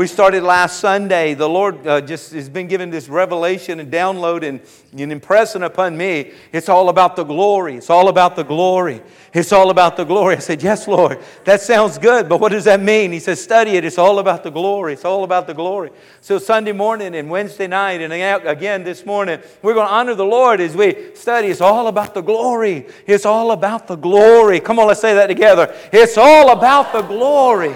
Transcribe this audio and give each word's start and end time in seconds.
We 0.00 0.06
started 0.06 0.42
last 0.42 0.80
Sunday. 0.80 1.34
The 1.34 1.46
Lord 1.46 1.86
uh, 1.86 2.00
just 2.00 2.32
has 2.32 2.48
been 2.48 2.68
giving 2.68 2.88
this 2.88 3.10
revelation 3.10 3.80
and 3.80 3.92
download 3.92 4.48
and, 4.48 4.62
and 4.98 5.12
impressing 5.12 5.62
upon 5.62 5.94
me. 5.94 6.32
It's 6.52 6.70
all 6.70 6.88
about 6.88 7.16
the 7.16 7.22
glory. 7.22 7.76
It's 7.76 7.90
all 7.90 8.08
about 8.08 8.34
the 8.34 8.42
glory. 8.42 9.02
It's 9.34 9.52
all 9.52 9.68
about 9.68 9.98
the 9.98 10.04
glory. 10.04 10.36
I 10.36 10.38
said, 10.38 10.62
Yes, 10.62 10.88
Lord, 10.88 11.18
that 11.44 11.60
sounds 11.60 11.98
good, 11.98 12.30
but 12.30 12.40
what 12.40 12.50
does 12.50 12.64
that 12.64 12.80
mean? 12.80 13.12
He 13.12 13.18
says, 13.18 13.42
Study 13.42 13.72
it. 13.72 13.84
It's 13.84 13.98
all 13.98 14.20
about 14.20 14.42
the 14.42 14.48
glory. 14.48 14.94
It's 14.94 15.04
all 15.04 15.22
about 15.22 15.46
the 15.46 15.52
glory. 15.52 15.90
So, 16.22 16.38
Sunday 16.38 16.72
morning 16.72 17.14
and 17.14 17.28
Wednesday 17.28 17.66
night, 17.66 18.00
and 18.00 18.10
again 18.48 18.84
this 18.84 19.04
morning, 19.04 19.38
we're 19.60 19.74
going 19.74 19.86
to 19.86 19.92
honor 19.92 20.14
the 20.14 20.24
Lord 20.24 20.62
as 20.62 20.74
we 20.74 21.14
study. 21.14 21.48
It's 21.48 21.60
all 21.60 21.88
about 21.88 22.14
the 22.14 22.22
glory. 22.22 22.86
It's 23.06 23.26
all 23.26 23.50
about 23.50 23.86
the 23.86 23.96
glory. 23.96 24.60
Come 24.60 24.78
on, 24.78 24.86
let's 24.86 25.02
say 25.02 25.12
that 25.12 25.26
together. 25.26 25.76
It's 25.92 26.16
all 26.16 26.52
about 26.52 26.94
the 26.94 27.02
glory. 27.02 27.74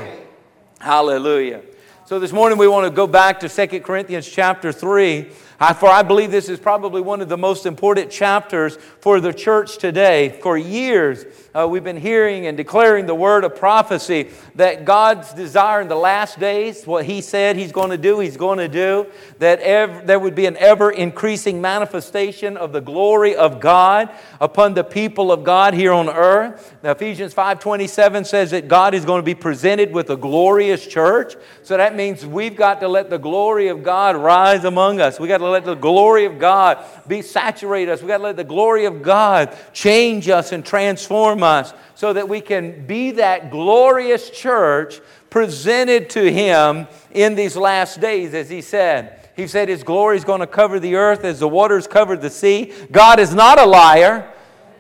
Hallelujah. 0.81 1.61
So 2.07 2.19
this 2.19 2.33
morning 2.33 2.59
we 2.59 2.69
want 2.69 2.85
to 2.85 2.91
go 2.91 3.07
back 3.07 3.41
to 3.41 3.49
2 3.49 3.81
Corinthians 3.81 4.29
chapter 4.29 4.73
3. 4.73 5.31
For 5.73 5.89
I 5.89 6.03
believe 6.03 6.31
this 6.31 6.49
is 6.49 6.59
probably 6.59 7.01
one 7.01 7.21
of 7.21 7.29
the 7.29 7.39
most 7.39 7.65
important 7.65 8.11
chapters 8.11 8.77
for 9.01 9.21
the 9.21 9.33
church 9.33 9.79
today. 9.79 10.39
For 10.43 10.59
years, 10.59 11.25
uh, 11.55 11.69
we've 11.69 11.85
been 11.85 11.97
hearing 11.97 12.47
and 12.47 12.57
declaring 12.57 13.07
the 13.07 13.15
word 13.15 13.45
of 13.45 13.55
prophecy 13.55 14.31
that 14.57 14.85
God's 14.85 15.33
desire 15.33 15.81
in 15.81 15.87
the 15.87 15.95
last 15.95 16.41
days, 16.41 16.85
what 16.87 17.05
He 17.05 17.21
said 17.21 17.57
He's 17.57 17.71
going 17.71 17.91
to 17.91 17.97
do, 17.97 18.19
He's 18.19 18.37
going 18.37 18.59
to 18.59 18.69
do, 18.69 19.07
that 19.39 19.61
ev- 19.61 20.07
there 20.07 20.19
would 20.19 20.35
be 20.35 20.47
an 20.47 20.57
ever 20.57 20.91
increasing 20.91 21.61
manifestation 21.61 22.57
of 22.57 22.73
the 22.73 22.81
glory 22.81 23.37
of 23.37 23.61
God 23.61 24.11
upon 24.41 24.75
the 24.75 24.83
people 24.83 25.31
of 25.31 25.45
God 25.45 25.75
here 25.75 25.93
on 25.93 26.09
earth. 26.09 26.75
Now, 26.83 26.91
Ephesians 26.91 27.33
5:27 27.33 28.25
says 28.27 28.51
that 28.51 28.67
God 28.67 28.93
is 28.93 29.05
going 29.05 29.21
to 29.21 29.25
be 29.25 29.35
presented 29.35 29.93
with 29.93 30.11
a 30.11 30.17
glorious 30.17 30.85
church. 30.85 31.37
So 31.63 31.77
that 31.77 31.95
means 31.95 32.27
we've 32.27 32.57
got 32.57 32.81
to 32.81 32.89
let 32.89 33.09
the 33.09 33.19
glory 33.19 33.69
of 33.69 33.85
God 33.85 34.17
rise 34.17 34.65
among 34.65 35.01
us. 35.01 35.21
We 35.21 35.29
got 35.29 35.39
to 35.39 35.49
let 35.55 35.65
the 35.65 35.75
glory 35.75 36.25
of 36.25 36.39
God 36.39 36.85
be 37.07 37.23
saturate 37.23 37.89
us. 37.89 38.03
We 38.03 38.09
got 38.09 38.19
to 38.19 38.25
let 38.25 38.37
the 38.37 38.45
glory 38.45 38.85
of 38.85 39.03
God 39.03 39.57
change 39.73 40.29
us 40.29 40.53
and 40.53 40.65
transform 40.65 41.43
us 41.43 41.73
so 41.95 42.13
that 42.13 42.29
we 42.29 42.41
can 42.41 42.87
be 42.87 43.13
that 43.13 43.51
glorious 43.51 44.31
church 44.31 45.01
presented 45.31 46.11
to 46.11 46.31
Him 46.31 46.87
in 47.13 47.35
these 47.35 47.57
last 47.57 48.01
days, 48.01 48.35
as 48.35 48.51
He 48.51 48.61
said. 48.61 49.29
He 49.37 49.47
said 49.47 49.69
His 49.69 49.83
glory 49.83 50.17
is 50.17 50.25
going 50.25 50.41
to 50.41 50.47
cover 50.47 50.81
the 50.81 50.97
earth 50.97 51.25
as 51.25 51.39
the 51.39 51.49
waters 51.49 51.87
covered 51.87 52.21
the 52.21 52.31
sea. 52.31 52.73
God 52.91 53.21
is 53.21 53.33
not 53.33 53.61
a 53.61 53.65
liar. 53.65 54.31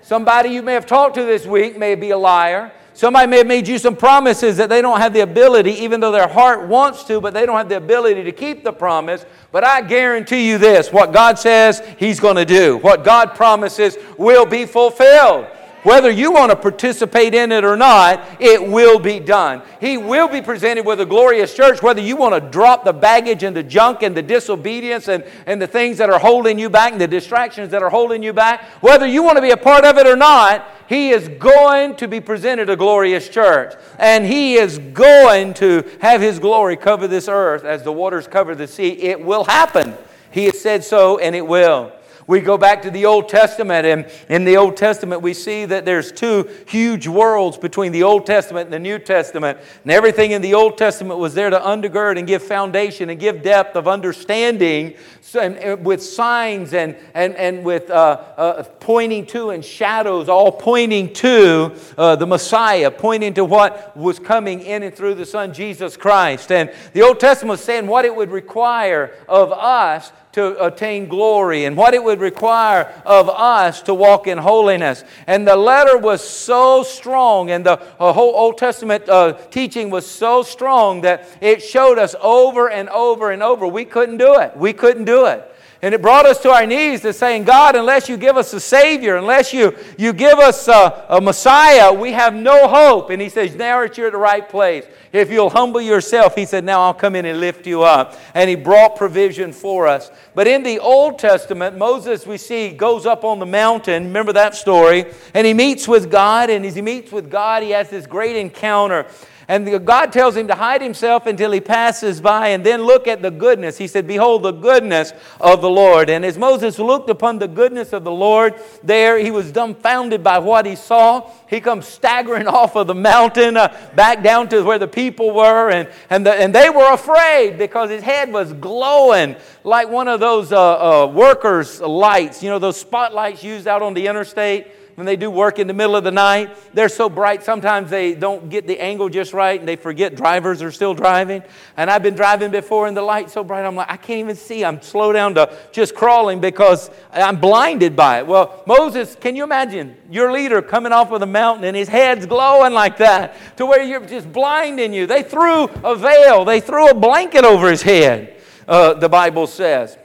Somebody 0.02 0.50
you 0.50 0.62
may 0.62 0.74
have 0.74 0.86
talked 0.86 1.14
to 1.14 1.22
this 1.22 1.46
week 1.46 1.78
may 1.78 1.94
be 1.94 2.10
a 2.10 2.18
liar. 2.18 2.72
Somebody 2.94 3.26
may 3.26 3.38
have 3.38 3.48
made 3.48 3.66
you 3.66 3.76
some 3.78 3.96
promises 3.96 4.56
that 4.56 4.68
they 4.68 4.80
don't 4.80 5.00
have 5.00 5.12
the 5.12 5.20
ability, 5.20 5.72
even 5.72 5.98
though 5.98 6.12
their 6.12 6.28
heart 6.28 6.68
wants 6.68 7.02
to, 7.04 7.20
but 7.20 7.34
they 7.34 7.44
don't 7.44 7.56
have 7.56 7.68
the 7.68 7.76
ability 7.76 8.22
to 8.22 8.30
keep 8.30 8.62
the 8.62 8.72
promise. 8.72 9.26
But 9.50 9.64
I 9.64 9.82
guarantee 9.82 10.48
you 10.48 10.58
this 10.58 10.92
what 10.92 11.12
God 11.12 11.36
says 11.36 11.82
He's 11.98 12.20
going 12.20 12.36
to 12.36 12.44
do, 12.44 12.78
what 12.78 13.04
God 13.04 13.34
promises 13.34 13.96
will 14.16 14.46
be 14.46 14.64
fulfilled. 14.64 15.46
Whether 15.84 16.10
you 16.10 16.32
want 16.32 16.50
to 16.50 16.56
participate 16.56 17.34
in 17.34 17.52
it 17.52 17.62
or 17.62 17.76
not, 17.76 18.40
it 18.40 18.60
will 18.60 18.98
be 18.98 19.20
done. 19.20 19.62
He 19.80 19.96
will 19.96 20.28
be 20.28 20.42
presented 20.42 20.84
with 20.84 21.00
a 21.00 21.06
glorious 21.06 21.54
church, 21.54 21.82
whether 21.82 22.00
you 22.00 22.16
want 22.16 22.34
to 22.34 22.50
drop 22.50 22.84
the 22.84 22.92
baggage 22.92 23.42
and 23.42 23.54
the 23.54 23.62
junk 23.62 24.02
and 24.02 24.16
the 24.16 24.22
disobedience 24.22 25.08
and, 25.08 25.24
and 25.46 25.60
the 25.60 25.66
things 25.66 25.98
that 25.98 26.10
are 26.10 26.18
holding 26.18 26.58
you 26.58 26.70
back 26.70 26.92
and 26.92 27.00
the 27.00 27.06
distractions 27.06 27.70
that 27.70 27.82
are 27.82 27.90
holding 27.90 28.22
you 28.22 28.32
back. 28.32 28.64
Whether 28.82 29.06
you 29.06 29.22
want 29.22 29.36
to 29.36 29.42
be 29.42 29.50
a 29.50 29.56
part 29.56 29.84
of 29.84 29.98
it 29.98 30.06
or 30.06 30.16
not, 30.16 30.66
he 30.86 31.10
is 31.10 31.28
going 31.28 31.96
to 31.96 32.08
be 32.08 32.20
presented 32.20 32.68
a 32.68 32.76
glorious 32.76 33.28
church. 33.28 33.74
And 33.98 34.24
He 34.24 34.54
is 34.54 34.78
going 34.78 35.54
to 35.54 35.84
have 36.00 36.20
His 36.20 36.38
glory 36.38 36.76
cover 36.76 37.08
this 37.08 37.28
earth 37.28 37.64
as 37.64 37.82
the 37.82 37.92
waters 37.92 38.26
cover 38.26 38.54
the 38.54 38.66
sea. 38.66 38.90
It 38.90 39.24
will 39.24 39.44
happen. 39.44 39.94
He 40.30 40.44
has 40.44 40.60
said 40.60 40.84
so, 40.84 41.18
and 41.18 41.34
it 41.34 41.46
will. 41.46 41.92
We 42.26 42.40
go 42.40 42.56
back 42.56 42.82
to 42.82 42.90
the 42.90 43.04
Old 43.04 43.28
Testament, 43.28 43.86
and 43.86 44.06
in 44.28 44.44
the 44.44 44.56
Old 44.56 44.76
Testament, 44.76 45.20
we 45.20 45.34
see 45.34 45.66
that 45.66 45.84
there's 45.84 46.10
two 46.10 46.48
huge 46.66 47.06
worlds 47.06 47.58
between 47.58 47.92
the 47.92 48.02
Old 48.02 48.24
Testament 48.24 48.66
and 48.66 48.72
the 48.72 48.78
New 48.78 48.98
Testament. 48.98 49.58
And 49.82 49.92
everything 49.92 50.30
in 50.30 50.40
the 50.40 50.54
Old 50.54 50.78
Testament 50.78 51.20
was 51.20 51.34
there 51.34 51.50
to 51.50 51.58
undergird 51.58 52.18
and 52.18 52.26
give 52.26 52.42
foundation 52.42 53.10
and 53.10 53.20
give 53.20 53.42
depth 53.42 53.76
of 53.76 53.86
understanding 53.86 54.94
and, 55.34 55.84
with 55.84 56.02
signs 56.02 56.72
and, 56.72 56.96
and, 57.12 57.34
and 57.36 57.64
with 57.64 57.90
uh, 57.90 58.22
uh, 58.36 58.62
pointing 58.80 59.26
to 59.26 59.50
and 59.50 59.64
shadows, 59.64 60.28
all 60.28 60.52
pointing 60.52 61.12
to 61.14 61.74
uh, 61.98 62.16
the 62.16 62.26
Messiah, 62.26 62.90
pointing 62.90 63.34
to 63.34 63.44
what 63.44 63.96
was 63.96 64.18
coming 64.18 64.60
in 64.60 64.82
and 64.82 64.94
through 64.94 65.14
the 65.14 65.26
Son, 65.26 65.52
Jesus 65.52 65.96
Christ. 65.96 66.50
And 66.50 66.72
the 66.92 67.02
Old 67.02 67.20
Testament 67.20 67.50
was 67.50 67.64
saying 67.64 67.86
what 67.86 68.04
it 68.04 68.14
would 68.14 68.30
require 68.30 69.12
of 69.28 69.52
us 69.52 70.12
to 70.34 70.64
attain 70.64 71.06
glory 71.06 71.64
and 71.64 71.76
what 71.76 71.94
it 71.94 72.02
would 72.02 72.20
require 72.20 72.92
of 73.06 73.28
us 73.28 73.82
to 73.82 73.94
walk 73.94 74.26
in 74.26 74.36
holiness. 74.36 75.04
And 75.26 75.46
the 75.46 75.56
letter 75.56 75.96
was 75.96 76.26
so 76.26 76.82
strong, 76.82 77.50
and 77.50 77.64
the 77.64 77.80
uh, 78.00 78.12
whole 78.12 78.34
Old 78.34 78.58
Testament 78.58 79.08
uh, 79.08 79.34
teaching 79.50 79.90
was 79.90 80.08
so 80.10 80.42
strong 80.42 81.02
that 81.02 81.28
it 81.40 81.62
showed 81.62 81.98
us 81.98 82.16
over 82.20 82.68
and 82.68 82.88
over 82.88 83.30
and 83.30 83.42
over 83.42 83.66
we 83.66 83.84
couldn't 83.84 84.18
do 84.18 84.34
it. 84.40 84.56
We 84.56 84.72
couldn't 84.72 85.04
do 85.04 85.26
it. 85.26 85.53
And 85.84 85.94
it 85.94 86.00
brought 86.00 86.24
us 86.24 86.40
to 86.40 86.50
our 86.50 86.64
knees 86.64 87.02
to 87.02 87.12
saying, 87.12 87.44
God, 87.44 87.76
unless 87.76 88.08
you 88.08 88.16
give 88.16 88.38
us 88.38 88.54
a 88.54 88.58
Savior, 88.58 89.16
unless 89.16 89.52
you, 89.52 89.76
you 89.98 90.14
give 90.14 90.38
us 90.38 90.66
a, 90.66 91.04
a 91.10 91.20
Messiah, 91.20 91.92
we 91.92 92.12
have 92.12 92.32
no 92.32 92.66
hope. 92.66 93.10
And 93.10 93.20
He 93.20 93.28
says, 93.28 93.54
now 93.54 93.82
you're 93.82 94.06
at 94.06 94.12
the 94.14 94.18
right 94.18 94.48
place. 94.48 94.86
If 95.12 95.30
you'll 95.30 95.50
humble 95.50 95.82
yourself, 95.82 96.36
He 96.36 96.46
said, 96.46 96.64
now 96.64 96.80
I'll 96.80 96.94
come 96.94 97.14
in 97.14 97.26
and 97.26 97.38
lift 97.38 97.66
you 97.66 97.82
up. 97.82 98.18
And 98.32 98.48
He 98.48 98.56
brought 98.56 98.96
provision 98.96 99.52
for 99.52 99.86
us. 99.86 100.10
But 100.34 100.46
in 100.46 100.62
the 100.62 100.78
Old 100.78 101.18
Testament, 101.18 101.76
Moses, 101.76 102.26
we 102.26 102.38
see, 102.38 102.70
goes 102.70 103.04
up 103.04 103.22
on 103.22 103.38
the 103.38 103.44
mountain. 103.44 104.04
Remember 104.04 104.32
that 104.32 104.54
story? 104.54 105.04
And 105.34 105.46
he 105.46 105.52
meets 105.52 105.86
with 105.86 106.10
God. 106.10 106.48
And 106.48 106.64
as 106.64 106.74
he 106.74 106.80
meets 106.80 107.12
with 107.12 107.30
God, 107.30 107.62
he 107.62 107.72
has 107.72 107.90
this 107.90 108.06
great 108.06 108.36
encounter. 108.36 109.06
And 109.48 109.84
God 109.84 110.12
tells 110.12 110.36
him 110.36 110.48
to 110.48 110.54
hide 110.54 110.80
himself 110.80 111.26
until 111.26 111.52
he 111.52 111.60
passes 111.60 112.20
by 112.20 112.48
and 112.48 112.64
then 112.64 112.82
look 112.82 113.06
at 113.06 113.22
the 113.22 113.30
goodness. 113.30 113.76
He 113.76 113.86
said, 113.86 114.06
Behold 114.06 114.42
the 114.42 114.52
goodness 114.52 115.12
of 115.40 115.60
the 115.60 115.68
Lord. 115.68 116.08
And 116.08 116.24
as 116.24 116.38
Moses 116.38 116.78
looked 116.78 117.10
upon 117.10 117.38
the 117.38 117.48
goodness 117.48 117.92
of 117.92 118.04
the 118.04 118.10
Lord 118.10 118.54
there, 118.82 119.18
he 119.18 119.30
was 119.30 119.52
dumbfounded 119.52 120.22
by 120.22 120.38
what 120.38 120.66
he 120.66 120.76
saw. 120.76 121.30
He 121.48 121.60
comes 121.60 121.86
staggering 121.86 122.46
off 122.48 122.76
of 122.76 122.86
the 122.86 122.94
mountain 122.94 123.56
uh, 123.56 123.68
back 123.94 124.22
down 124.22 124.48
to 124.48 124.62
where 124.62 124.78
the 124.78 124.88
people 124.88 125.32
were. 125.32 125.70
And, 125.70 125.88
and, 126.10 126.24
the, 126.24 126.34
and 126.34 126.54
they 126.54 126.70
were 126.70 126.92
afraid 126.92 127.58
because 127.58 127.90
his 127.90 128.02
head 128.02 128.32
was 128.32 128.52
glowing 128.54 129.36
like 129.62 129.88
one 129.88 130.08
of 130.08 130.20
those 130.20 130.52
uh, 130.52 131.04
uh, 131.04 131.06
workers' 131.06 131.80
lights, 131.80 132.42
you 132.42 132.50
know, 132.50 132.58
those 132.58 132.78
spotlights 132.78 133.42
used 133.42 133.66
out 133.66 133.82
on 133.82 133.94
the 133.94 134.06
interstate 134.06 134.68
when 134.94 135.06
they 135.06 135.16
do 135.16 135.30
work 135.30 135.58
in 135.58 135.66
the 135.66 135.74
middle 135.74 135.96
of 135.96 136.04
the 136.04 136.10
night. 136.10 136.56
They're 136.74 136.88
so 136.88 137.08
bright, 137.08 137.42
sometimes 137.42 137.90
they 137.90 138.14
don't 138.14 138.48
get 138.48 138.66
the 138.66 138.80
angle 138.80 139.08
just 139.08 139.32
right 139.32 139.58
and 139.58 139.68
they 139.68 139.76
forget 139.76 140.14
drivers 140.14 140.62
are 140.62 140.70
still 140.70 140.94
driving. 140.94 141.42
And 141.76 141.90
I've 141.90 142.02
been 142.02 142.14
driving 142.14 142.50
before 142.50 142.86
and 142.86 142.96
the 142.96 143.02
light's 143.02 143.32
so 143.32 143.44
bright, 143.44 143.64
I'm 143.64 143.76
like, 143.76 143.90
I 143.90 143.96
can't 143.96 144.20
even 144.20 144.36
see. 144.36 144.64
I'm 144.64 144.80
slow 144.82 145.12
down 145.12 145.34
to 145.34 145.52
just 145.72 145.94
crawling 145.94 146.40
because 146.40 146.90
I'm 147.12 147.40
blinded 147.40 147.96
by 147.96 148.18
it. 148.18 148.26
Well, 148.26 148.62
Moses, 148.66 149.16
can 149.20 149.36
you 149.36 149.44
imagine 149.44 149.96
your 150.10 150.32
leader 150.32 150.62
coming 150.62 150.92
off 150.92 151.10
of 151.10 151.20
the 151.20 151.26
mountain 151.26 151.64
and 151.64 151.76
his 151.76 151.88
head's 151.88 152.26
glowing 152.26 152.72
like 152.72 152.98
that 152.98 153.56
to 153.56 153.66
where 153.66 153.82
you're 153.82 154.06
just 154.06 154.32
blinding 154.32 154.92
you? 154.92 155.06
They 155.06 155.22
threw 155.22 155.64
a 155.64 155.96
veil, 155.96 156.44
they 156.44 156.60
threw 156.60 156.88
a 156.88 156.94
blanket 156.94 157.44
over 157.44 157.70
his 157.70 157.82
head, 157.82 158.36
uh, 158.68 158.94
the 158.94 159.08
Bible 159.08 159.46
says. 159.46 159.98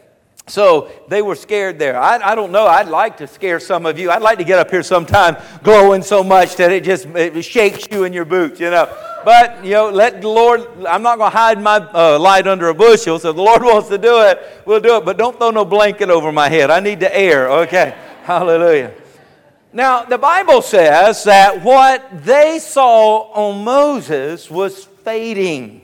So 0.49 0.89
they 1.07 1.21
were 1.21 1.35
scared 1.35 1.79
there. 1.79 1.99
I, 1.99 2.17
I, 2.17 2.35
don't 2.35 2.51
know. 2.51 2.65
I'd 2.65 2.87
like 2.87 3.17
to 3.17 3.27
scare 3.27 3.59
some 3.59 3.85
of 3.85 3.99
you. 3.99 4.09
I'd 4.09 4.21
like 4.21 4.39
to 4.39 4.43
get 4.43 4.59
up 4.59 4.69
here 4.69 4.83
sometime 4.83 5.37
glowing 5.63 6.01
so 6.01 6.23
much 6.23 6.55
that 6.55 6.71
it 6.71 6.83
just 6.83 7.05
it 7.05 7.41
shakes 7.43 7.87
you 7.91 8.03
in 8.03 8.13
your 8.13 8.25
boots, 8.25 8.59
you 8.59 8.69
know. 8.69 8.91
But, 9.23 9.63
you 9.63 9.71
know, 9.71 9.89
let 9.89 10.21
the 10.21 10.29
Lord, 10.29 10.61
I'm 10.87 11.01
not 11.01 11.17
going 11.17 11.31
to 11.31 11.37
hide 11.37 11.61
my 11.61 11.77
uh, 11.77 12.17
light 12.17 12.47
under 12.47 12.69
a 12.69 12.73
bushel. 12.73 13.19
So 13.19 13.33
the 13.33 13.41
Lord 13.41 13.61
wants 13.63 13.89
to 13.89 13.97
do 13.97 14.21
it, 14.21 14.39
we'll 14.65 14.79
do 14.79 14.95
it. 14.97 15.05
But 15.05 15.17
don't 15.17 15.37
throw 15.37 15.51
no 15.51 15.65
blanket 15.65 16.09
over 16.09 16.31
my 16.31 16.49
head. 16.49 16.71
I 16.71 16.79
need 16.79 16.99
the 16.99 17.15
air, 17.15 17.49
okay? 17.49 17.95
Hallelujah. 18.23 18.93
Now, 19.71 20.03
the 20.03 20.17
Bible 20.17 20.63
says 20.63 21.25
that 21.25 21.63
what 21.63 22.23
they 22.25 22.57
saw 22.57 23.31
on 23.33 23.63
Moses 23.63 24.49
was 24.49 24.85
fading 24.85 25.81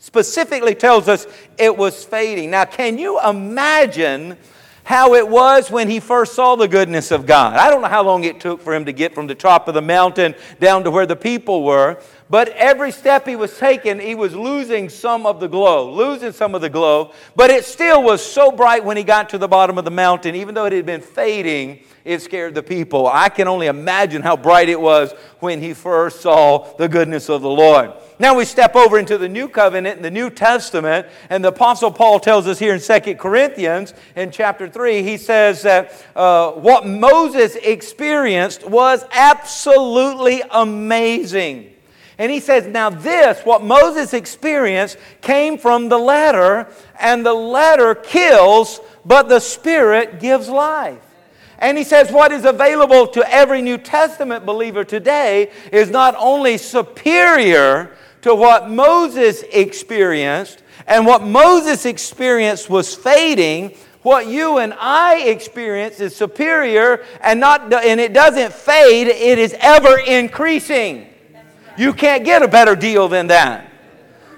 specifically 0.00 0.74
tells 0.74 1.06
us 1.06 1.26
it 1.58 1.76
was 1.76 2.04
fading. 2.04 2.50
Now, 2.50 2.64
can 2.64 2.98
you 2.98 3.20
imagine 3.20 4.36
how 4.82 5.14
it 5.14 5.28
was 5.28 5.70
when 5.70 5.88
he 5.88 6.00
first 6.00 6.34
saw 6.34 6.56
the 6.56 6.66
goodness 6.66 7.12
of 7.12 7.26
God? 7.26 7.56
I 7.56 7.70
don't 7.70 7.82
know 7.82 7.88
how 7.88 8.02
long 8.02 8.24
it 8.24 8.40
took 8.40 8.60
for 8.60 8.74
him 8.74 8.86
to 8.86 8.92
get 8.92 9.14
from 9.14 9.28
the 9.28 9.34
top 9.34 9.68
of 9.68 9.74
the 9.74 9.82
mountain 9.82 10.34
down 10.58 10.82
to 10.84 10.90
where 10.90 11.06
the 11.06 11.14
people 11.14 11.62
were, 11.62 12.02
But 12.30 12.50
every 12.50 12.92
step 12.92 13.26
he 13.26 13.34
was 13.34 13.58
taking, 13.58 13.98
he 13.98 14.14
was 14.14 14.36
losing 14.36 14.88
some 14.88 15.26
of 15.26 15.40
the 15.40 15.48
glow, 15.48 15.92
losing 15.92 16.30
some 16.30 16.54
of 16.54 16.60
the 16.60 16.70
glow. 16.70 17.12
But 17.34 17.50
it 17.50 17.64
still 17.64 18.04
was 18.04 18.24
so 18.24 18.52
bright 18.52 18.84
when 18.84 18.96
he 18.96 19.02
got 19.02 19.30
to 19.30 19.38
the 19.38 19.48
bottom 19.48 19.78
of 19.78 19.84
the 19.84 19.90
mountain, 19.90 20.36
even 20.36 20.54
though 20.54 20.66
it 20.66 20.72
had 20.72 20.86
been 20.86 21.00
fading, 21.00 21.80
it 22.04 22.22
scared 22.22 22.54
the 22.54 22.62
people. 22.62 23.08
I 23.08 23.30
can 23.30 23.48
only 23.48 23.66
imagine 23.66 24.22
how 24.22 24.36
bright 24.36 24.68
it 24.68 24.80
was 24.80 25.12
when 25.40 25.60
he 25.60 25.74
first 25.74 26.20
saw 26.20 26.72
the 26.76 26.88
goodness 26.88 27.28
of 27.28 27.42
the 27.42 27.50
Lord. 27.50 27.92
Now 28.20 28.36
we 28.36 28.44
step 28.44 28.76
over 28.76 28.96
into 28.96 29.18
the 29.18 29.28
New 29.28 29.48
Covenant 29.48 29.96
and 29.96 30.04
the 30.04 30.10
New 30.10 30.30
Testament, 30.30 31.08
and 31.30 31.42
the 31.42 31.48
Apostle 31.48 31.90
Paul 31.90 32.20
tells 32.20 32.46
us 32.46 32.60
here 32.60 32.74
in 32.74 32.80
2 32.80 33.16
Corinthians 33.16 33.92
in 34.14 34.30
chapter 34.30 34.68
3, 34.68 35.02
he 35.02 35.16
says 35.16 35.62
that 35.62 36.06
uh, 36.14 36.52
what 36.52 36.86
Moses 36.86 37.56
experienced 37.56 38.68
was 38.68 39.04
absolutely 39.10 40.42
amazing. 40.48 41.72
And 42.20 42.30
he 42.30 42.38
says, 42.38 42.66
Now, 42.66 42.90
this, 42.90 43.40
what 43.46 43.64
Moses 43.64 44.12
experienced, 44.12 44.98
came 45.22 45.56
from 45.56 45.88
the 45.88 45.96
letter, 45.96 46.68
and 46.98 47.24
the 47.24 47.32
letter 47.32 47.94
kills, 47.94 48.78
but 49.06 49.30
the 49.30 49.40
Spirit 49.40 50.20
gives 50.20 50.46
life. 50.46 51.00
And 51.58 51.78
he 51.78 51.84
says, 51.84 52.12
What 52.12 52.30
is 52.30 52.44
available 52.44 53.06
to 53.06 53.32
every 53.32 53.62
New 53.62 53.78
Testament 53.78 54.44
believer 54.44 54.84
today 54.84 55.50
is 55.72 55.88
not 55.88 56.14
only 56.18 56.58
superior 56.58 57.96
to 58.20 58.34
what 58.34 58.68
Moses 58.68 59.42
experienced, 59.50 60.62
and 60.86 61.06
what 61.06 61.22
Moses 61.22 61.86
experienced 61.86 62.68
was 62.68 62.94
fading, 62.94 63.74
what 64.02 64.26
you 64.26 64.58
and 64.58 64.74
I 64.78 65.20
experience 65.20 66.00
is 66.00 66.14
superior 66.14 67.02
and 67.22 67.40
not 67.40 67.72
and 67.72 67.98
it 67.98 68.12
doesn't 68.12 68.52
fade, 68.52 69.06
it 69.06 69.38
is 69.38 69.56
ever 69.58 69.98
increasing. 70.00 71.09
You 71.76 71.92
can't 71.92 72.24
get 72.24 72.42
a 72.42 72.48
better 72.48 72.76
deal 72.76 73.08
than 73.08 73.28
that. 73.28 73.70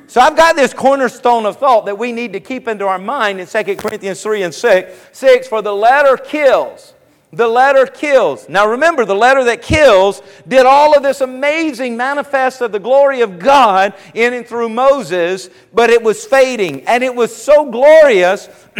So 0.06 0.20
I've 0.20 0.37
got 0.37 0.56
this 0.56 0.75
cornerstone 0.75 1.46
of 1.46 1.56
thought 1.56 1.87
that 1.87 1.96
we 1.96 2.12
need 2.12 2.34
to 2.34 2.40
keep 2.40 2.69
into 2.69 2.87
our 2.87 2.99
mind 2.99 3.40
in 3.40 3.46
2 3.46 3.76
Corinthians 3.76 4.23
3 4.23 4.43
and 4.43 4.55
6. 4.55 5.08
6 5.12 5.49
For 5.49 5.62
the 5.62 5.75
letter 5.75 6.19
kills. 6.19 6.93
The 7.32 7.49
letter 7.49 7.87
kills. 7.87 8.46
Now 8.46 8.69
remember, 8.69 9.06
the 9.06 9.14
letter 9.14 9.43
that 9.44 9.62
kills 9.62 10.20
did 10.46 10.67
all 10.67 10.94
of 10.94 11.02
this 11.02 11.23
amazing 11.23 11.96
manifest 11.96 12.61
of 12.61 12.73
the 12.73 12.79
glory 12.79 13.23
of 13.23 13.38
God 13.38 13.94
in 14.12 14.35
and 14.35 14.46
through 14.46 14.69
Moses, 14.69 15.49
but 15.73 15.88
it 15.88 16.02
was 16.02 16.26
fading. 16.26 16.82
And 16.82 17.02
it 17.02 17.14
was 17.14 17.35
so 17.35 17.70
glorious 17.70 18.50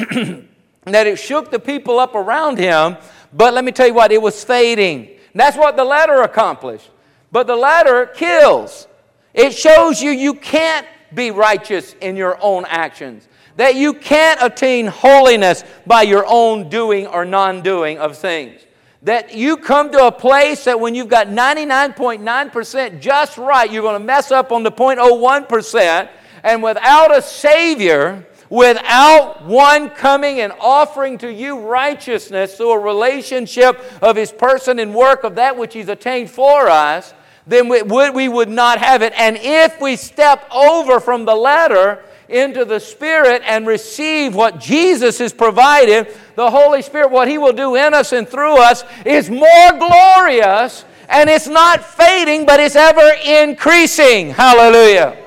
that 0.85 1.07
it 1.07 1.19
shook 1.19 1.51
the 1.51 1.59
people 1.59 1.99
up 1.99 2.15
around 2.15 2.59
him. 2.59 2.99
But 3.33 3.55
let 3.55 3.65
me 3.65 3.73
tell 3.73 3.87
you 3.87 3.95
what, 3.95 4.13
it 4.13 4.21
was 4.21 4.45
fading. 4.45 5.09
That's 5.35 5.57
what 5.57 5.77
the 5.77 5.85
letter 5.85 6.21
accomplished. 6.21 6.91
But 7.33 7.47
the 7.47 7.57
latter 7.57 8.07
kills. 8.07 8.87
It 9.35 9.55
shows 9.55 10.03
you 10.03 10.11
you 10.11 10.35
can't 10.35 10.87
be 11.15 11.31
righteous 11.31 11.95
in 12.01 12.17
your 12.17 12.39
own 12.41 12.65
actions, 12.69 13.27
that 13.57 13.75
you 13.75 13.95
can't 13.95 14.41
attain 14.43 14.87
holiness 14.87 15.65
by 15.87 16.03
your 16.03 16.25
own 16.27 16.69
doing 16.69 17.07
or 17.07 17.25
non 17.25 17.63
doing 17.63 17.99
of 17.99 18.17
things. 18.17 18.61
That 19.03 19.35
you 19.35 19.57
come 19.57 19.91
to 19.93 20.07
a 20.07 20.13
place 20.13 20.65
that 20.65 20.79
when 20.79 20.95
you've 20.95 21.09
got 21.09 21.27
99.9% 21.27 23.01
just 23.01 23.37
right, 23.37 23.71
you're 23.71 23.83
going 23.83 24.01
to 24.01 24.07
mess 24.07 24.31
up 24.31 24.53
on 24.53 24.63
the 24.63 24.71
0.01%, 24.71 26.09
and 26.45 26.63
without 26.63 27.17
a 27.17 27.21
Savior, 27.21 28.25
without 28.49 29.45
one 29.45 29.91
coming 29.91 30.41
and 30.41 30.53
offering 30.61 31.19
to 31.19 31.33
you 31.33 31.59
righteousness 31.59 32.57
through 32.57 32.73
a 32.73 32.79
relationship 32.79 33.83
of 34.03 34.15
his 34.15 34.31
person 34.31 34.79
and 34.79 34.95
work 34.95 35.25
of 35.25 35.35
that 35.35 35.57
which 35.57 35.75
he's 35.75 35.89
attained 35.89 36.31
for 36.31 36.69
us, 36.69 37.13
then 37.47 37.69
we 37.69 37.83
would, 37.83 38.15
we 38.15 38.29
would 38.29 38.49
not 38.49 38.79
have 38.79 39.03
it. 39.03 39.13
And 39.17 39.37
if 39.37 39.81
we 39.81 39.97
step 39.97 40.47
over 40.53 41.01
from 41.01 41.25
the 41.25 41.35
letter 41.35 42.05
into 42.29 42.65
the 42.65 42.81
Spirit 42.81 43.43
and 43.45 43.67
receive 43.67 44.35
what 44.35 44.59
Jesus 44.59 45.19
has 45.19 45.33
provided, 45.33 46.15
the 46.37 46.51
Holy 46.51 46.83
Spirit, 46.83 47.11
what 47.11 47.29
He 47.29 47.39
will 47.39 47.53
do 47.53 47.75
in 47.75 47.95
us 47.95 48.13
and 48.13 48.29
through 48.29 48.57
us, 48.57 48.85
is 49.05 49.29
more 49.29 49.73
glorious 49.79 50.85
and 51.09 51.29
it's 51.29 51.49
not 51.49 51.85
fading, 51.85 52.47
but 52.47 52.59
it's 52.59 52.77
ever 52.77 53.13
increasing. 53.25 54.31
Hallelujah. 54.31 55.19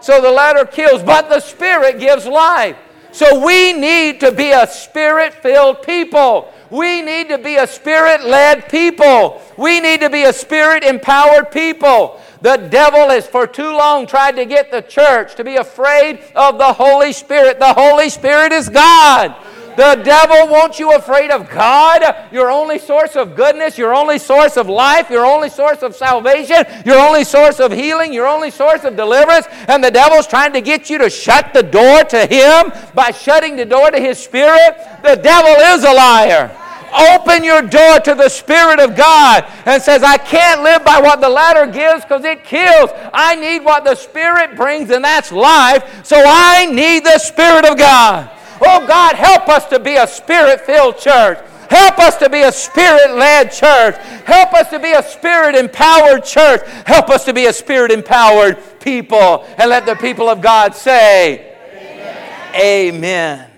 So 0.00 0.20
the 0.20 0.30
letter 0.30 0.66
kills, 0.66 1.02
but 1.02 1.30
the 1.30 1.40
Spirit 1.40 1.98
gives 1.98 2.26
life. 2.26 2.76
So 3.14 3.46
we 3.46 3.72
need 3.72 4.18
to 4.20 4.32
be 4.32 4.50
a 4.50 4.66
spirit 4.66 5.34
filled 5.34 5.82
people. 5.82 6.52
We 6.68 7.00
need 7.00 7.28
to 7.28 7.38
be 7.38 7.54
a 7.54 7.66
spirit 7.68 8.24
led 8.24 8.68
people. 8.68 9.40
We 9.56 9.78
need 9.78 10.00
to 10.00 10.10
be 10.10 10.24
a 10.24 10.32
spirit 10.32 10.82
empowered 10.82 11.52
people. 11.52 12.20
The 12.40 12.56
devil 12.56 13.10
has 13.10 13.24
for 13.24 13.46
too 13.46 13.70
long 13.70 14.08
tried 14.08 14.34
to 14.34 14.44
get 14.44 14.72
the 14.72 14.82
church 14.82 15.36
to 15.36 15.44
be 15.44 15.54
afraid 15.54 16.24
of 16.34 16.58
the 16.58 16.72
Holy 16.72 17.12
Spirit. 17.12 17.60
The 17.60 17.72
Holy 17.72 18.08
Spirit 18.08 18.50
is 18.50 18.68
God. 18.68 19.36
The 19.76 20.00
devil 20.04 20.48
wants 20.48 20.78
you 20.78 20.94
afraid 20.94 21.30
of 21.30 21.50
God, 21.50 22.28
your 22.32 22.50
only 22.50 22.78
source 22.78 23.16
of 23.16 23.34
goodness, 23.34 23.76
your 23.76 23.94
only 23.94 24.18
source 24.18 24.56
of 24.56 24.68
life, 24.68 25.10
your 25.10 25.26
only 25.26 25.48
source 25.48 25.82
of 25.82 25.94
salvation, 25.94 26.64
your 26.84 26.98
only 26.98 27.24
source 27.24 27.60
of 27.60 27.72
healing, 27.72 28.12
your 28.12 28.26
only 28.26 28.50
source 28.50 28.84
of 28.84 28.96
deliverance. 28.96 29.46
And 29.68 29.82
the 29.82 29.90
devil's 29.90 30.26
trying 30.26 30.52
to 30.52 30.60
get 30.60 30.90
you 30.90 30.98
to 30.98 31.10
shut 31.10 31.52
the 31.52 31.62
door 31.62 32.04
to 32.04 32.26
him 32.26 32.72
by 32.94 33.10
shutting 33.10 33.56
the 33.56 33.64
door 33.64 33.90
to 33.90 34.00
his 34.00 34.18
spirit. 34.18 34.76
The 35.02 35.16
devil 35.16 35.50
is 35.50 35.84
a 35.84 35.92
liar 35.92 36.60
open 36.94 37.42
your 37.42 37.62
door 37.62 37.98
to 38.00 38.14
the 38.14 38.28
Spirit 38.28 38.78
of 38.78 38.96
God 38.96 39.44
and 39.66 39.82
says, 39.82 40.02
I 40.02 40.16
can't 40.16 40.62
live 40.62 40.84
by 40.84 41.00
what 41.00 41.20
the 41.20 41.28
latter 41.28 41.66
gives 41.66 42.04
because 42.04 42.24
it 42.24 42.44
kills. 42.44 42.90
I 43.12 43.34
need 43.34 43.64
what 43.64 43.84
the 43.84 43.94
Spirit 43.94 44.56
brings, 44.56 44.90
and 44.90 45.04
that's 45.04 45.32
life. 45.32 46.06
So 46.06 46.22
I 46.24 46.66
need 46.66 47.04
the 47.04 47.18
Spirit 47.18 47.64
of 47.64 47.76
God. 47.76 48.30
Oh 48.60 48.86
God, 48.86 49.16
help 49.16 49.48
us 49.48 49.66
to 49.68 49.78
be 49.78 49.96
a 49.96 50.06
spirit 50.06 50.60
filled 50.60 50.98
church. 50.98 51.38
Help 51.70 51.98
us 51.98 52.16
to 52.18 52.28
be 52.28 52.42
a 52.42 52.52
spirit 52.52 53.16
led 53.16 53.50
church. 53.50 53.96
Help 54.24 54.52
us 54.52 54.70
to 54.70 54.78
be 54.78 54.92
a 54.92 55.02
spirit 55.02 55.54
empowered 55.54 56.24
church. 56.24 56.60
Help 56.86 57.10
us 57.10 57.24
to 57.24 57.32
be 57.32 57.46
a 57.46 57.52
spirit 57.52 57.90
empowered 57.90 58.58
people. 58.80 59.44
And 59.58 59.70
let 59.70 59.86
the 59.86 59.94
people 59.96 60.28
of 60.28 60.40
God 60.40 60.74
say, 60.74 61.56
Amen. 61.74 62.94
Amen. 62.94 63.50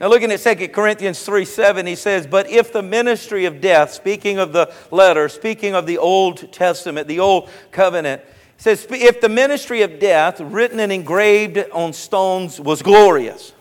Now, 0.00 0.08
looking 0.08 0.32
at 0.32 0.40
2 0.40 0.68
Corinthians 0.68 1.22
3 1.24 1.44
7, 1.44 1.86
he 1.86 1.94
says, 1.94 2.26
But 2.26 2.50
if 2.50 2.72
the 2.72 2.82
ministry 2.82 3.44
of 3.44 3.60
death, 3.60 3.92
speaking 3.92 4.38
of 4.38 4.52
the 4.52 4.72
letter, 4.90 5.28
speaking 5.28 5.74
of 5.74 5.86
the 5.86 5.98
Old 5.98 6.52
Testament, 6.52 7.06
the 7.06 7.20
Old 7.20 7.48
Covenant, 7.70 8.22
says, 8.56 8.86
If 8.90 9.20
the 9.20 9.28
ministry 9.28 9.82
of 9.82 10.00
death, 10.00 10.40
written 10.40 10.80
and 10.80 10.90
engraved 10.90 11.58
on 11.72 11.92
stones, 11.92 12.60
was 12.60 12.82
glorious, 12.82 13.52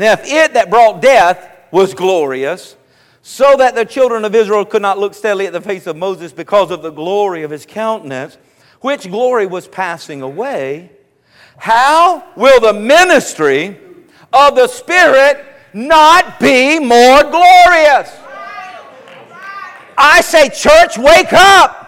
now, 0.00 0.14
if 0.14 0.24
it 0.24 0.54
that 0.54 0.70
brought 0.70 1.02
death 1.02 1.46
was 1.70 1.92
glorious, 1.92 2.74
so 3.20 3.56
that 3.58 3.74
the 3.74 3.84
children 3.84 4.24
of 4.24 4.34
Israel 4.34 4.64
could 4.64 4.80
not 4.80 4.98
look 4.98 5.12
steadily 5.12 5.46
at 5.46 5.52
the 5.52 5.60
face 5.60 5.86
of 5.86 5.94
Moses 5.94 6.32
because 6.32 6.70
of 6.70 6.80
the 6.80 6.90
glory 6.90 7.42
of 7.42 7.50
his 7.50 7.66
countenance, 7.66 8.38
which 8.80 9.10
glory 9.10 9.44
was 9.46 9.68
passing 9.68 10.22
away, 10.22 10.90
how 11.58 12.24
will 12.34 12.60
the 12.60 12.72
ministry 12.72 13.78
of 14.32 14.54
the 14.54 14.68
Spirit 14.68 15.44
not 15.74 16.40
be 16.40 16.78
more 16.78 17.22
glorious? 17.22 18.10
I 19.98 20.22
say, 20.22 20.48
church, 20.48 20.96
wake 20.96 21.34
up. 21.34 21.79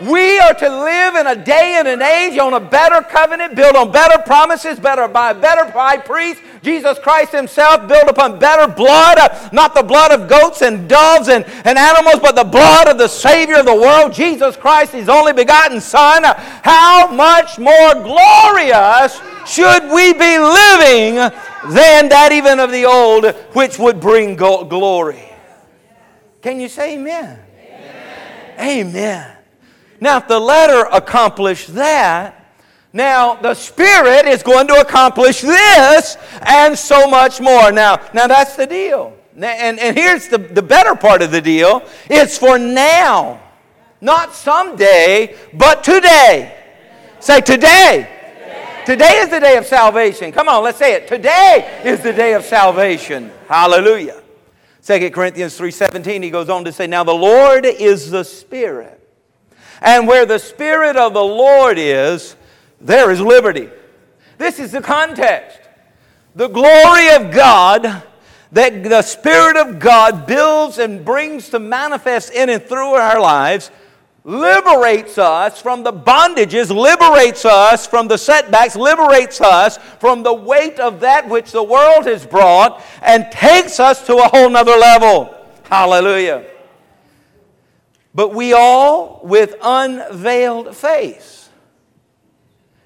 We 0.00 0.38
are 0.38 0.52
to 0.52 0.68
live 0.68 1.14
in 1.14 1.26
a 1.26 1.36
day 1.36 1.76
and 1.78 1.88
an 1.88 2.02
age 2.02 2.38
on 2.38 2.52
a 2.52 2.60
better 2.60 3.00
covenant, 3.00 3.54
built 3.54 3.74
on 3.76 3.90
better 3.90 4.20
promises, 4.22 4.78
better 4.78 5.08
by 5.08 5.30
a 5.30 5.34
better 5.34 5.70
high 5.70 5.96
priest, 5.96 6.42
Jesus 6.62 6.98
Christ 6.98 7.32
Himself, 7.32 7.88
built 7.88 8.08
upon 8.08 8.38
better 8.38 8.70
blood, 8.70 9.18
uh, 9.18 9.48
not 9.52 9.74
the 9.74 9.82
blood 9.82 10.12
of 10.12 10.28
goats 10.28 10.60
and 10.60 10.86
doves 10.86 11.28
and, 11.28 11.46
and 11.64 11.78
animals, 11.78 12.20
but 12.20 12.36
the 12.36 12.44
blood 12.44 12.88
of 12.88 12.98
the 12.98 13.08
Savior 13.08 13.56
of 13.56 13.64
the 13.64 13.74
world, 13.74 14.12
Jesus 14.12 14.54
Christ, 14.56 14.92
His 14.92 15.08
only 15.08 15.32
begotten 15.32 15.80
Son. 15.80 16.24
How 16.24 17.10
much 17.10 17.58
more 17.58 17.94
glorious 17.94 19.18
should 19.46 19.84
we 19.84 20.12
be 20.12 20.38
living 20.38 21.14
than 21.72 22.08
that 22.10 22.30
even 22.32 22.60
of 22.60 22.70
the 22.70 22.84
old, 22.84 23.24
which 23.54 23.78
would 23.78 23.98
bring 23.98 24.36
glory? 24.36 25.22
Can 26.42 26.60
you 26.60 26.68
say 26.68 26.94
amen? 26.94 27.40
Amen. 28.58 28.60
amen. 28.60 29.35
Now, 30.00 30.18
if 30.18 30.28
the 30.28 30.38
letter 30.38 30.86
accomplished 30.92 31.74
that, 31.74 32.46
now 32.92 33.34
the 33.34 33.54
Spirit 33.54 34.26
is 34.26 34.42
going 34.42 34.66
to 34.68 34.80
accomplish 34.80 35.40
this 35.40 36.16
and 36.42 36.78
so 36.78 37.06
much 37.06 37.40
more. 37.40 37.70
Now, 37.72 38.00
now 38.14 38.26
that's 38.26 38.56
the 38.56 38.66
deal. 38.66 39.16
And, 39.36 39.78
and 39.78 39.96
here's 39.96 40.28
the, 40.28 40.38
the 40.38 40.62
better 40.62 40.94
part 40.94 41.20
of 41.20 41.30
the 41.30 41.42
deal 41.42 41.82
it's 42.08 42.38
for 42.38 42.58
now, 42.58 43.40
not 44.00 44.34
someday, 44.34 45.36
but 45.52 45.84
today. 45.84 46.56
Say 47.20 47.40
today. 47.40 48.12
Today 48.86 49.18
is 49.18 49.30
the 49.30 49.40
day 49.40 49.56
of 49.56 49.66
salvation. 49.66 50.30
Come 50.30 50.48
on, 50.48 50.62
let's 50.62 50.78
say 50.78 50.94
it. 50.94 51.08
Today 51.08 51.82
is 51.84 52.00
the 52.02 52.12
day 52.12 52.34
of 52.34 52.44
salvation. 52.44 53.32
Hallelujah. 53.48 54.22
2 54.84 55.10
Corinthians 55.10 55.58
3:17 55.58 56.22
he 56.22 56.30
goes 56.30 56.48
on 56.48 56.64
to 56.64 56.72
say, 56.72 56.86
"Now 56.86 57.02
the 57.02 57.12
Lord 57.12 57.66
is 57.66 58.10
the 58.12 58.22
Spirit, 58.22 58.95
And 59.80 60.06
where 60.06 60.26
the 60.26 60.38
Spirit 60.38 60.96
of 60.96 61.14
the 61.14 61.22
Lord 61.22 61.78
is, 61.78 62.36
there 62.80 63.10
is 63.10 63.20
liberty. 63.20 63.68
This 64.38 64.58
is 64.58 64.72
the 64.72 64.80
context. 64.80 65.58
The 66.34 66.48
glory 66.48 67.10
of 67.14 67.32
God 67.32 68.02
that 68.52 68.84
the 68.84 69.02
Spirit 69.02 69.56
of 69.56 69.78
God 69.78 70.26
builds 70.26 70.78
and 70.78 71.04
brings 71.04 71.48
to 71.50 71.58
manifest 71.58 72.32
in 72.32 72.48
and 72.48 72.62
through 72.62 72.94
our 72.94 73.20
lives 73.20 73.70
liberates 74.26 75.18
us 75.18 75.62
from 75.62 75.84
the 75.84 75.92
bondages, 75.92 76.74
liberates 76.74 77.44
us 77.44 77.86
from 77.86 78.08
the 78.08 78.18
setbacks, 78.18 78.74
liberates 78.74 79.40
us 79.40 79.78
from 80.00 80.24
the 80.24 80.34
weight 80.34 80.80
of 80.80 80.98
that 81.00 81.28
which 81.28 81.52
the 81.52 81.62
world 81.62 82.06
has 82.06 82.26
brought, 82.26 82.82
and 83.02 83.30
takes 83.30 83.78
us 83.78 84.04
to 84.04 84.16
a 84.16 84.28
whole 84.28 84.50
nother 84.50 84.76
level. 84.76 85.32
Hallelujah. 85.62 86.44
But 88.16 88.34
we 88.34 88.54
all 88.54 89.20
with 89.22 89.56
unveiled 89.62 90.74
face. 90.74 91.50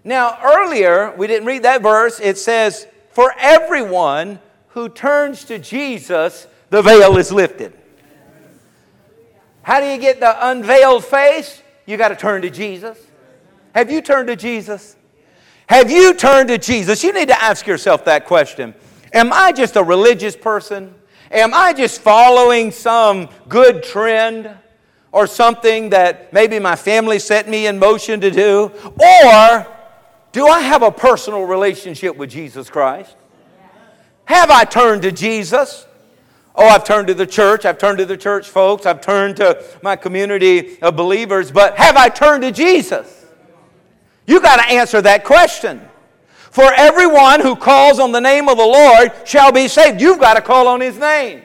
Now, 0.02 0.36
earlier, 0.42 1.14
we 1.16 1.28
didn't 1.28 1.46
read 1.46 1.62
that 1.62 1.82
verse. 1.82 2.18
It 2.18 2.36
says, 2.36 2.88
For 3.12 3.32
everyone 3.38 4.40
who 4.70 4.88
turns 4.88 5.44
to 5.44 5.60
Jesus, 5.60 6.48
the 6.70 6.82
veil 6.82 7.16
is 7.16 7.30
lifted. 7.30 7.72
How 9.62 9.78
do 9.78 9.86
you 9.86 9.98
get 9.98 10.18
the 10.18 10.48
unveiled 10.48 11.04
face? 11.04 11.62
You 11.86 11.96
got 11.96 12.08
to 12.08 12.16
turn 12.16 12.42
to 12.42 12.50
Jesus. 12.50 12.98
Have 13.72 13.88
you 13.88 14.02
turned 14.02 14.26
to 14.26 14.36
Jesus? 14.36 14.96
Have 15.68 15.92
you 15.92 16.12
turned 16.12 16.48
to 16.48 16.58
Jesus? 16.58 17.04
You 17.04 17.12
need 17.12 17.28
to 17.28 17.40
ask 17.40 17.68
yourself 17.68 18.04
that 18.06 18.26
question. 18.26 18.74
Am 19.12 19.32
I 19.32 19.52
just 19.52 19.76
a 19.76 19.82
religious 19.84 20.34
person? 20.34 20.92
Am 21.30 21.54
I 21.54 21.72
just 21.72 22.00
following 22.00 22.72
some 22.72 23.28
good 23.48 23.84
trend 23.84 24.50
or 25.12 25.26
something 25.26 25.90
that 25.90 26.32
maybe 26.32 26.58
my 26.58 26.76
family 26.76 27.18
set 27.18 27.48
me 27.48 27.66
in 27.66 27.78
motion 27.78 28.20
to 28.20 28.30
do? 28.30 28.70
Or 28.84 29.66
do 30.32 30.46
I 30.46 30.60
have 30.60 30.82
a 30.82 30.90
personal 30.90 31.44
relationship 31.44 32.16
with 32.16 32.30
Jesus 32.30 32.70
Christ? 32.70 33.16
Have 34.24 34.50
I 34.50 34.64
turned 34.64 35.02
to 35.02 35.12
Jesus? 35.12 35.86
Oh, 36.54 36.68
I've 36.68 36.84
turned 36.84 37.08
to 37.08 37.14
the 37.14 37.26
church. 37.26 37.64
I've 37.64 37.78
turned 37.78 37.98
to 37.98 38.06
the 38.06 38.16
church 38.16 38.48
folks. 38.48 38.86
I've 38.86 39.00
turned 39.00 39.36
to 39.36 39.64
my 39.82 39.96
community 39.96 40.80
of 40.82 40.96
believers. 40.96 41.50
But 41.50 41.76
have 41.78 41.96
I 41.96 42.08
turned 42.08 42.42
to 42.42 42.52
Jesus? 42.52 43.26
You 44.26 44.40
got 44.40 44.56
to 44.56 44.68
answer 44.72 45.02
that 45.02 45.24
question. 45.24 45.80
For 46.50 46.72
everyone 46.74 47.40
who 47.40 47.56
calls 47.56 47.98
on 47.98 48.12
the 48.12 48.20
name 48.20 48.48
of 48.48 48.56
the 48.56 48.64
Lord 48.64 49.12
shall 49.24 49.52
be 49.52 49.68
saved. 49.68 50.00
You've 50.00 50.20
got 50.20 50.34
to 50.34 50.40
call 50.40 50.68
on 50.68 50.80
his 50.80 50.98
name. 50.98 51.42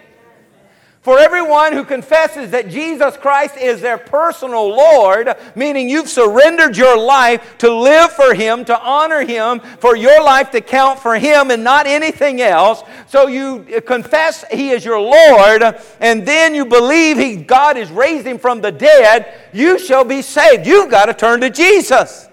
For 1.06 1.20
everyone 1.20 1.74
who 1.74 1.84
confesses 1.84 2.50
that 2.50 2.68
Jesus 2.68 3.16
Christ 3.16 3.58
is 3.58 3.80
their 3.80 4.00
personal 4.00 4.68
Lord, 4.70 5.30
meaning 5.54 5.88
you've 5.88 6.10
surrendered 6.10 6.76
your 6.76 6.98
life 6.98 7.60
to 7.60 7.72
live 7.72 8.12
for 8.14 8.34
Him, 8.34 8.66
to 8.66 8.82
honor 8.82 9.24
Him, 9.24 9.60
for 9.60 9.96
your 9.96 10.24
life 10.24 10.50
to 10.50 10.62
count 10.62 10.98
for 10.98 11.14
Him 11.14 11.52
and 11.52 11.64
not 11.64 11.86
anything 11.86 12.42
else. 12.42 12.82
So 13.08 13.28
you 13.28 13.82
confess 13.86 14.46
He 14.50 14.72
is 14.72 14.84
your 14.84 15.00
Lord, 15.00 15.62
and 16.00 16.28
then 16.28 16.56
you 16.56 16.66
believe 16.66 17.20
he, 17.20 17.36
God 17.36 17.76
has 17.76 17.92
raised 17.92 18.26
Him 18.26 18.40
from 18.40 18.62
the 18.62 18.72
dead, 18.72 19.32
you 19.54 19.78
shall 19.78 20.06
be 20.06 20.24
saved. 20.24 20.66
You've 20.66 20.90
got 20.90 21.06
to 21.06 21.14
turn 21.14 21.40
to 21.42 21.52
Jesus. 21.52 22.30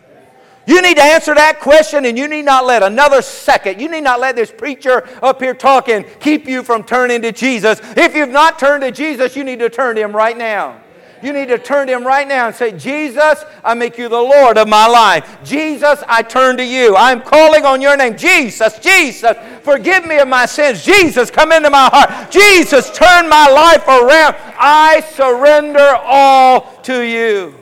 You 0.66 0.80
need 0.80 0.96
to 0.96 1.02
answer 1.02 1.34
that 1.34 1.58
question 1.60 2.04
and 2.04 2.16
you 2.16 2.28
need 2.28 2.44
not 2.44 2.66
let 2.66 2.82
another 2.82 3.20
second, 3.20 3.80
you 3.80 3.88
need 3.88 4.02
not 4.02 4.20
let 4.20 4.36
this 4.36 4.52
preacher 4.52 5.08
up 5.20 5.40
here 5.40 5.54
talking 5.54 6.04
keep 6.20 6.46
you 6.46 6.62
from 6.62 6.84
turning 6.84 7.22
to 7.22 7.32
Jesus. 7.32 7.80
If 7.96 8.14
you've 8.14 8.30
not 8.30 8.58
turned 8.58 8.82
to 8.82 8.92
Jesus, 8.92 9.34
you 9.34 9.42
need 9.42 9.58
to 9.58 9.68
turn 9.68 9.96
to 9.96 10.02
Him 10.02 10.14
right 10.14 10.36
now. 10.36 10.80
You 11.22 11.32
need 11.32 11.48
to 11.48 11.58
turn 11.58 11.86
to 11.86 11.92
Him 11.92 12.04
right 12.04 12.26
now 12.26 12.48
and 12.48 12.54
say, 12.54 12.76
Jesus, 12.76 13.44
I 13.64 13.74
make 13.74 13.96
you 13.96 14.08
the 14.08 14.20
Lord 14.20 14.58
of 14.58 14.68
my 14.68 14.86
life. 14.86 15.38
Jesus, 15.44 16.02
I 16.08 16.22
turn 16.22 16.56
to 16.56 16.64
you. 16.64 16.96
I'm 16.96 17.22
calling 17.22 17.64
on 17.64 17.80
your 17.80 17.96
name. 17.96 18.16
Jesus, 18.16 18.78
Jesus, 18.80 19.36
forgive 19.62 20.04
me 20.04 20.18
of 20.18 20.26
my 20.26 20.46
sins. 20.46 20.84
Jesus, 20.84 21.30
come 21.30 21.52
into 21.52 21.70
my 21.70 21.88
heart. 21.92 22.30
Jesus, 22.30 22.90
turn 22.90 23.28
my 23.28 23.48
life 23.48 23.86
around. 23.86 24.36
I 24.58 25.00
surrender 25.14 25.96
all 26.04 26.80
to 26.82 27.02
you. 27.02 27.54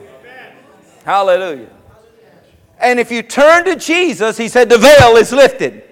Hallelujah. 1.05 1.69
And 2.81 2.99
if 2.99 3.11
you 3.11 3.21
turn 3.21 3.65
to 3.65 3.75
Jesus, 3.75 4.37
he 4.37 4.47
said, 4.47 4.69
the 4.69 4.77
veil 4.77 5.15
is 5.15 5.31
lifted 5.31 5.83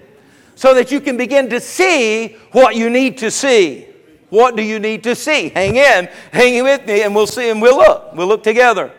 so 0.54 0.74
that 0.74 0.90
you 0.90 1.00
can 1.00 1.16
begin 1.16 1.48
to 1.50 1.60
see 1.60 2.36
what 2.52 2.76
you 2.76 2.90
need 2.90 3.18
to 3.18 3.30
see. 3.30 3.86
What 4.28 4.56
do 4.56 4.62
you 4.62 4.78
need 4.78 5.02
to 5.04 5.14
see? 5.14 5.48
Hang 5.48 5.76
in, 5.76 6.08
hang 6.32 6.62
with 6.62 6.86
me, 6.86 7.02
and 7.02 7.14
we'll 7.14 7.26
see 7.26 7.50
and 7.50 7.62
we'll 7.62 7.76
look. 7.76 8.12
We'll 8.14 8.28
look 8.28 8.42
together. 8.42 8.92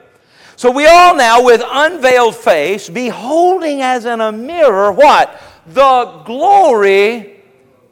So 0.56 0.70
we 0.70 0.86
all 0.86 1.16
now, 1.16 1.44
with 1.44 1.62
unveiled 1.66 2.36
face, 2.36 2.90
beholding 2.90 3.82
as 3.82 4.06
in 4.06 4.22
a 4.22 4.32
mirror 4.32 4.92
what? 4.92 5.42
The 5.68 6.22
glory 6.26 7.42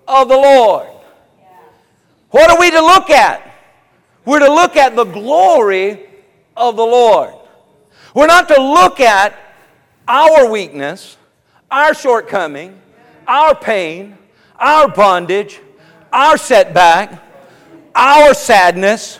of 0.07 0.27
the 0.27 0.35
Lord. 0.35 0.87
What 2.31 2.49
are 2.51 2.59
we 2.59 2.69
to 2.71 2.79
look 2.79 3.09
at? 3.09 3.53
We're 4.25 4.39
to 4.39 4.53
look 4.53 4.75
at 4.75 4.95
the 4.95 5.05
glory 5.05 6.07
of 6.55 6.75
the 6.75 6.83
Lord. 6.83 7.33
We're 8.13 8.27
not 8.27 8.47
to 8.49 8.61
look 8.61 8.99
at 8.99 9.48
our 10.09 10.49
weakness, 10.49 11.17
our 11.69 11.93
shortcoming, 11.93 12.81
our 13.27 13.53
pain, 13.53 14.17
our 14.57 14.87
bondage, 14.89 15.61
our 16.11 16.35
setback, 16.35 17.23
our 17.93 18.33
sadness, 18.33 19.19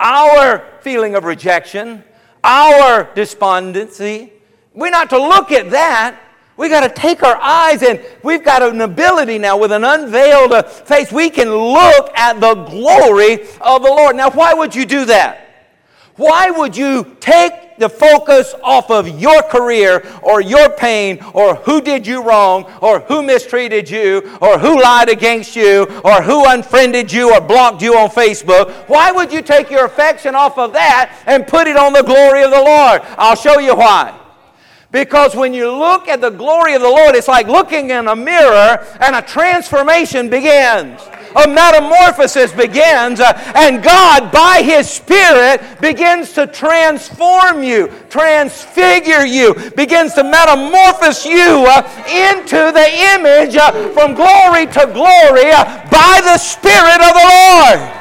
our 0.00 0.64
feeling 0.80 1.14
of 1.14 1.24
rejection, 1.24 2.02
our 2.42 3.04
despondency. 3.14 4.32
We're 4.72 4.90
not 4.90 5.10
to 5.10 5.18
look 5.18 5.52
at 5.52 5.70
that. 5.70 6.18
We 6.56 6.70
got 6.70 6.86
to 6.88 6.94
take 6.94 7.22
our 7.22 7.36
eyes 7.36 7.82
and 7.82 8.02
we've 8.22 8.44
got 8.44 8.62
an 8.62 8.80
ability 8.80 9.38
now 9.38 9.58
with 9.58 9.72
an 9.72 9.84
unveiled 9.84 10.52
uh, 10.52 10.62
face. 10.62 11.12
We 11.12 11.28
can 11.28 11.50
look 11.50 12.10
at 12.16 12.40
the 12.40 12.54
glory 12.54 13.42
of 13.60 13.82
the 13.82 13.88
Lord. 13.88 14.16
Now, 14.16 14.30
why 14.30 14.54
would 14.54 14.74
you 14.74 14.86
do 14.86 15.04
that? 15.06 15.74
Why 16.16 16.50
would 16.50 16.76
you 16.76 17.16
take 17.20 17.52
the 17.80 17.88
focus 17.88 18.54
off 18.62 18.90
of 18.90 19.20
your 19.20 19.42
career 19.42 20.06
or 20.22 20.40
your 20.40 20.70
pain 20.70 21.18
or 21.32 21.56
who 21.56 21.80
did 21.80 22.06
you 22.06 22.22
wrong 22.22 22.70
or 22.80 23.00
who 23.00 23.22
mistreated 23.22 23.90
you 23.90 24.38
or 24.40 24.58
who 24.58 24.80
lied 24.80 25.08
against 25.08 25.56
you 25.56 25.84
or 26.04 26.22
who 26.22 26.44
unfriended 26.46 27.10
you 27.10 27.34
or 27.34 27.40
blocked 27.40 27.82
you 27.82 27.96
on 27.96 28.10
Facebook? 28.10 28.70
Why 28.88 29.10
would 29.10 29.32
you 29.32 29.42
take 29.42 29.70
your 29.70 29.86
affection 29.86 30.34
off 30.34 30.58
of 30.58 30.74
that 30.74 31.22
and 31.26 31.46
put 31.46 31.66
it 31.66 31.76
on 31.76 31.92
the 31.92 32.02
glory 32.02 32.44
of 32.44 32.50
the 32.50 32.60
Lord? 32.60 33.00
I'll 33.18 33.34
show 33.34 33.58
you 33.58 33.74
why. 33.74 34.16
Because 34.92 35.34
when 35.34 35.54
you 35.54 35.70
look 35.72 36.08
at 36.08 36.20
the 36.20 36.30
glory 36.30 36.74
of 36.74 36.82
the 36.82 36.88
Lord, 36.88 37.14
it's 37.14 37.28
like 37.28 37.46
looking 37.46 37.90
in 37.90 38.08
a 38.08 38.16
mirror 38.16 38.84
and 39.00 39.16
a 39.16 39.22
transformation 39.22 40.28
begins 40.28 41.00
a 41.36 41.48
metamorphosis 41.48 42.52
begins, 42.52 43.20
uh, 43.20 43.32
and 43.54 43.82
God, 43.82 44.32
by 44.32 44.62
His 44.62 44.88
Spirit, 44.88 45.80
begins 45.80 46.32
to 46.34 46.46
transform 46.46 47.62
you, 47.62 47.88
transfigure 48.08 49.24
you, 49.24 49.54
begins 49.76 50.14
to 50.14 50.24
metamorphose 50.24 51.24
you 51.24 51.64
uh, 51.68 51.82
into 52.08 52.72
the 52.72 52.88
image 53.14 53.56
uh, 53.56 53.70
from 53.92 54.14
glory 54.14 54.66
to 54.66 54.90
glory 54.92 55.50
uh, 55.50 55.64
by 55.90 56.20
the 56.22 56.38
Spirit 56.38 57.00
of 57.00 57.14
the 57.14 57.26
Lord. 57.28 57.96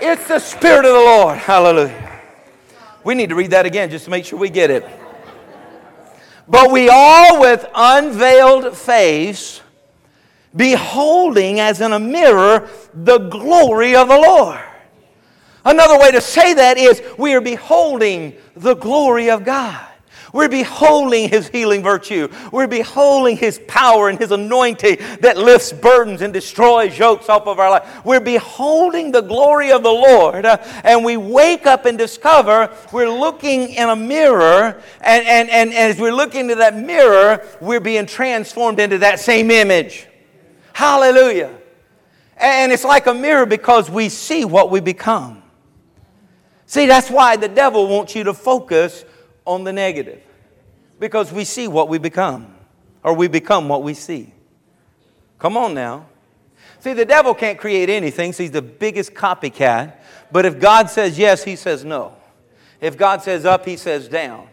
It's 0.00 0.28
the 0.28 0.38
Spirit 0.38 0.84
of 0.84 0.92
the 0.92 1.00
Lord. 1.00 1.38
Hallelujah. 1.38 2.20
We 3.04 3.14
need 3.14 3.28
to 3.28 3.34
read 3.34 3.50
that 3.50 3.66
again 3.66 3.90
just 3.90 4.06
to 4.06 4.10
make 4.10 4.24
sure 4.24 4.38
we 4.38 4.50
get 4.50 4.70
it. 4.70 4.84
But 6.48 6.70
we 6.70 6.88
all, 6.90 7.40
with 7.40 7.66
unveiled 7.74 8.76
face, 8.76 9.60
beholding 10.54 11.60
as 11.60 11.80
in 11.80 11.92
a 11.92 11.98
mirror 11.98 12.68
the 12.92 13.18
glory 13.18 13.96
of 13.96 14.08
the 14.08 14.18
Lord. 14.18 14.60
Another 15.64 15.98
way 15.98 16.10
to 16.12 16.20
say 16.20 16.54
that 16.54 16.76
is 16.76 17.02
we 17.18 17.34
are 17.34 17.40
beholding 17.40 18.34
the 18.54 18.74
glory 18.74 19.30
of 19.30 19.44
God. 19.44 19.86
We're 20.34 20.48
beholding 20.48 21.28
His 21.28 21.46
healing 21.46 21.80
virtue. 21.80 22.28
We're 22.50 22.66
beholding 22.66 23.36
His 23.36 23.60
power 23.68 24.08
and 24.08 24.18
His 24.18 24.32
anointing 24.32 24.98
that 25.20 25.38
lifts 25.38 25.72
burdens 25.72 26.22
and 26.22 26.32
destroys 26.32 26.98
yokes 26.98 27.28
off 27.28 27.46
of 27.46 27.60
our 27.60 27.70
life. 27.70 28.04
We're 28.04 28.18
beholding 28.18 29.12
the 29.12 29.20
glory 29.20 29.70
of 29.70 29.84
the 29.84 29.92
Lord, 29.92 30.44
uh, 30.44 30.56
and 30.82 31.04
we 31.04 31.16
wake 31.16 31.66
up 31.66 31.86
and 31.86 31.96
discover 31.96 32.68
we're 32.92 33.08
looking 33.08 33.70
in 33.74 33.88
a 33.88 33.94
mirror, 33.94 34.82
and, 35.00 35.24
and, 35.24 35.48
and, 35.50 35.72
and 35.72 35.72
as 35.72 36.00
we're 36.00 36.12
looking 36.12 36.40
into 36.40 36.56
that 36.56 36.76
mirror, 36.76 37.46
we're 37.60 37.78
being 37.78 38.04
transformed 38.04 38.80
into 38.80 38.98
that 38.98 39.20
same 39.20 39.52
image. 39.52 40.08
Hallelujah. 40.74 41.56
And 42.36 42.72
it's 42.72 42.84
like 42.84 43.06
a 43.06 43.14
mirror 43.14 43.46
because 43.46 43.88
we 43.88 44.10
see 44.10 44.44
what 44.44 44.70
we 44.70 44.80
become. 44.80 45.42
See, 46.66 46.86
that's 46.86 47.10
why 47.10 47.36
the 47.36 47.48
devil 47.48 47.86
wants 47.86 48.14
you 48.14 48.24
to 48.24 48.34
focus 48.34 49.04
on 49.46 49.64
the 49.64 49.72
negative 49.72 50.20
because 51.00 51.32
we 51.32 51.44
see 51.44 51.68
what 51.68 51.88
we 51.88 51.98
become, 51.98 52.54
or 53.02 53.14
we 53.14 53.28
become 53.28 53.68
what 53.68 53.82
we 53.82 53.94
see. 53.94 54.32
Come 55.38 55.56
on 55.56 55.74
now. 55.74 56.06
See, 56.80 56.92
the 56.92 57.04
devil 57.04 57.34
can't 57.34 57.58
create 57.58 57.88
anything, 57.88 58.32
so 58.32 58.42
he's 58.42 58.52
the 58.52 58.62
biggest 58.62 59.14
copycat. 59.14 59.94
But 60.32 60.44
if 60.44 60.58
God 60.58 60.90
says 60.90 61.18
yes, 61.18 61.44
he 61.44 61.56
says 61.56 61.84
no. 61.84 62.16
If 62.80 62.98
God 62.98 63.22
says 63.22 63.44
up, 63.46 63.64
He 63.64 63.76
says 63.76 64.08
down. 64.08 64.48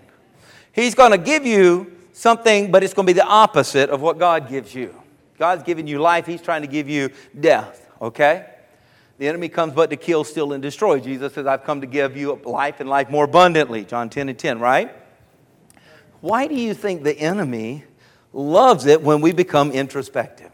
He's 0.72 0.96
going 0.96 1.12
to 1.12 1.18
give 1.18 1.46
you 1.46 1.98
something, 2.14 2.72
but 2.72 2.84
it's 2.84 2.94
going 2.94 3.06
to 3.06 3.14
be 3.14 3.20
the 3.20 3.26
opposite 3.26 3.90
of 3.90 4.00
what 4.02 4.18
God 4.18 4.48
gives 4.48 4.74
you. 4.74 5.01
God's 5.42 5.64
giving 5.64 5.88
you 5.88 5.98
life, 5.98 6.28
He's 6.28 6.40
trying 6.40 6.62
to 6.62 6.68
give 6.68 6.88
you 6.88 7.10
death, 7.40 7.90
okay? 8.00 8.46
The 9.18 9.28
enemy 9.28 9.50
comes 9.50 9.74
but 9.74 9.90
to 9.90 9.96
kill, 9.96 10.24
steal, 10.24 10.54
and 10.54 10.62
destroy. 10.62 11.00
Jesus 11.00 11.34
says, 11.34 11.48
I've 11.48 11.64
come 11.64 11.82
to 11.82 11.88
give 11.88 12.16
you 12.16 12.40
life 12.46 12.80
and 12.80 12.88
life 12.88 13.10
more 13.10 13.26
abundantly. 13.26 13.84
John 13.84 14.12
10 14.12 14.30
and 14.30 14.38
10, 14.38 14.60
right? 14.60 14.96
Why 16.20 16.46
do 16.46 16.54
you 16.54 16.76
think 16.76 17.02
the 17.02 17.18
enemy 17.18 17.86
loves 18.32 18.86
it 18.86 19.02
when 19.02 19.20
we 19.22 19.32
become 19.32 19.72
introspective? 19.72 20.52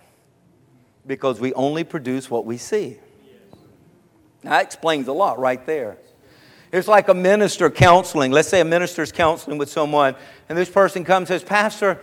Because 1.06 1.38
we 1.38 1.54
only 1.56 1.84
produce 1.84 2.32
what 2.32 2.46
we 2.46 2.58
see. 2.58 2.98
That 4.44 4.64
explains 4.64 5.10
a 5.10 5.14
lot 5.14 5.38
right 5.38 5.66
there. 5.66 5.98
It's 6.72 6.88
like 6.88 7.10
a 7.10 7.14
minister 7.14 7.70
counseling. 7.70 8.32
Let's 8.32 8.48
say 8.48 8.62
a 8.62 8.66
minister's 8.66 9.12
counseling 9.12 9.58
with 9.58 9.70
someone, 9.70 10.16
and 10.48 10.58
this 10.58 10.70
person 10.70 11.04
comes 11.04 11.30
and 11.30 11.42
says, 11.42 11.44
Pastor, 11.44 12.00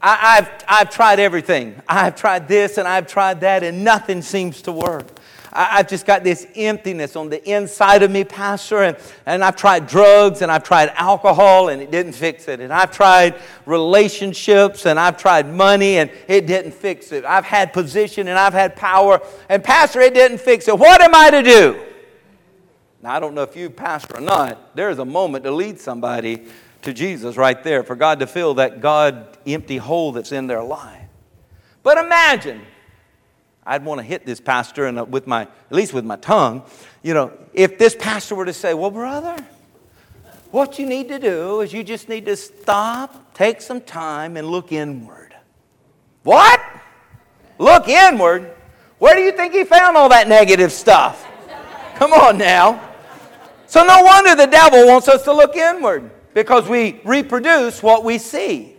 I, 0.00 0.34
have 0.36 0.64
I've 0.68 0.90
tried 0.90 1.18
everything. 1.18 1.80
I've 1.88 2.14
tried 2.14 2.46
this 2.46 2.78
and 2.78 2.86
I've 2.86 3.06
tried 3.06 3.40
that, 3.40 3.62
and 3.62 3.84
nothing 3.84 4.20
seems 4.22 4.60
to 4.62 4.72
work. 4.72 5.06
I, 5.56 5.76
have 5.76 5.88
just 5.88 6.04
got 6.04 6.24
this 6.24 6.48
emptiness 6.56 7.14
on 7.14 7.30
the 7.30 7.42
inside 7.48 8.02
of 8.02 8.10
me, 8.10 8.24
Pastor, 8.24 8.82
and, 8.82 8.96
and 9.24 9.44
I've 9.44 9.54
tried 9.54 9.86
drugs 9.86 10.42
and 10.42 10.50
I've 10.50 10.64
tried 10.64 10.90
alcohol 10.96 11.68
and 11.68 11.80
it 11.80 11.92
didn't 11.92 12.14
fix 12.14 12.48
it. 12.48 12.58
And 12.58 12.72
I've 12.72 12.90
tried 12.90 13.36
relationships 13.64 14.84
and 14.84 14.98
I've 14.98 15.16
tried 15.16 15.48
money 15.48 15.98
and 15.98 16.10
it 16.26 16.48
didn't 16.48 16.72
fix 16.72 17.12
it. 17.12 17.24
I've 17.24 17.44
had 17.44 17.72
position 17.72 18.26
and 18.26 18.36
I've 18.36 18.52
had 18.52 18.74
power, 18.74 19.20
and 19.48 19.62
Pastor, 19.62 20.00
it 20.00 20.12
didn't 20.12 20.38
fix 20.38 20.66
it. 20.66 20.76
What 20.76 21.00
am 21.00 21.14
I 21.14 21.30
to 21.30 21.42
do? 21.42 21.84
Now, 23.00 23.14
I 23.14 23.20
don't 23.20 23.34
know 23.34 23.42
if 23.42 23.54
you, 23.54 23.70
Pastor, 23.70 24.16
or 24.16 24.20
not, 24.22 24.74
there 24.74 24.90
is 24.90 24.98
a 24.98 25.04
moment 25.04 25.44
to 25.44 25.52
lead 25.52 25.78
somebody 25.78 26.46
to 26.84 26.92
Jesus 26.92 27.36
right 27.36 27.62
there 27.62 27.82
for 27.82 27.96
God 27.96 28.20
to 28.20 28.26
fill 28.26 28.54
that 28.54 28.80
God 28.80 29.36
empty 29.46 29.76
hole 29.76 30.12
that's 30.12 30.32
in 30.32 30.46
their 30.46 30.62
life. 30.62 31.08
But 31.82 31.98
imagine 31.98 32.62
I'd 33.66 33.84
want 33.84 34.00
to 34.00 34.02
hit 34.02 34.26
this 34.26 34.40
pastor 34.40 34.86
and 34.86 35.10
with 35.12 35.26
my, 35.26 35.42
at 35.42 35.72
least 35.72 35.92
with 35.92 36.04
my 36.04 36.16
tongue, 36.16 36.62
you 37.02 37.14
know, 37.14 37.32
if 37.52 37.78
this 37.78 37.94
pastor 37.94 38.34
were 38.34 38.44
to 38.44 38.52
say, 38.52 38.74
well, 38.74 38.90
brother, 38.90 39.36
what 40.50 40.78
you 40.78 40.86
need 40.86 41.08
to 41.08 41.18
do 41.18 41.60
is 41.60 41.72
you 41.72 41.82
just 41.82 42.08
need 42.08 42.26
to 42.26 42.36
stop, 42.36 43.34
take 43.34 43.60
some 43.60 43.80
time, 43.80 44.36
and 44.36 44.48
look 44.48 44.70
inward. 44.70 45.34
What? 46.22 46.60
Look 47.58 47.88
inward? 47.88 48.54
Where 48.98 49.14
do 49.14 49.20
you 49.22 49.32
think 49.32 49.52
he 49.52 49.64
found 49.64 49.96
all 49.96 50.08
that 50.10 50.28
negative 50.28 50.72
stuff? 50.72 51.26
Come 51.96 52.12
on 52.12 52.38
now. 52.38 52.92
So, 53.66 53.84
no 53.84 54.02
wonder 54.02 54.36
the 54.36 54.46
devil 54.46 54.86
wants 54.86 55.08
us 55.08 55.24
to 55.24 55.32
look 55.32 55.56
inward 55.56 56.10
because 56.34 56.68
we 56.68 57.00
reproduce 57.04 57.82
what 57.82 58.04
we 58.04 58.18
see. 58.18 58.74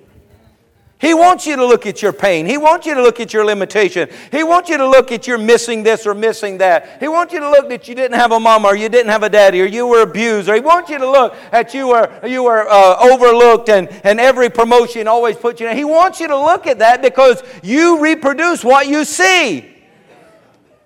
He 0.98 1.14
wants 1.14 1.46
you 1.46 1.58
to 1.58 1.66
look 1.66 1.86
at 1.86 2.02
your 2.02 2.14
pain. 2.14 2.46
He 2.46 2.58
wants 2.58 2.88
you 2.88 2.96
to 2.96 3.02
look 3.02 3.20
at 3.20 3.34
your 3.34 3.44
limitation. 3.44 4.10
He 4.32 4.44
wants 4.44 4.70
you 4.70 4.78
to 4.78 4.88
look 4.88 5.12
at 5.12 5.28
your 5.28 5.38
missing 5.38 5.84
this 5.84 6.08
or 6.08 6.14
missing 6.14 6.58
that. 6.60 7.02
He 7.02 7.08
wants 7.10 7.34
you 7.34 7.42
to 7.42 7.50
look 7.50 7.68
that 7.70 7.88
you 7.90 7.96
didn't 7.96 8.18
have 8.18 8.32
a 8.32 8.40
mama 8.40 8.70
or 8.70 8.78
you 8.78 8.88
didn't 8.88 9.12
have 9.12 9.22
a 9.22 9.30
daddy 9.30 9.62
or 9.62 9.66
you 9.66 9.86
were 9.88 10.02
abused. 10.02 10.48
Or 10.48 10.56
he 10.56 10.62
wants 10.62 10.90
you 10.90 10.98
to 10.98 11.10
look 11.10 11.36
at 11.52 11.74
you 11.74 11.90
were, 11.90 12.10
you 12.26 12.44
were 12.44 12.66
uh, 12.68 12.98
overlooked 13.02 13.68
and, 13.70 13.90
and 14.06 14.22
every 14.22 14.50
promotion 14.50 15.08
always 15.08 15.36
put 15.36 15.60
you 15.60 15.68
in. 15.68 15.76
He 15.76 15.84
wants 15.84 16.22
you 16.22 16.28
to 16.30 16.38
look 16.38 16.66
at 16.66 16.80
that 16.80 17.02
because 17.02 17.44
you 17.62 18.00
reproduce 18.02 18.64
what 18.64 18.88
you 18.88 19.04
see. 19.04 19.75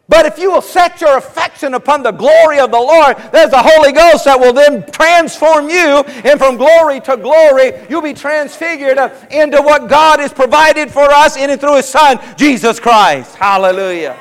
But 0.09 0.25
if 0.25 0.39
you 0.39 0.51
will 0.51 0.63
set 0.63 1.01
your 1.01 1.17
affection 1.17 1.75
upon 1.75 2.01
the 2.01 2.11
glory 2.11 2.59
of 2.59 2.71
the 2.71 2.79
Lord, 2.79 3.15
there's 3.31 3.51
the 3.51 3.61
Holy 3.61 3.91
Ghost 3.91 4.25
that 4.25 4.39
will 4.39 4.53
then 4.53 4.83
transform 4.91 5.69
you, 5.69 6.03
and 6.27 6.39
from 6.39 6.57
glory 6.57 6.99
to 7.01 7.15
glory, 7.15 7.73
you'll 7.89 8.01
be 8.01 8.15
transfigured 8.15 8.97
into 9.29 9.61
what 9.61 9.87
God 9.87 10.19
has 10.19 10.33
provided 10.33 10.89
for 10.89 11.03
us 11.03 11.37
in 11.37 11.51
and 11.51 11.61
through 11.61 11.75
His 11.75 11.87
Son, 11.87 12.19
Jesus 12.37 12.79
Christ. 12.79 13.35
Hallelujah. 13.35 14.17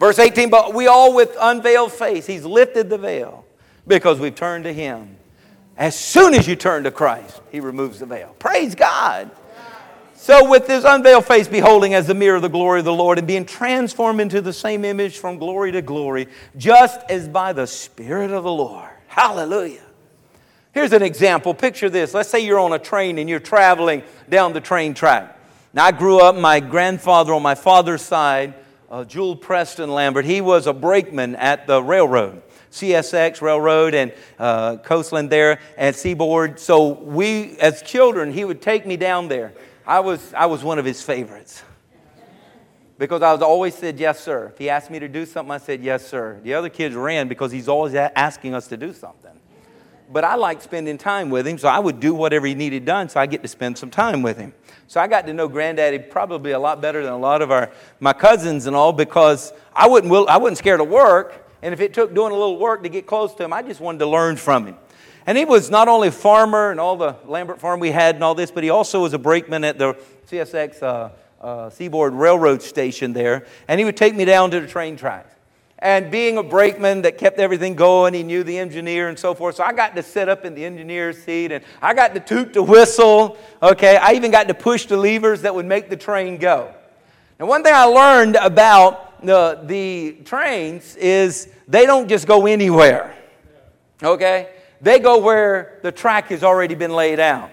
Verse 0.00 0.18
18, 0.18 0.48
but 0.48 0.72
we 0.72 0.86
all 0.86 1.14
with 1.14 1.36
unveiled 1.38 1.92
face, 1.92 2.26
He's 2.26 2.46
lifted 2.46 2.88
the 2.88 2.98
veil 2.98 3.44
because 3.86 4.18
we've 4.18 4.34
turned 4.34 4.64
to 4.64 4.72
Him. 4.72 5.16
As 5.76 5.98
soon 5.98 6.32
as 6.32 6.48
you 6.48 6.56
turn 6.56 6.84
to 6.84 6.90
Christ, 6.90 7.42
He 7.50 7.60
removes 7.60 7.98
the 7.98 8.06
veil. 8.06 8.34
Praise 8.38 8.74
God. 8.74 9.30
So, 10.22 10.48
with 10.48 10.68
his 10.68 10.84
unveiled 10.84 11.26
face, 11.26 11.48
beholding 11.48 11.94
as 11.94 12.06
the 12.06 12.14
mirror 12.14 12.36
of 12.36 12.42
the 12.42 12.48
glory 12.48 12.78
of 12.78 12.84
the 12.84 12.92
Lord, 12.92 13.18
and 13.18 13.26
being 13.26 13.44
transformed 13.44 14.20
into 14.20 14.40
the 14.40 14.52
same 14.52 14.84
image 14.84 15.18
from 15.18 15.36
glory 15.36 15.72
to 15.72 15.82
glory, 15.82 16.28
just 16.56 17.00
as 17.10 17.26
by 17.26 17.52
the 17.52 17.66
Spirit 17.66 18.30
of 18.30 18.44
the 18.44 18.52
Lord. 18.52 18.88
Hallelujah. 19.08 19.82
Here's 20.72 20.92
an 20.92 21.02
example. 21.02 21.54
Picture 21.54 21.90
this. 21.90 22.14
Let's 22.14 22.28
say 22.28 22.38
you're 22.38 22.60
on 22.60 22.72
a 22.72 22.78
train 22.78 23.18
and 23.18 23.28
you're 23.28 23.40
traveling 23.40 24.04
down 24.28 24.52
the 24.52 24.60
train 24.60 24.94
track. 24.94 25.36
Now, 25.72 25.86
I 25.86 25.90
grew 25.90 26.20
up, 26.20 26.36
my 26.36 26.60
grandfather 26.60 27.34
on 27.34 27.42
my 27.42 27.56
father's 27.56 28.02
side, 28.02 28.54
uh, 28.92 29.02
Jewel 29.02 29.34
Preston 29.34 29.90
Lambert, 29.90 30.24
he 30.24 30.40
was 30.40 30.68
a 30.68 30.72
brakeman 30.72 31.34
at 31.34 31.66
the 31.66 31.82
railroad. 31.82 32.42
CSX 32.70 33.42
Railroad 33.42 33.92
and 33.92 34.12
uh, 34.38 34.76
Coastline 34.76 35.28
there 35.28 35.58
at 35.76 35.96
Seaboard. 35.96 36.60
So 36.60 36.92
we, 36.92 37.58
as 37.58 37.82
children, 37.82 38.32
he 38.32 38.44
would 38.44 38.62
take 38.62 38.86
me 38.86 38.96
down 38.96 39.26
there. 39.26 39.52
I 39.86 40.00
was, 40.00 40.32
I 40.34 40.46
was 40.46 40.62
one 40.62 40.78
of 40.78 40.84
his 40.84 41.02
favorites. 41.02 41.62
Because 42.98 43.22
I 43.22 43.32
was 43.32 43.42
always 43.42 43.74
said, 43.74 43.98
yes, 43.98 44.20
sir. 44.20 44.52
If 44.52 44.58
he 44.58 44.70
asked 44.70 44.90
me 44.90 44.98
to 45.00 45.08
do 45.08 45.26
something, 45.26 45.50
I 45.50 45.58
said, 45.58 45.82
yes, 45.82 46.06
sir. 46.06 46.38
The 46.44 46.54
other 46.54 46.68
kids 46.68 46.94
ran 46.94 47.26
because 47.26 47.50
he's 47.50 47.68
always 47.68 47.94
asking 47.94 48.54
us 48.54 48.68
to 48.68 48.76
do 48.76 48.92
something. 48.92 49.32
But 50.12 50.24
I 50.24 50.34
liked 50.34 50.62
spending 50.62 50.98
time 50.98 51.30
with 51.30 51.46
him, 51.46 51.56
so 51.56 51.68
I 51.68 51.78
would 51.78 51.98
do 51.98 52.14
whatever 52.14 52.46
he 52.46 52.54
needed 52.54 52.84
done, 52.84 53.08
so 53.08 53.18
I 53.18 53.26
get 53.26 53.42
to 53.42 53.48
spend 53.48 53.78
some 53.78 53.90
time 53.90 54.22
with 54.22 54.36
him. 54.36 54.52
So 54.86 55.00
I 55.00 55.06
got 55.06 55.26
to 55.26 55.32
know 55.32 55.48
Granddaddy 55.48 56.00
probably 56.00 56.52
a 56.52 56.58
lot 56.58 56.82
better 56.82 57.02
than 57.02 57.14
a 57.14 57.18
lot 57.18 57.40
of 57.40 57.50
our, 57.50 57.70
my 57.98 58.12
cousins 58.12 58.66
and 58.66 58.76
all 58.76 58.92
because 58.92 59.54
I 59.74 59.88
wasn't, 59.88 60.12
I 60.28 60.36
wasn't 60.36 60.58
scared 60.58 60.80
of 60.80 60.88
work. 60.88 61.48
And 61.62 61.72
if 61.72 61.80
it 61.80 61.94
took 61.94 62.14
doing 62.14 62.30
a 62.30 62.34
little 62.34 62.58
work 62.58 62.82
to 62.82 62.88
get 62.88 63.06
close 63.06 63.34
to 63.36 63.44
him, 63.44 63.52
I 63.52 63.62
just 63.62 63.80
wanted 63.80 64.00
to 64.00 64.06
learn 64.06 64.36
from 64.36 64.66
him. 64.66 64.76
And 65.26 65.38
he 65.38 65.44
was 65.44 65.70
not 65.70 65.88
only 65.88 66.08
a 66.08 66.12
farmer 66.12 66.70
and 66.70 66.80
all 66.80 66.96
the 66.96 67.16
Lambert 67.26 67.60
farm 67.60 67.80
we 67.80 67.90
had 67.90 68.16
and 68.16 68.24
all 68.24 68.34
this, 68.34 68.50
but 68.50 68.64
he 68.64 68.70
also 68.70 69.02
was 69.02 69.12
a 69.12 69.18
brakeman 69.18 69.64
at 69.64 69.78
the 69.78 69.96
CSX 70.28 70.82
uh, 70.82 71.10
uh, 71.40 71.70
Seaboard 71.70 72.14
Railroad 72.14 72.62
Station 72.62 73.12
there. 73.12 73.46
And 73.68 73.78
he 73.78 73.84
would 73.84 73.96
take 73.96 74.14
me 74.14 74.24
down 74.24 74.50
to 74.50 74.60
the 74.60 74.66
train 74.66 74.96
tracks. 74.96 75.34
And 75.78 76.12
being 76.12 76.38
a 76.38 76.44
brakeman 76.44 77.02
that 77.02 77.18
kept 77.18 77.40
everything 77.40 77.74
going, 77.74 78.14
he 78.14 78.22
knew 78.22 78.44
the 78.44 78.56
engineer 78.56 79.08
and 79.08 79.18
so 79.18 79.34
forth. 79.34 79.56
So 79.56 79.64
I 79.64 79.72
got 79.72 79.96
to 79.96 80.02
sit 80.02 80.28
up 80.28 80.44
in 80.44 80.54
the 80.54 80.64
engineer's 80.64 81.20
seat 81.20 81.50
and 81.50 81.64
I 81.80 81.92
got 81.92 82.14
to 82.14 82.20
toot 82.20 82.52
the 82.52 82.62
whistle. 82.62 83.36
Okay, 83.60 83.96
I 83.96 84.12
even 84.12 84.30
got 84.30 84.46
to 84.46 84.54
push 84.54 84.86
the 84.86 84.96
levers 84.96 85.42
that 85.42 85.52
would 85.54 85.66
make 85.66 85.90
the 85.90 85.96
train 85.96 86.38
go. 86.38 86.72
And 87.40 87.48
one 87.48 87.64
thing 87.64 87.74
I 87.74 87.84
learned 87.84 88.36
about 88.36 89.24
the, 89.26 89.60
the 89.64 90.18
trains 90.24 90.94
is 90.94 91.48
they 91.66 91.84
don't 91.84 92.08
just 92.08 92.28
go 92.28 92.46
anywhere. 92.46 93.16
Okay? 94.00 94.50
They 94.82 94.98
go 94.98 95.18
where 95.18 95.78
the 95.82 95.92
track 95.92 96.26
has 96.26 96.42
already 96.42 96.74
been 96.74 96.92
laid 96.92 97.20
out. 97.20 97.50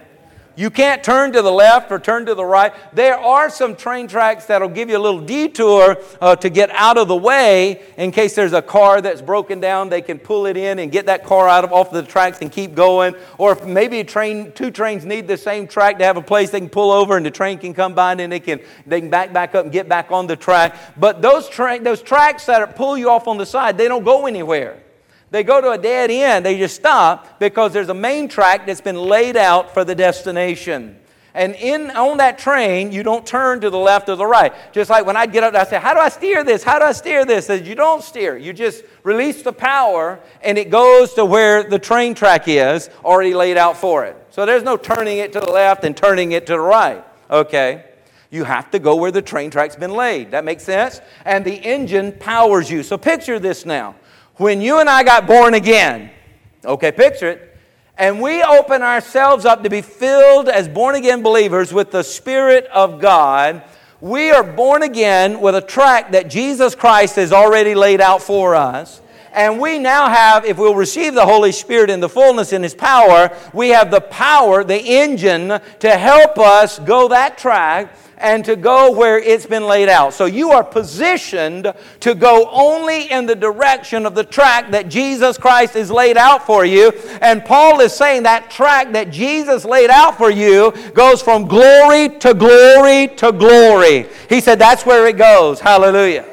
You 0.60 0.70
can't 0.70 1.02
turn 1.02 1.32
to 1.34 1.42
the 1.42 1.52
left 1.52 1.90
or 1.90 2.00
turn 2.00 2.26
to 2.26 2.36
the 2.36 2.44
right. 2.44 2.74
There 2.92 3.18
are 3.18 3.50
some 3.50 3.78
train 3.78 4.10
tracks 4.10 4.48
that'll 4.48 4.68
give 4.68 4.90
you 4.90 4.98
a 4.98 5.00
little 5.00 5.22
detour 5.22 5.98
uh, 6.20 6.36
to 6.36 6.50
get 6.50 6.70
out 6.72 6.98
of 6.98 7.08
the 7.08 7.16
way 7.16 7.82
in 7.96 8.12
case 8.12 8.36
there's 8.36 8.52
a 8.52 8.62
car 8.62 9.00
that's 9.00 9.22
broken 9.22 9.62
down. 9.62 9.88
They 9.88 10.02
can 10.02 10.20
pull 10.20 10.48
it 10.48 10.58
in 10.58 10.80
and 10.80 10.92
get 10.92 11.06
that 11.06 11.24
car 11.24 11.48
out 11.48 11.64
of 11.64 11.72
off 11.72 11.92
the 11.92 12.04
tracks 12.04 12.40
and 12.42 12.52
keep 12.52 12.76
going. 12.76 13.16
Or 13.38 13.54
if 13.54 13.64
maybe 13.64 14.02
a 14.02 14.04
train, 14.04 14.52
two 14.52 14.70
trains 14.70 15.06
need 15.06 15.30
the 15.30 15.38
same 15.38 15.66
track 15.66 15.98
to 16.00 16.04
have 16.04 16.18
a 16.18 16.22
place 16.22 16.50
they 16.50 16.60
can 16.60 16.68
pull 16.68 16.92
over 16.92 17.16
and 17.16 17.26
the 17.26 17.32
train 17.32 17.58
can 17.58 17.74
come 17.74 17.94
by 17.94 18.12
and 18.12 18.30
they 18.30 18.42
can 18.42 18.60
they 18.86 19.00
can 19.00 19.10
back 19.10 19.32
back 19.32 19.56
up 19.56 19.64
and 19.64 19.72
get 19.72 19.88
back 19.88 20.12
on 20.12 20.28
the 20.28 20.36
track. 20.36 20.76
But 20.98 21.22
those 21.22 21.48
tra- 21.48 21.80
those 21.80 22.02
tracks 22.02 22.48
that 22.48 22.62
are, 22.62 22.68
pull 22.68 22.98
you 22.98 23.10
off 23.10 23.30
on 23.30 23.38
the 23.38 23.46
side, 23.46 23.78
they 23.78 23.88
don't 23.88 24.04
go 24.04 24.26
anywhere. 24.26 24.84
They 25.32 25.44
go 25.44 25.62
to 25.62 25.72
a 25.72 25.78
dead 25.78 26.10
end. 26.10 26.46
They 26.46 26.58
just 26.58 26.76
stop 26.76 27.40
because 27.40 27.72
there's 27.72 27.90
a 27.90 27.94
main 27.94 28.28
track 28.28 28.66
that's 28.66 28.82
been 28.82 28.98
laid 28.98 29.38
out 29.38 29.74
for 29.74 29.84
the 29.84 29.94
destination. 29.96 30.98
And 31.36 31.54
in 31.56 31.92
on 31.92 32.18
that 32.18 32.40
train, 32.40 32.92
you 32.92 33.04
don't 33.04 33.26
turn 33.26 33.62
to 33.62 33.70
the 33.70 33.78
left 33.78 34.10
or 34.10 34.16
the 34.16 34.26
right. 34.26 34.52
Just 34.74 34.90
like 34.90 35.06
when 35.06 35.16
I 35.16 35.28
get 35.28 35.44
up, 35.44 35.50
and 35.54 35.58
I 35.58 35.64
say, 35.64 35.80
"How 35.80 35.94
do 35.94 36.00
I 36.00 36.10
steer 36.10 36.44
this? 36.44 36.64
How 36.64 36.80
do 36.80 36.86
I 36.86 36.92
steer 36.92 37.24
this?" 37.24 37.46
Says 37.46 37.68
you 37.68 37.76
don't 37.76 38.04
steer. 38.04 38.36
You 38.36 38.52
just 38.52 38.84
release 39.04 39.44
the 39.44 39.54
power, 39.54 40.20
and 40.42 40.58
it 40.58 40.72
goes 40.72 41.14
to 41.14 41.26
where 41.26 41.64
the 41.64 41.78
train 41.78 42.16
track 42.16 42.48
is 42.48 42.90
already 43.06 43.36
laid 43.36 43.58
out 43.58 43.78
for 43.78 44.06
it. 44.06 44.18
So 44.32 44.46
there's 44.46 44.64
no 44.64 44.76
turning 44.76 45.20
it 45.20 45.32
to 45.34 45.40
the 45.40 45.52
left 45.52 45.84
and 45.84 45.96
turning 45.96 46.32
it 46.32 46.48
to 46.48 46.54
the 46.54 46.60
right. 46.60 47.04
Okay. 47.30 47.84
You 48.32 48.44
have 48.44 48.70
to 48.72 48.80
go 48.80 48.96
where 48.96 49.12
the 49.12 49.24
train 49.24 49.50
track's 49.50 49.76
been 49.76 49.94
laid. 49.94 50.32
That 50.32 50.46
makes 50.46 50.64
sense? 50.64 51.02
And 51.26 51.44
the 51.44 51.56
engine 51.56 52.12
powers 52.12 52.70
you. 52.70 52.84
So 52.84 52.96
picture 52.96 53.40
this 53.40 53.66
now 53.66 53.96
when 54.40 54.62
you 54.62 54.80
and 54.80 54.90
I 54.90 55.04
got 55.04 55.28
born 55.28 55.54
again, 55.54 56.10
okay, 56.64 56.94
picture 56.94 57.30
it, 57.30 57.58
and 57.98 58.22
we 58.22 58.42
open 58.42 58.82
ourselves 58.82 59.44
up 59.44 59.64
to 59.64 59.70
be 59.70 59.82
filled 59.82 60.48
as 60.48 60.70
born 60.70 60.96
again 60.96 61.22
believers 61.22 61.74
with 61.74 61.92
the 61.92 62.04
Spirit 62.04 62.66
of 62.68 63.02
God, 63.02 63.62
we 64.00 64.32
are 64.32 64.44
born 64.44 64.82
again 64.82 65.42
with 65.42 65.56
a 65.56 65.62
track 65.62 66.14
that 66.14 66.30
Jesus 66.30 66.74
Christ 66.74 67.18
has 67.18 67.34
already 67.34 67.76
laid 67.76 68.00
out 68.00 68.22
for 68.22 68.56
us. 68.56 69.02
And 69.34 69.60
we 69.60 69.80
now 69.80 70.10
have, 70.10 70.46
if 70.46 70.58
we'll 70.58 70.76
receive 70.76 71.14
the 71.14 71.26
Holy 71.26 71.52
Spirit 71.52 71.90
in 71.90 72.00
the 72.00 72.10
fullness 72.10 72.54
in 72.54 72.64
His 72.64 72.74
power, 72.74 73.36
we 73.54 73.70
have 73.70 73.92
the 73.92 74.02
power, 74.02 74.64
the 74.64 74.80
engine 74.80 75.60
to 75.80 75.98
help 75.98 76.38
us 76.38 76.80
go 76.80 77.08
that 77.10 77.38
track 77.38 77.94
and 78.20 78.44
to 78.46 78.56
go 78.56 78.92
where 78.92 79.18
it's 79.18 79.46
been 79.46 79.66
laid 79.66 79.90
out. 79.90 80.14
So 80.14 80.26
you 80.26 80.52
are 80.52 80.64
positioned 80.64 81.74
to 82.02 82.16
go 82.16 82.50
only 82.52 83.10
in 83.10 83.26
the 83.26 83.36
direction 83.36 84.06
of 84.06 84.14
the 84.14 84.24
track 84.24 84.72
that 84.72 84.90
Jesus 84.90 85.38
Christ 85.38 85.74
has 85.74 85.90
laid 85.90 86.18
out 86.18 86.46
for 86.46 86.66
you. 86.66 86.92
And 87.22 87.44
Paul 87.44 87.80
is 87.80 87.94
saying 87.94 88.24
that 88.24 88.52
track 88.52 88.92
that 88.92 89.12
Jesus 89.12 89.66
laid 89.66 89.90
out 89.90 90.18
for 90.18 90.30
you 90.30 90.74
goes 90.94 91.22
from 91.22 91.48
glory 91.48 92.10
to 92.20 92.34
glory 92.34 93.08
to 93.16 93.32
glory. 93.32 94.08
He 94.28 94.42
said 94.42 94.60
that's 94.60 94.86
where 94.86 95.08
it 95.08 95.18
goes. 95.18 95.60
Hallelujah. 95.60 96.29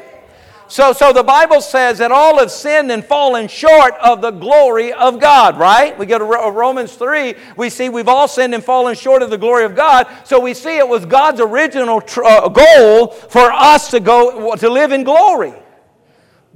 So, 0.68 0.92
so 0.92 1.12
the 1.12 1.22
Bible 1.22 1.61
says 1.61 1.98
that 1.98 2.11
all 2.11 2.38
have 2.38 2.50
sinned 2.50 2.90
and 2.90 3.05
fallen 3.05 3.46
short 3.46 3.94
of 4.02 4.20
the 4.20 4.33
glory 4.33 4.92
of 4.92 5.20
God, 5.20 5.59
right? 5.59 5.96
We 5.96 6.07
go 6.07 6.18
to 6.18 6.24
Romans 6.24 6.94
3, 6.94 7.35
we 7.57 7.70
see 7.70 7.88
we've 7.88 8.09
all 8.09 8.26
sinned 8.26 8.55
and 8.55 8.64
fallen 8.64 8.96
short 8.96 9.22
of 9.22 9.31
the 9.31 9.38
glory 9.38 9.64
of 9.64 9.76
God. 9.76 10.09
So 10.24 10.40
we 10.40 10.55
see 10.55 10.79
it 10.79 10.88
was 10.88 11.07
God's 11.07 11.40
original 11.40 12.00
tr- 12.00 12.24
uh, 12.24 12.48
goal 12.48 13.09
for 13.09 13.52
us 13.52 13.90
to 13.92 14.00
go 14.00 14.57
to 14.57 14.68
live 14.68 14.90
in 14.90 15.05
glory. 15.05 15.55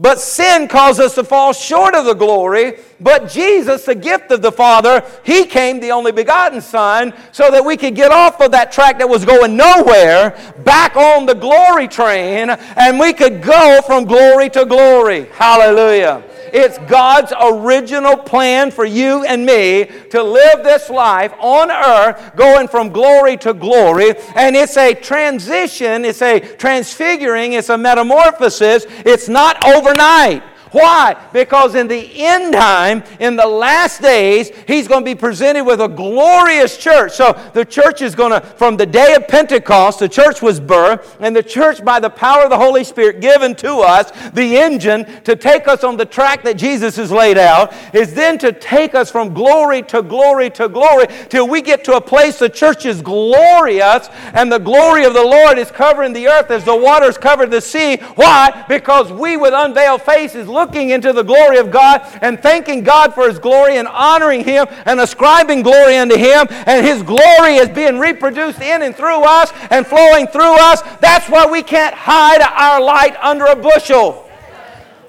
But 0.01 0.19
sin 0.19 0.67
caused 0.67 0.99
us 0.99 1.15
to 1.17 1.25
fall 1.25 1.53
short 1.53 1.95
of 1.95 2.07
the 2.07 2.15
glory. 2.15 2.79
But 3.01 3.29
Jesus, 3.29 3.85
the 3.85 3.95
gift 3.95 4.31
of 4.31 4.41
the 4.41 4.51
Father, 4.51 5.05
He 5.25 5.45
came, 5.45 5.79
the 5.79 5.93
only 5.93 6.11
begotten 6.11 6.63
Son, 6.63 7.13
so 7.33 7.51
that 7.51 7.63
we 7.63 7.77
could 7.77 7.95
get 7.95 8.11
off 8.11 8.41
of 8.41 8.51
that 8.53 8.73
track 8.73 8.99
that 8.99 9.09
was 9.09 9.27
going 9.27 9.59
nowhere, 9.59 10.55
back 10.65 10.97
on 10.97 11.27
the 11.27 11.35
glory 11.35 11.87
train, 11.87 12.49
and 12.49 12.99
we 12.99 13.13
could 13.13 13.43
go 13.43 13.83
from 13.87 14.07
glory 14.07 14.49
to 14.51 14.65
glory. 14.65 15.27
Hallelujah. 15.33 16.23
It's 16.53 16.79
God's 16.89 17.33
original 17.41 18.17
plan 18.17 18.71
for 18.71 18.85
you 18.85 19.25
and 19.25 19.45
me 19.45 19.91
to 20.11 20.23
live 20.23 20.65
this 20.65 20.91
life 20.91 21.33
on 21.39 21.71
earth, 21.71 22.37
going 22.37 22.69
from 22.69 22.91
glory 22.91 23.37
to 23.39 23.55
glory. 23.55 24.15
And 24.35 24.57
it's 24.57 24.77
a 24.77 24.95
transition, 24.95 26.05
it's 26.05 26.23
a 26.23 26.41
transfiguring, 26.41 27.55
it's 27.55 27.69
a 27.69 27.79
metamorphosis. 27.79 28.87
It's 28.89 29.29
not 29.29 29.65
overnight. 29.65 30.43
Why? 30.73 31.17
Because 31.33 31.75
in 31.75 31.89
the 31.89 32.11
end 32.23 32.53
time, 32.53 33.03
in 33.19 33.37
the 33.37 33.47
last 33.47 34.01
days, 34.01 34.51
he's 34.67 34.87
going 34.87 35.05
to 35.05 35.05
be 35.05 35.17
presented 35.17 35.65
with 35.65 35.81
a 35.81 35.89
glorious 35.89 36.77
church. 36.77 37.13
So 37.13 37.33
the 37.55 37.65
church 37.65 38.03
is 38.03 38.15
going 38.15 38.31
to, 38.31 38.41
from 38.41 38.77
the 38.77 38.87
day 38.87 39.15
of 39.15 39.27
Pentecost, 39.27 39.99
the 39.99 40.09
church 40.09 40.43
was 40.43 40.61
birthed, 40.61 41.17
and 41.19 41.35
the 41.35 41.43
church, 41.43 41.85
by 41.85 41.99
the 41.99 42.11
power 42.11 42.45
of 42.45 42.51
the 42.51 42.57
Holy 42.57 42.85
Spirit 42.85 43.21
given 43.21 43.55
to 43.57 43.79
us, 43.79 44.13
the 44.31 44.57
engine 44.57 45.07
to 45.23 45.35
take 45.35 45.67
us 45.67 45.83
on 45.83 45.97
the 45.97 46.05
track 46.05 46.45
that 46.45 46.57
Jesus 46.57 46.97
has 46.97 47.11
laid 47.11 47.39
out, 47.39 47.73
is 47.93 48.15
then 48.15 48.39
to 48.39 48.53
take 48.53 48.95
us 48.95 49.11
from 49.11 49.35
glory 49.35 49.83
to 49.83 50.03
glory 50.03 50.51
to 50.51 50.69
glory 50.69 51.07
till 51.29 51.49
we 51.49 51.63
get 51.63 51.83
to 51.85 51.97
a 51.97 52.01
place 52.01 52.39
the 52.39 52.49
church 52.49 52.87
is 52.87 53.03
glorious 53.03 54.09
and 54.35 54.51
the 54.53 54.59
glory 54.59 55.05
of 55.05 55.15
the 55.15 55.23
Lord 55.23 55.59
is 55.59 55.71
covering 55.71 56.13
the 56.13 56.29
earth 56.29 56.51
as 56.51 56.65
the 56.65 56.77
waters 56.77 57.19
cover 57.19 57.47
the 57.47 57.61
sea. 57.61 57.97
Why? 58.15 58.65
Because 58.69 59.13
we 59.13 59.37
with 59.37 59.53
unveiled 59.55 60.03
faces 60.03 60.47
look 60.47 60.60
looking 60.61 60.91
into 60.91 61.13
the 61.15 61.23
glory 61.23 61.57
of 61.57 61.71
God 61.71 62.03
and 62.21 62.39
thanking 62.39 62.83
God 62.83 63.15
for 63.15 63.27
His 63.27 63.39
glory 63.39 63.79
and 63.79 63.89
honoring 63.89 64.45
Him 64.45 64.67
and 64.85 65.01
ascribing 65.01 65.63
glory 65.63 65.97
unto 65.97 66.17
Him. 66.17 66.47
And 66.51 66.85
His 66.85 67.03
glory 67.03 67.57
is 67.57 67.69
being 67.71 67.99
reproduced 67.99 68.61
in 68.61 68.83
and 68.83 68.95
through 68.95 69.23
us 69.23 69.53
and 69.71 69.87
flowing 69.87 70.27
through 70.27 70.57
us. 70.61 70.83
That's 71.01 71.29
why 71.31 71.47
we 71.47 71.63
can't 71.63 71.95
hide 71.95 72.43
our 72.43 72.81
light 72.81 73.17
under 73.23 73.47
a 73.47 73.57
bushel. 73.57 74.27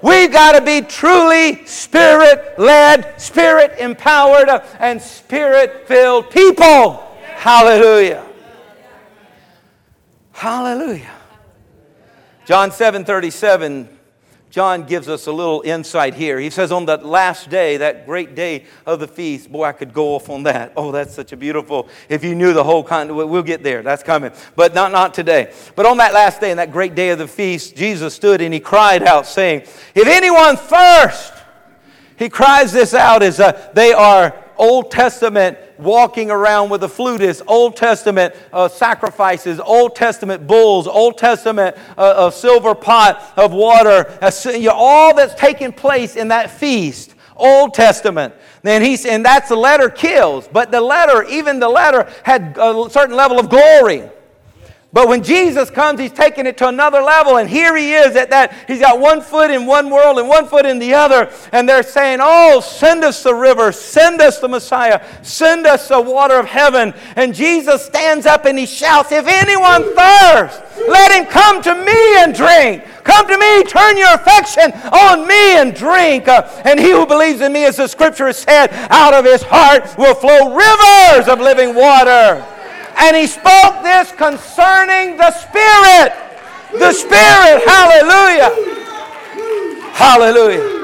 We've 0.02 0.32
got 0.32 0.54
to 0.54 0.62
be 0.62 0.82
truly 0.82 1.66
spirit 1.66 2.58
led, 2.58 3.22
spirit 3.22 3.78
empowered, 3.78 4.50
and 4.80 5.02
spirit 5.02 5.88
filled 5.88 6.32
people. 6.32 7.08
Hallelujah. 7.36 8.26
Hallelujah. 10.32 11.12
John 12.46 12.72
7 12.72 13.06
37 13.06 14.00
John 14.52 14.84
gives 14.84 15.08
us 15.08 15.28
a 15.28 15.32
little 15.32 15.62
insight 15.62 16.14
here. 16.14 16.38
He 16.38 16.50
says, 16.50 16.74
On 16.74 16.86
that 16.88 17.06
last 17.06 17.50
day, 17.50 17.78
that 17.78 18.06
great 18.06 18.36
day 18.36 18.66
of 18.86 19.00
the 19.00 19.08
feast, 19.08 19.50
boy, 19.50 19.64
I 19.64 19.72
could 19.72 19.94
go 19.94 20.14
off 20.16 20.30
on 20.30 20.44
that. 20.44 20.74
Oh, 20.76 20.92
that's 20.92 21.16
such 21.16 21.32
a 21.32 21.38
beautiful, 21.38 21.88
if 22.10 22.22
you 22.22 22.36
knew 22.36 22.52
the 22.52 22.64
whole 22.64 22.84
kind, 22.84 23.16
we'll 23.16 23.44
get 23.44 23.64
there. 23.64 23.82
That's 23.82 24.04
coming. 24.04 24.34
But 24.58 24.76
not, 24.76 24.92
not 24.92 25.14
today. 25.14 25.54
But 25.78 25.86
on 25.86 25.96
that 25.98 26.14
last 26.14 26.42
day, 26.42 26.52
in 26.52 26.58
that 26.58 26.74
great 26.74 26.96
day 26.96 27.12
of 27.12 27.18
the 27.18 27.30
feast, 27.30 27.78
Jesus 27.78 28.14
stood 28.14 28.42
and 28.42 28.54
he 28.54 28.60
cried 28.60 29.04
out, 29.04 29.26
saying, 29.26 29.62
If 29.96 30.06
anyone 30.06 30.58
thirst, 30.58 31.34
he 32.18 32.28
cries 32.28 32.74
this 32.74 32.94
out 32.94 33.24
as 33.24 33.40
uh, 33.40 33.72
they 33.74 33.94
are 33.94 34.36
Old 34.58 34.92
Testament 34.92 35.58
walking 35.82 36.32
around 36.32 36.70
with 36.70 36.84
a 36.84 36.90
flutist, 36.90 37.42
Old 37.48 37.76
Testament 37.76 38.36
uh, 38.54 38.68
sacrifices, 38.68 39.60
Old 39.60 39.96
Testament 39.96 40.48
bulls, 40.48 40.88
Old 40.88 41.18
Testament 41.18 41.76
uh, 41.98 42.30
a 42.30 42.32
silver 42.32 42.76
pot 42.76 43.34
of 43.38 43.52
water, 43.52 44.18
all 44.72 45.16
that's 45.16 45.36
taking 45.36 45.72
place 45.72 46.16
in 46.16 46.30
that 46.30 46.52
feast. 46.52 47.16
Old 47.36 47.74
Testament. 47.74 48.36
Then 48.62 48.84
he's, 48.84 49.06
and 49.06 49.26
that's 49.26 49.50
the 49.50 49.56
letter 49.56 49.90
kills, 49.90 50.48
but 50.48 50.72
the 50.72 50.82
letter, 50.82 51.24
even 51.24 51.60
the 51.60 51.70
letter, 51.70 52.12
had 52.24 52.56
a 52.58 52.88
certain 52.90 53.16
level 53.16 53.40
of 53.40 53.50
glory. 53.50 54.10
But 54.94 55.08
when 55.08 55.24
Jesus 55.24 55.70
comes, 55.70 56.02
he's 56.02 56.12
taking 56.12 56.46
it 56.46 56.58
to 56.58 56.68
another 56.68 57.02
level. 57.02 57.38
And 57.38 57.50
here 57.50 57.78
he 57.78 57.94
is 57.94 58.18
at 58.18 58.30
that. 58.32 58.54
He's 58.68 58.82
got 58.82 59.00
one 59.00 59.22
foot 59.22 59.50
in 59.50 59.66
one 59.66 59.90
world 59.90 60.20
and 60.20 60.28
one 60.28 60.48
foot 60.48 60.66
in 60.66 60.80
the 60.80 60.94
other. 60.94 61.32
And 61.54 61.68
they're 61.68 61.82
saying, 61.82 62.20
Oh, 62.22 62.60
send 62.60 63.06
us 63.06 63.24
the 63.24 63.34
river. 63.34 63.72
Send 63.72 64.20
us 64.20 64.40
the 64.40 64.50
Messiah. 64.50 65.02
Send 65.24 65.66
us 65.66 65.88
the 65.88 66.02
water 66.02 66.38
of 66.38 66.46
heaven. 66.46 66.94
And 67.16 67.34
Jesus 67.34 67.86
stands 67.86 68.26
up 68.26 68.44
and 68.44 68.60
he 68.60 68.66
shouts, 68.66 69.14
If 69.14 69.28
anyone 69.28 69.96
thirsts, 69.96 70.62
let 70.90 71.14
him 71.14 71.26
come 71.26 71.62
to 71.62 71.74
me 71.74 72.18
and 72.18 72.36
drink. 72.36 72.84
Come 73.06 73.28
to 73.28 73.38
me, 73.38 73.64
turn 73.64 73.98
your 73.98 74.14
affection 74.14 74.74
on 74.92 75.26
me 75.26 75.58
and 75.58 75.74
drink. 75.74 76.28
Uh, 76.28 76.44
and 76.66 76.80
he 76.80 76.92
who 76.92 77.06
believes 77.06 77.40
in 77.40 77.54
me, 77.54 77.64
as 77.64 77.78
the 77.78 77.88
scripture 77.88 78.28
has 78.28 78.38
said, 78.38 78.68
out 78.92 79.14
of 79.14 79.26
his 79.26 79.42
heart 79.42 79.98
will 79.98 80.14
flow 80.14 80.54
rivers 80.54 81.28
of 81.28 81.40
living 81.40 81.74
water. 81.74 82.46
And 83.02 83.18
he 83.18 83.26
spoke 83.26 83.82
this 83.82 84.12
concerning 84.12 85.18
the 85.18 85.32
Spirit. 85.32 86.14
The 86.72 86.94
Spirit. 86.94 87.64
Hallelujah. 87.68 88.72
Hallelujah. 89.92 90.82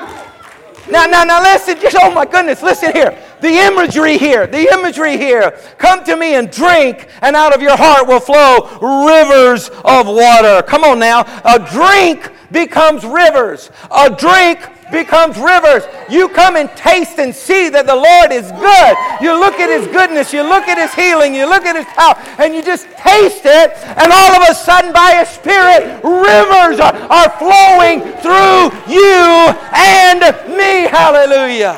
Now, 0.90 1.06
now, 1.06 1.24
now, 1.26 1.44
listen. 1.44 1.80
Just, 1.80 1.96
oh 2.00 2.12
my 2.12 2.26
goodness, 2.26 2.64
listen 2.64 2.92
here. 2.94 3.22
The 3.40 3.50
imagery 3.50 4.18
here, 4.18 4.48
the 4.48 4.74
imagery 4.74 5.16
here. 5.16 5.52
Come 5.78 6.04
to 6.06 6.16
me 6.16 6.36
and 6.36 6.50
drink, 6.50 7.08
and 7.22 7.36
out 7.36 7.54
of 7.54 7.62
your 7.62 7.78
heart 7.78 8.08
will 8.08 8.20
flow 8.20 8.68
rivers 9.06 9.70
of 9.86 10.08
water. 10.08 10.64
Come 10.64 10.84
on 10.84 10.98
now. 10.98 11.22
A 11.46 11.60
drink 11.60 12.32
becomes 12.52 13.06
rivers. 13.06 13.70
A 13.92 14.10
drink 14.10 14.60
becomes 14.92 15.38
rivers. 15.38 15.84
You 16.10 16.30
come 16.30 16.56
and 16.56 16.70
taste 16.76 17.20
and 17.20 17.34
see 17.34 17.70
that 17.70 17.86
the 17.86 17.96
Lord 17.96 18.32
is 18.32 18.52
good. 18.52 18.94
You 19.22 19.40
look 19.40 19.60
at 19.60 19.70
His 19.70 19.88
goodness, 19.88 20.34
you 20.34 20.44
look 20.44 20.68
at 20.68 20.78
His 20.78 20.94
healing, 20.94 21.36
you 21.36 21.50
look 21.50 21.66
at 21.66 21.76
His 21.76 21.86
power, 21.94 22.16
and 22.40 22.54
you 22.54 22.64
just 22.64 22.88
taste 22.98 23.46
it, 23.46 23.74
and 23.98 24.12
all 24.12 24.32
of 24.36 24.50
a 24.50 24.56
sudden, 24.56 24.94
by 24.94 25.20
His 25.20 25.30
Spirit, 25.30 26.04
rivers 26.04 26.80
are, 26.80 26.96
are 27.10 27.30
flowing 27.40 28.02
through 28.22 28.72
you 28.88 29.52
and 29.76 30.22
me. 30.56 30.88
Hallelujah. 30.88 31.76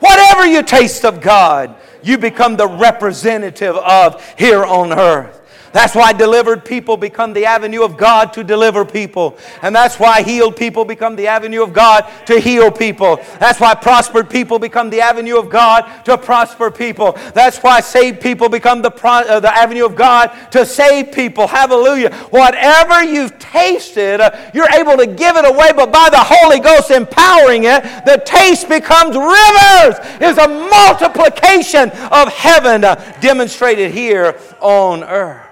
Whatever 0.00 0.46
you 0.46 0.62
taste 0.62 1.04
of 1.04 1.20
God, 1.20 1.76
you 2.02 2.18
become 2.18 2.56
the 2.56 2.66
representative 2.66 3.76
of 3.76 4.22
here 4.36 4.64
on 4.64 4.92
earth. 4.92 5.41
That's 5.72 5.94
why 5.94 6.12
delivered 6.12 6.64
people 6.64 6.96
become 6.96 7.32
the 7.32 7.46
avenue 7.46 7.82
of 7.82 7.96
God 7.96 8.32
to 8.34 8.44
deliver 8.44 8.84
people. 8.84 9.38
And 9.62 9.74
that's 9.74 9.98
why 9.98 10.22
healed 10.22 10.56
people 10.56 10.84
become 10.84 11.16
the 11.16 11.28
avenue 11.28 11.62
of 11.62 11.72
God 11.72 12.08
to 12.26 12.38
heal 12.38 12.70
people. 12.70 13.16
That's 13.38 13.58
why 13.58 13.74
prospered 13.74 14.28
people 14.28 14.58
become 14.58 14.90
the 14.90 15.00
avenue 15.00 15.38
of 15.38 15.48
God 15.48 16.04
to 16.04 16.18
prosper 16.18 16.70
people. 16.70 17.12
That's 17.34 17.58
why 17.58 17.80
saved 17.80 18.20
people 18.20 18.48
become 18.48 18.82
the, 18.82 18.90
pro- 18.90 19.22
uh, 19.22 19.40
the 19.40 19.54
avenue 19.54 19.86
of 19.86 19.96
God 19.96 20.30
to 20.50 20.66
save 20.66 21.12
people. 21.12 21.46
Hallelujah. 21.46 22.12
Whatever 22.30 23.02
you've 23.02 23.38
tasted, 23.38 24.20
uh, 24.20 24.50
you're 24.52 24.70
able 24.70 24.96
to 24.96 25.06
give 25.06 25.36
it 25.36 25.44
away, 25.44 25.72
but 25.74 25.90
by 25.90 26.08
the 26.10 26.20
Holy 26.20 26.60
Ghost 26.60 26.90
empowering 26.90 27.64
it, 27.64 27.82
the 28.04 28.22
taste 28.24 28.68
becomes 28.68 29.16
rivers. 29.16 29.98
Is 30.20 30.38
a 30.38 30.48
multiplication 30.48 31.90
of 32.10 32.28
heaven 32.28 32.84
uh, 32.84 32.94
demonstrated 33.20 33.90
here 33.90 34.38
on 34.60 35.02
earth. 35.04 35.51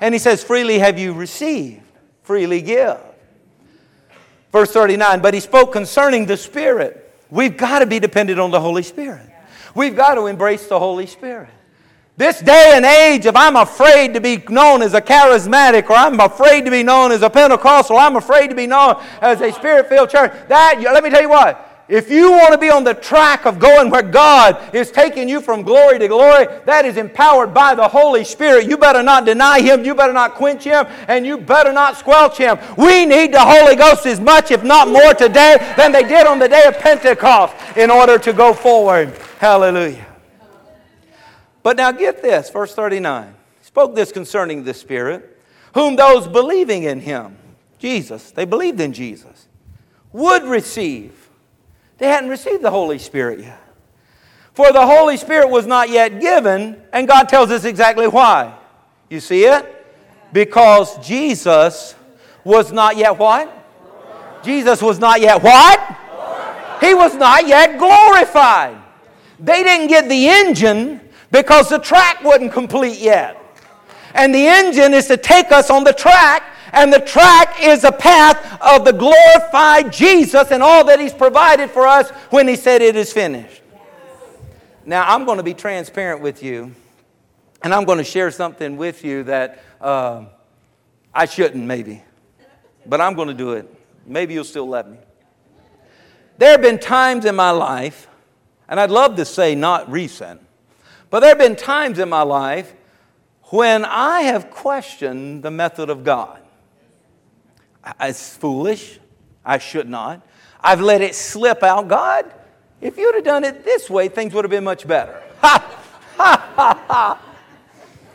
And 0.00 0.14
he 0.14 0.18
says, 0.18 0.42
Freely 0.42 0.78
have 0.78 0.98
you 0.98 1.12
received, 1.12 1.82
freely 2.22 2.62
give. 2.62 2.98
Verse 4.52 4.70
39, 4.72 5.20
but 5.20 5.34
he 5.34 5.40
spoke 5.40 5.72
concerning 5.72 6.26
the 6.26 6.36
Spirit. 6.36 7.04
We've 7.30 7.56
got 7.56 7.80
to 7.80 7.86
be 7.86 7.98
dependent 7.98 8.40
on 8.40 8.50
the 8.50 8.60
Holy 8.60 8.82
Spirit. 8.82 9.28
We've 9.74 9.94
got 9.94 10.14
to 10.14 10.26
embrace 10.26 10.66
the 10.66 10.78
Holy 10.78 11.06
Spirit. 11.06 11.50
This 12.16 12.40
day 12.40 12.72
and 12.74 12.84
age, 12.84 13.26
if 13.26 13.36
I'm 13.36 13.54
afraid 13.54 14.14
to 14.14 14.20
be 14.20 14.42
known 14.48 14.82
as 14.82 14.92
a 14.92 15.00
charismatic, 15.00 15.88
or 15.88 15.94
I'm 15.94 16.18
afraid 16.18 16.64
to 16.64 16.70
be 16.70 16.82
known 16.82 17.12
as 17.12 17.22
a 17.22 17.30
Pentecostal, 17.30 17.96
I'm 17.96 18.16
afraid 18.16 18.48
to 18.48 18.56
be 18.56 18.66
known 18.66 19.00
as 19.20 19.40
a 19.40 19.52
spirit 19.52 19.88
filled 19.88 20.10
church, 20.10 20.32
that, 20.48 20.80
let 20.80 21.04
me 21.04 21.10
tell 21.10 21.22
you 21.22 21.28
what, 21.28 21.67
if 21.88 22.10
you 22.10 22.30
want 22.30 22.52
to 22.52 22.58
be 22.58 22.68
on 22.68 22.84
the 22.84 22.92
track 22.92 23.46
of 23.46 23.58
going 23.58 23.88
where 23.88 24.02
God 24.02 24.74
is 24.74 24.90
taking 24.90 25.26
you 25.26 25.40
from 25.40 25.62
glory 25.62 25.98
to 25.98 26.06
glory, 26.06 26.46
that 26.66 26.84
is 26.84 26.98
empowered 26.98 27.54
by 27.54 27.74
the 27.74 27.88
Holy 27.88 28.24
Spirit. 28.24 28.68
You 28.68 28.76
better 28.76 29.02
not 29.02 29.24
deny 29.24 29.60
Him, 29.60 29.86
you 29.86 29.94
better 29.94 30.12
not 30.12 30.34
quench 30.34 30.64
Him, 30.64 30.86
and 31.08 31.24
you 31.24 31.38
better 31.38 31.72
not 31.72 31.96
squelch 31.96 32.36
Him. 32.36 32.58
We 32.76 33.06
need 33.06 33.32
the 33.32 33.40
Holy 33.40 33.74
Ghost 33.74 34.04
as 34.04 34.20
much, 34.20 34.50
if 34.50 34.62
not 34.62 34.88
more, 34.88 35.14
today 35.14 35.56
than 35.78 35.92
they 35.92 36.02
did 36.02 36.26
on 36.26 36.38
the 36.38 36.48
day 36.48 36.64
of 36.66 36.78
Pentecost 36.78 37.54
in 37.74 37.90
order 37.90 38.18
to 38.18 38.34
go 38.34 38.52
forward. 38.52 39.16
Hallelujah. 39.38 40.06
But 41.62 41.78
now 41.78 41.90
get 41.92 42.20
this, 42.20 42.50
verse 42.50 42.74
39. 42.74 43.34
Spoke 43.62 43.94
this 43.94 44.12
concerning 44.12 44.64
the 44.64 44.74
Spirit, 44.74 45.38
whom 45.72 45.96
those 45.96 46.28
believing 46.28 46.82
in 46.82 47.00
Him, 47.00 47.38
Jesus, 47.78 48.30
they 48.30 48.44
believed 48.44 48.80
in 48.80 48.92
Jesus, 48.92 49.48
would 50.12 50.42
receive 50.44 51.27
they 51.98 52.08
hadn't 52.08 52.30
received 52.30 52.62
the 52.62 52.70
Holy 52.70 52.98
Spirit 52.98 53.40
yet. 53.40 53.60
For 54.54 54.72
the 54.72 54.86
Holy 54.86 55.16
Spirit 55.16 55.50
was 55.50 55.66
not 55.66 55.88
yet 55.88 56.20
given, 56.20 56.80
and 56.92 57.06
God 57.06 57.28
tells 57.28 57.50
us 57.50 57.64
exactly 57.64 58.08
why. 58.08 58.56
You 59.08 59.20
see 59.20 59.44
it? 59.44 59.86
Because 60.32 60.98
Jesus 61.06 61.94
was 62.44 62.72
not 62.72 62.96
yet 62.96 63.18
what? 63.18 63.54
Jesus 64.42 64.80
was 64.82 64.98
not 64.98 65.20
yet 65.20 65.42
what? 65.42 65.96
He 66.80 66.94
was 66.94 67.14
not 67.14 67.46
yet 67.46 67.78
glorified. 67.78 68.76
They 69.40 69.62
didn't 69.62 69.88
get 69.88 70.08
the 70.08 70.28
engine 70.28 71.00
because 71.30 71.68
the 71.68 71.78
track 71.78 72.22
wasn't 72.22 72.52
complete 72.52 72.98
yet. 72.98 73.36
And 74.14 74.34
the 74.34 74.46
engine 74.46 74.94
is 74.94 75.06
to 75.06 75.16
take 75.16 75.52
us 75.52 75.70
on 75.70 75.84
the 75.84 75.92
track 75.92 76.42
and 76.72 76.92
the 76.92 77.00
track 77.00 77.62
is 77.62 77.84
a 77.84 77.92
path 77.92 78.60
of 78.60 78.84
the 78.84 78.92
glorified 78.92 79.92
Jesus 79.92 80.50
and 80.50 80.62
all 80.62 80.84
that 80.84 81.00
He's 81.00 81.14
provided 81.14 81.70
for 81.70 81.86
us 81.86 82.10
when 82.30 82.48
He 82.48 82.56
said 82.56 82.82
it 82.82 82.96
is 82.96 83.12
finished. 83.12 83.62
Now, 84.84 85.04
I'm 85.06 85.26
going 85.26 85.36
to 85.36 85.44
be 85.44 85.54
transparent 85.54 86.22
with 86.22 86.42
you, 86.42 86.74
and 87.62 87.74
I'm 87.74 87.84
going 87.84 87.98
to 87.98 88.04
share 88.04 88.30
something 88.30 88.76
with 88.76 89.04
you 89.04 89.22
that 89.24 89.62
uh, 89.80 90.24
I 91.12 91.26
shouldn't, 91.26 91.64
maybe, 91.64 92.02
but 92.86 93.00
I'm 93.00 93.14
going 93.14 93.28
to 93.28 93.34
do 93.34 93.52
it. 93.52 93.72
Maybe 94.06 94.34
you'll 94.34 94.44
still 94.44 94.66
let 94.66 94.90
me. 94.90 94.96
There 96.38 96.52
have 96.52 96.62
been 96.62 96.78
times 96.78 97.24
in 97.24 97.36
my 97.36 97.50
life, 97.50 98.08
and 98.68 98.80
I'd 98.80 98.90
love 98.90 99.16
to 99.16 99.24
say 99.24 99.54
not 99.54 99.90
recent, 99.90 100.40
but 101.10 101.20
there 101.20 101.30
have 101.30 101.38
been 101.38 101.56
times 101.56 101.98
in 101.98 102.08
my 102.08 102.22
life 102.22 102.74
when 103.50 103.84
I 103.84 104.22
have 104.22 104.50
questioned 104.50 105.42
the 105.42 105.50
method 105.50 105.90
of 105.90 106.04
God. 106.04 106.40
It's 108.00 108.36
foolish. 108.36 108.98
I 109.44 109.58
should 109.58 109.88
not. 109.88 110.22
I've 110.60 110.80
let 110.80 111.00
it 111.00 111.14
slip 111.14 111.62
out. 111.62 111.88
God, 111.88 112.32
if 112.80 112.96
you'd 112.96 113.14
have 113.14 113.24
done 113.24 113.44
it 113.44 113.64
this 113.64 113.88
way, 113.88 114.08
things 114.08 114.34
would 114.34 114.44
have 114.44 114.50
been 114.50 114.64
much 114.64 114.86
better. 114.86 115.22
Ha! 115.40 115.74
Ha! 116.16 116.52
Ha! 116.56 116.84
Ha! 116.88 117.22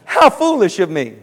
How 0.04 0.30
foolish 0.30 0.80
of 0.80 0.90
me. 0.90 1.16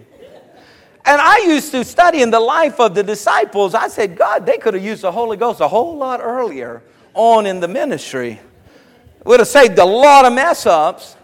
And 1.05 1.21
I 1.21 1.39
used 1.47 1.73
to 1.73 1.85
study 1.85 2.23
in 2.23 2.31
the 2.31 2.41
life 2.41 2.81
of 2.81 2.95
the 2.95 3.03
disciples. 3.03 3.75
I 3.75 3.89
said, 3.89 4.17
God, 4.17 4.47
they 4.47 4.59
could 4.59 4.75
have 4.75 4.83
used 4.83 5.03
the 5.03 5.13
Holy 5.13 5.37
Ghost 5.37 5.61
a 5.61 5.69
whole 5.69 5.97
lot 5.97 6.21
earlier 6.23 6.83
on 7.15 7.47
in 7.47 7.61
the 7.61 7.69
ministry. 7.69 8.41
Would 9.25 9.41
have 9.41 9.49
saved 9.49 9.79
a 9.79 9.85
lot 9.85 10.25
of 10.25 10.33
mess 10.33 10.67
ups. 10.67 11.17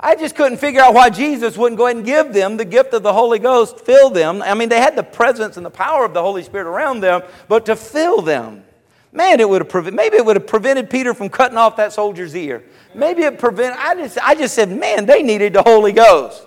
I 0.00 0.14
just 0.14 0.36
couldn't 0.36 0.58
figure 0.58 0.80
out 0.80 0.94
why 0.94 1.10
Jesus 1.10 1.56
wouldn't 1.56 1.76
go 1.76 1.86
ahead 1.86 1.96
and 1.96 2.06
give 2.06 2.32
them 2.32 2.56
the 2.56 2.64
gift 2.64 2.94
of 2.94 3.02
the 3.02 3.12
Holy 3.12 3.40
Ghost, 3.40 3.80
fill 3.80 4.10
them. 4.10 4.42
I 4.42 4.54
mean, 4.54 4.68
they 4.68 4.80
had 4.80 4.94
the 4.94 5.02
presence 5.02 5.56
and 5.56 5.66
the 5.66 5.70
power 5.70 6.04
of 6.04 6.14
the 6.14 6.22
Holy 6.22 6.44
Spirit 6.44 6.68
around 6.68 7.00
them, 7.00 7.22
but 7.48 7.66
to 7.66 7.74
fill 7.74 8.22
them. 8.22 8.64
Man, 9.10 9.40
it 9.40 9.48
would 9.48 9.62
have 9.62 9.68
prevented, 9.68 9.96
maybe 9.96 10.16
it 10.16 10.24
would 10.24 10.36
have 10.36 10.46
prevented 10.46 10.88
Peter 10.88 11.14
from 11.14 11.28
cutting 11.28 11.56
off 11.56 11.76
that 11.76 11.92
soldier's 11.92 12.36
ear. 12.36 12.62
Maybe 12.94 13.22
it 13.22 13.38
prevented, 13.38 13.78
I 13.80 13.94
just, 13.94 14.18
I 14.18 14.34
just 14.34 14.54
said, 14.54 14.70
man, 14.70 15.06
they 15.06 15.22
needed 15.22 15.54
the 15.54 15.62
Holy 15.62 15.92
Ghost. 15.92 16.46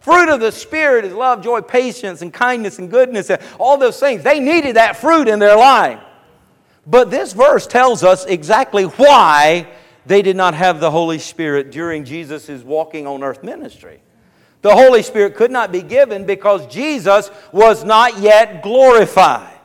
Fruit 0.00 0.28
of 0.28 0.40
the 0.40 0.50
Spirit 0.50 1.04
is 1.04 1.12
love, 1.12 1.42
joy, 1.42 1.60
patience, 1.60 2.20
and 2.20 2.32
kindness 2.32 2.78
and 2.78 2.90
goodness, 2.90 3.30
and 3.30 3.40
all 3.58 3.78
those 3.78 4.00
things. 4.00 4.22
They 4.22 4.40
needed 4.40 4.76
that 4.76 4.96
fruit 4.96 5.28
in 5.28 5.38
their 5.38 5.56
life. 5.56 6.00
But 6.86 7.10
this 7.10 7.32
verse 7.32 7.66
tells 7.66 8.02
us 8.02 8.24
exactly 8.24 8.84
why 8.84 9.68
they 10.10 10.22
did 10.22 10.34
not 10.34 10.54
have 10.54 10.80
the 10.80 10.90
Holy 10.90 11.20
Spirit 11.20 11.70
during 11.70 12.04
Jesus' 12.04 12.64
walking 12.64 13.06
on 13.06 13.22
earth 13.22 13.44
ministry. 13.44 14.00
The 14.60 14.74
Holy 14.74 15.04
Spirit 15.04 15.36
could 15.36 15.52
not 15.52 15.70
be 15.70 15.82
given 15.82 16.26
because 16.26 16.66
Jesus 16.66 17.30
was 17.52 17.84
not 17.84 18.18
yet 18.18 18.60
glorified. 18.60 19.56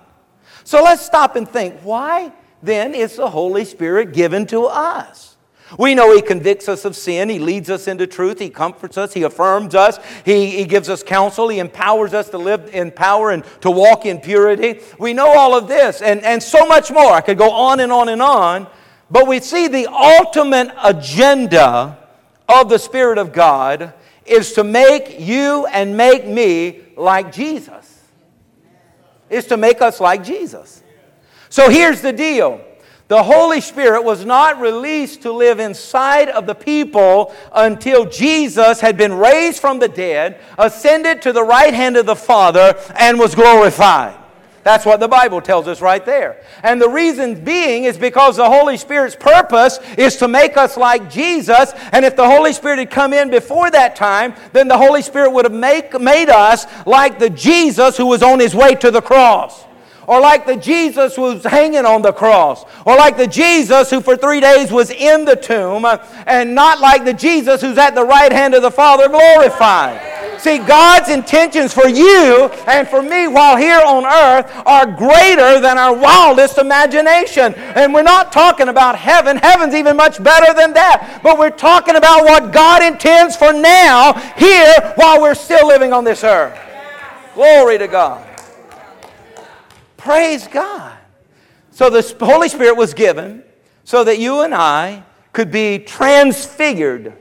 So 0.64 0.84
let's 0.84 1.04
stop 1.04 1.36
and 1.36 1.50
think 1.50 1.80
why 1.82 2.32
then 2.62 2.94
is 2.94 3.16
the 3.16 3.28
Holy 3.28 3.66
Spirit 3.66 4.14
given 4.14 4.46
to 4.48 4.66
us? 4.66 5.36
We 5.80 5.96
know 5.96 6.16
He 6.16 6.22
convicts 6.22 6.70
us 6.70 6.86
of 6.86 6.96
sin. 6.96 7.28
He 7.30 7.40
leads 7.40 7.72
us 7.72 7.88
into 7.88 8.06
truth. 8.06 8.38
He 8.38 8.52
comforts 8.52 9.00
us. 9.00 9.16
He 9.16 9.24
affirms 9.24 9.74
us. 9.74 9.98
He, 10.26 10.52
he 10.52 10.66
gives 10.66 10.90
us 10.90 11.02
counsel. 11.02 11.50
He 11.50 11.58
empowers 11.58 12.14
us 12.14 12.30
to 12.30 12.38
live 12.38 12.70
in 12.72 12.92
power 12.92 13.32
and 13.32 13.44
to 13.62 13.72
walk 13.72 14.06
in 14.06 14.20
purity. 14.20 14.82
We 15.00 15.14
know 15.14 15.36
all 15.36 15.58
of 15.58 15.68
this 15.68 16.04
and, 16.04 16.24
and 16.24 16.44
so 16.44 16.68
much 16.68 16.92
more. 16.92 17.14
I 17.14 17.22
could 17.22 17.40
go 17.40 17.50
on 17.50 17.80
and 17.80 17.92
on 17.92 18.10
and 18.10 18.22
on. 18.22 18.68
But 19.10 19.28
we 19.28 19.40
see 19.40 19.68
the 19.68 19.88
ultimate 19.88 20.74
agenda 20.82 21.98
of 22.50 22.70
the 22.70 22.80
Spirit 22.80 23.18
of 23.18 23.34
God 23.34 23.94
is 24.26 24.54
to 24.54 24.64
make 24.64 25.20
you 25.20 25.68
and 25.68 25.96
make 25.96 26.26
me 26.26 26.82
like 26.98 27.32
Jesus. 27.32 28.04
Is 29.30 29.46
to 29.48 29.58
make 29.58 29.82
us 29.82 30.00
like 30.00 30.24
Jesus. 30.24 30.84
So 31.50 31.70
here's 31.70 32.02
the 32.02 32.14
deal. 32.14 32.62
The 33.08 33.22
Holy 33.22 33.62
Spirit 33.62 34.04
was 34.04 34.26
not 34.26 34.60
released 34.60 35.22
to 35.24 35.32
live 35.32 35.60
inside 35.60 36.30
of 36.30 36.48
the 36.48 36.56
people 36.56 37.36
until 37.54 38.06
Jesus 38.06 38.80
had 38.80 38.98
been 38.98 39.14
raised 39.14 39.60
from 39.60 39.78
the 39.78 39.88
dead, 39.88 40.40
ascended 40.58 41.22
to 41.22 41.32
the 41.32 41.44
right 41.44 41.74
hand 41.74 41.98
of 41.98 42.08
the 42.08 42.16
Father, 42.16 42.76
and 42.96 43.20
was 43.20 43.36
glorified. 43.36 44.18
That's 44.66 44.84
what 44.84 45.00
the 45.00 45.08
Bible 45.08 45.42
tells 45.42 45.68
us 45.68 45.80
right 45.80 46.04
there. 46.04 46.38
And 46.64 46.82
the 46.82 46.90
reason 46.90 47.44
being 47.44 47.84
is 47.84 48.00
because 48.00 48.38
the 48.38 48.50
Holy 48.50 48.78
Spirit's 48.78 49.16
purpose 49.16 49.78
is 49.96 50.16
to 50.18 50.28
make 50.28 50.58
us 50.58 50.76
like 50.76 51.08
Jesus. 51.08 51.72
And 51.92 52.04
if 52.04 52.16
the 52.16 52.26
Holy 52.26 52.52
Spirit 52.52 52.80
had 52.80 52.90
come 52.90 53.14
in 53.14 53.30
before 53.30 53.70
that 53.70 53.96
time, 53.96 54.34
then 54.54 54.68
the 54.68 54.78
Holy 54.78 55.04
Spirit 55.04 55.34
would 55.34 55.46
have 55.46 55.54
make, 55.54 56.02
made 56.02 56.30
us 56.30 56.66
like 56.88 57.20
the 57.20 57.30
Jesus 57.30 57.96
who 57.96 58.08
was 58.08 58.24
on 58.24 58.40
his 58.40 58.56
way 58.56 58.74
to 58.74 58.90
the 58.90 59.04
cross 59.04 59.66
or 60.08 60.20
like 60.20 60.46
the 60.46 60.56
Jesus 60.56 61.16
who 61.16 61.24
was 61.24 61.44
hanging 61.44 61.86
on 61.86 62.02
the 62.02 62.14
cross, 62.14 62.66
or 62.86 62.96
like 62.96 63.18
the 63.18 63.28
Jesus 63.28 63.90
who 63.90 64.02
for 64.02 64.16
three 64.16 64.40
days 64.40 64.72
was 64.72 64.92
in 64.92 65.26
the 65.26 65.36
tomb, 65.36 65.86
and 66.26 66.56
not 66.56 66.80
like 66.80 67.06
the 67.06 67.14
Jesus 67.14 67.62
who's 67.62 67.78
at 67.78 67.96
the 67.96 68.04
right 68.04 68.32
hand 68.32 68.54
of 68.54 68.62
the 68.62 68.72
Father 68.72 69.08
glorified. 69.08 70.14
See, 70.40 70.60
God's 70.60 71.10
intentions 71.10 71.74
for 71.74 71.88
you 71.88 72.50
and 72.68 72.88
for 72.88 73.02
me 73.02 73.28
while 73.28 73.58
here 73.58 73.82
on 73.84 74.06
earth 74.06 74.52
are 74.68 74.86
greater 74.86 75.60
than 75.60 75.80
our 75.80 75.96
wildest 75.96 76.60
imagination. 76.60 77.56
And 77.56 77.92
we're 77.92 78.04
not 78.04 78.32
talking 78.32 78.68
about 78.68 78.96
heaven. 78.96 79.38
Heaven's 79.38 79.74
even 79.74 79.98
much 79.98 80.22
better 80.22 80.54
than 80.54 80.74
that. 80.74 81.22
But 81.24 81.40
we're 81.40 81.50
talking 81.50 81.96
about 81.96 82.26
what 82.26 82.54
God 82.54 82.84
intends 82.84 83.36
for 83.36 83.54
now, 83.54 84.14
here, 84.38 84.94
while 84.98 85.20
we're 85.20 85.34
still 85.34 85.66
living 85.66 85.94
on 85.94 86.04
this 86.04 86.24
earth. 86.24 86.56
Glory 87.34 87.80
to 87.80 87.88
God. 87.88 88.35
Praise 90.06 90.48
God. 90.48 90.96
So 91.72 91.90
the 91.90 92.16
Holy 92.24 92.48
Spirit 92.48 92.78
was 92.78 92.94
given 92.94 93.44
so 93.86 94.04
that 94.04 94.20
you 94.20 94.42
and 94.42 94.54
I 94.54 95.04
could 95.34 95.52
be 95.52 95.80
transfigured, 95.80 97.14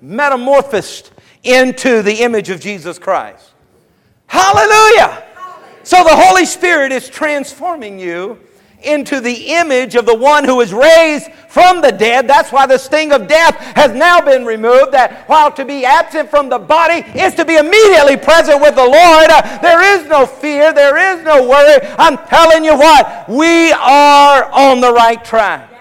metamorphosed 0.00 1.12
into 1.44 2.02
the 2.02 2.14
image 2.16 2.50
of 2.50 2.60
Jesus 2.60 2.98
Christ. 2.98 3.52
Hallelujah. 4.26 5.22
So 5.84 6.02
the 6.02 6.16
Holy 6.16 6.44
Spirit 6.44 6.90
is 6.90 7.08
transforming 7.08 8.00
you 8.00 8.40
into 8.84 9.20
the 9.20 9.54
image 9.54 9.94
of 9.94 10.06
the 10.06 10.14
one 10.14 10.44
who 10.44 10.60
is 10.60 10.72
raised 10.72 11.30
from 11.48 11.80
the 11.80 11.92
dead. 11.92 12.26
That's 12.26 12.50
why 12.50 12.66
the 12.66 12.78
sting 12.78 13.12
of 13.12 13.28
death 13.28 13.56
has 13.76 13.92
now 13.92 14.20
been 14.20 14.44
removed. 14.44 14.92
That 14.92 15.28
while 15.28 15.52
to 15.52 15.64
be 15.64 15.84
absent 15.84 16.30
from 16.30 16.48
the 16.48 16.58
body 16.58 17.04
is 17.18 17.34
to 17.34 17.44
be 17.44 17.56
immediately 17.56 18.16
present 18.16 18.60
with 18.60 18.74
the 18.74 18.84
Lord. 18.84 19.30
Uh, 19.30 19.58
there 19.60 19.82
is 19.98 20.08
no 20.08 20.26
fear, 20.26 20.72
there 20.72 20.96
is 20.96 21.24
no 21.24 21.46
worry. 21.46 21.78
I'm 21.98 22.16
telling 22.28 22.64
you 22.64 22.76
what, 22.76 23.28
we 23.28 23.72
are 23.72 24.44
on 24.52 24.80
the 24.80 24.92
right 24.92 25.22
track. 25.24 25.71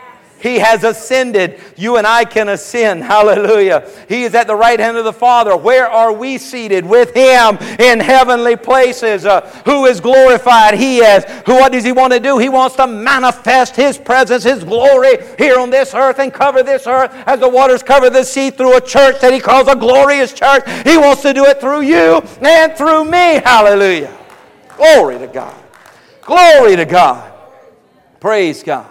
He 0.41 0.59
has 0.59 0.83
ascended. 0.83 1.59
You 1.77 1.97
and 1.97 2.07
I 2.07 2.25
can 2.25 2.49
ascend. 2.49 3.03
Hallelujah. 3.03 3.87
He 4.09 4.23
is 4.23 4.33
at 4.33 4.47
the 4.47 4.55
right 4.55 4.79
hand 4.79 4.97
of 4.97 5.03
the 5.03 5.13
Father. 5.13 5.55
Where 5.55 5.87
are 5.87 6.11
we 6.11 6.37
seated? 6.37 6.85
With 6.85 7.13
Him 7.13 7.57
in 7.79 7.99
heavenly 7.99 8.55
places. 8.55 9.25
Uh, 9.25 9.41
who 9.65 9.85
is 9.85 9.99
glorified? 9.99 10.73
He 10.73 10.99
is. 10.99 11.23
Who, 11.45 11.53
what 11.53 11.71
does 11.71 11.83
He 11.83 11.91
want 11.91 12.13
to 12.13 12.19
do? 12.19 12.37
He 12.37 12.49
wants 12.49 12.75
to 12.77 12.87
manifest 12.87 13.75
His 13.75 13.97
presence, 13.97 14.43
His 14.43 14.63
glory 14.63 15.17
here 15.37 15.59
on 15.59 15.69
this 15.69 15.93
earth 15.93 16.19
and 16.19 16.33
cover 16.33 16.63
this 16.63 16.87
earth 16.87 17.11
as 17.27 17.39
the 17.39 17.49
waters 17.49 17.83
cover 17.83 18.09
the 18.09 18.23
sea 18.23 18.49
through 18.49 18.77
a 18.77 18.81
church 18.81 19.21
that 19.21 19.33
He 19.33 19.39
calls 19.39 19.67
a 19.67 19.75
glorious 19.75 20.33
church. 20.33 20.63
He 20.83 20.97
wants 20.97 21.21
to 21.21 21.33
do 21.33 21.45
it 21.45 21.61
through 21.61 21.81
you 21.81 22.17
and 22.41 22.73
through 22.75 23.05
me. 23.05 23.41
Hallelujah. 23.43 24.17
Glory 24.75 25.19
to 25.19 25.27
God. 25.27 25.63
Glory 26.21 26.75
to 26.75 26.85
God. 26.85 27.31
Praise 28.19 28.63
God. 28.63 28.90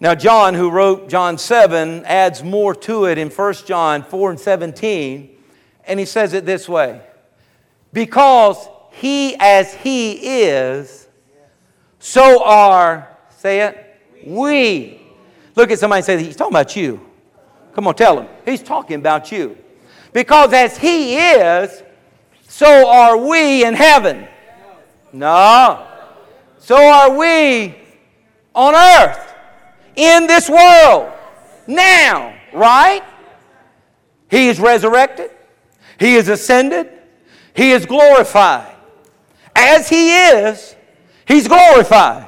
Now, 0.00 0.14
John, 0.14 0.54
who 0.54 0.70
wrote 0.70 1.08
John 1.08 1.38
7, 1.38 2.04
adds 2.04 2.42
more 2.42 2.74
to 2.74 3.06
it 3.06 3.16
in 3.16 3.30
1 3.30 3.54
John 3.66 4.02
4 4.02 4.30
and 4.30 4.40
17, 4.40 5.36
and 5.86 6.00
he 6.00 6.06
says 6.06 6.32
it 6.32 6.44
this 6.44 6.68
way 6.68 7.00
Because 7.92 8.68
he 8.90 9.36
as 9.38 9.72
he 9.74 10.42
is, 10.42 11.08
so 11.98 12.44
are, 12.44 13.08
say 13.30 13.60
it, 13.60 14.00
we. 14.26 15.00
Look 15.56 15.70
at 15.70 15.78
somebody 15.78 15.98
and 15.98 16.06
say, 16.06 16.22
He's 16.22 16.36
talking 16.36 16.52
about 16.52 16.74
you. 16.74 17.00
Come 17.72 17.86
on, 17.86 17.94
tell 17.94 18.20
him. 18.20 18.28
He's 18.44 18.62
talking 18.62 18.96
about 18.96 19.30
you. 19.32 19.56
Because 20.12 20.52
as 20.52 20.76
he 20.76 21.16
is, 21.16 21.82
so 22.42 22.88
are 22.88 23.16
we 23.16 23.64
in 23.64 23.74
heaven. 23.74 24.28
No. 25.12 25.86
So 26.58 26.76
are 26.76 27.16
we 27.16 27.74
on 28.54 28.74
earth 28.74 29.33
in 29.96 30.26
this 30.26 30.48
world 30.48 31.12
now, 31.66 32.36
right? 32.52 33.02
He 34.30 34.48
is 34.48 34.58
resurrected, 34.58 35.30
He 35.98 36.16
is 36.16 36.28
ascended, 36.28 36.90
He 37.54 37.72
is 37.72 37.86
glorified. 37.86 38.74
As 39.54 39.88
He 39.88 40.14
is, 40.14 40.74
He's 41.26 41.48
glorified. 41.48 42.26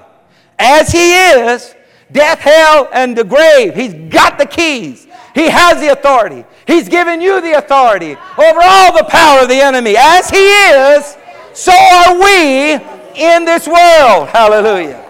As 0.59 0.91
He 0.91 1.15
is, 1.15 1.75
death, 2.13 2.39
hell, 2.39 2.89
and 2.93 3.17
the 3.17 3.25
grave, 3.25 3.75
He's 3.75 3.95
got 4.11 4.39
the 4.39 4.47
keys. 4.47 5.07
He 5.35 5.49
has 5.51 5.81
the 5.81 5.93
authority. 5.93 6.45
He's 6.67 6.89
given 6.89 7.21
you 7.21 7.41
the 7.43 7.59
authority 7.59 8.13
over 8.39 8.61
all 8.63 8.97
the 8.97 9.05
power 9.05 9.43
of 9.43 9.49
the 9.49 9.61
enemy. 9.61 9.95
As 9.99 10.31
He 10.31 10.39
is, 10.39 11.17
so 11.53 11.73
are 11.73 12.19
we 12.19 12.75
in 13.17 13.45
this 13.45 13.67
world. 13.67 14.29
Hallelujah. 14.29 15.06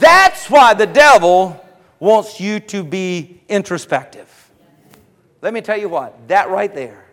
That's 0.00 0.48
why 0.48 0.72
the 0.72 0.86
devil 0.86 1.62
wants 1.98 2.40
you 2.40 2.58
to 2.60 2.82
be 2.82 3.42
introspective. 3.50 4.50
Let 5.42 5.52
me 5.52 5.60
tell 5.60 5.76
you 5.76 5.90
what, 5.90 6.28
that 6.28 6.48
right 6.48 6.74
there, 6.74 7.04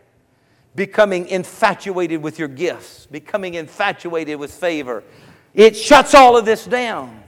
becoming 0.74 1.28
infatuated 1.28 2.22
with 2.22 2.40
your 2.40 2.48
gifts, 2.48 3.06
becoming 3.06 3.56
infatuated 3.56 4.40
with 4.40 4.52
favor, 4.52 5.04
it 5.54 5.76
shuts 5.76 6.16
all 6.16 6.38
of 6.38 6.46
this 6.46 6.66
down. 6.66 7.24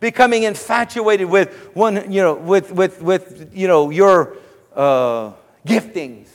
Becoming 0.00 0.42
infatuated 0.42 1.28
with 1.28 1.70
one, 1.74 2.10
you 2.10 2.22
know, 2.22 2.34
with, 2.34 2.72
with, 2.72 3.00
with 3.00 3.50
you 3.54 3.68
know, 3.68 3.90
your 3.90 4.38
uh, 4.74 5.32
giftings. 5.64 6.28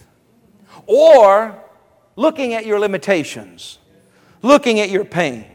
Or 0.86 1.62
looking 2.16 2.54
at 2.54 2.66
your 2.66 2.80
limitations, 2.80 3.80
looking 4.42 4.80
at 4.80 4.90
your 4.90 5.04
pain 5.04 5.55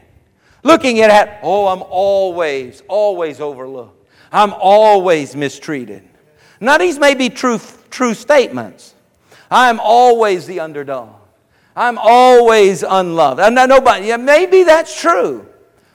Looking 0.63 0.99
at, 0.99 1.39
oh, 1.41 1.67
I'm 1.67 1.81
always, 1.81 2.83
always 2.87 3.39
overlooked. 3.39 3.97
I'm 4.31 4.53
always 4.53 5.35
mistreated. 5.35 6.07
Now, 6.59 6.77
these 6.77 6.99
may 6.99 7.15
be 7.15 7.29
true, 7.29 7.59
true 7.89 8.13
statements. 8.13 8.93
I'm 9.49 9.79
always 9.79 10.45
the 10.45 10.59
underdog. 10.59 11.15
I'm 11.75 11.97
always 11.97 12.83
unloved. 12.83 13.39
And 13.39 13.55
nobody, 13.55 14.07
yeah, 14.07 14.17
maybe 14.17 14.63
that's 14.63 14.99
true. 14.99 15.47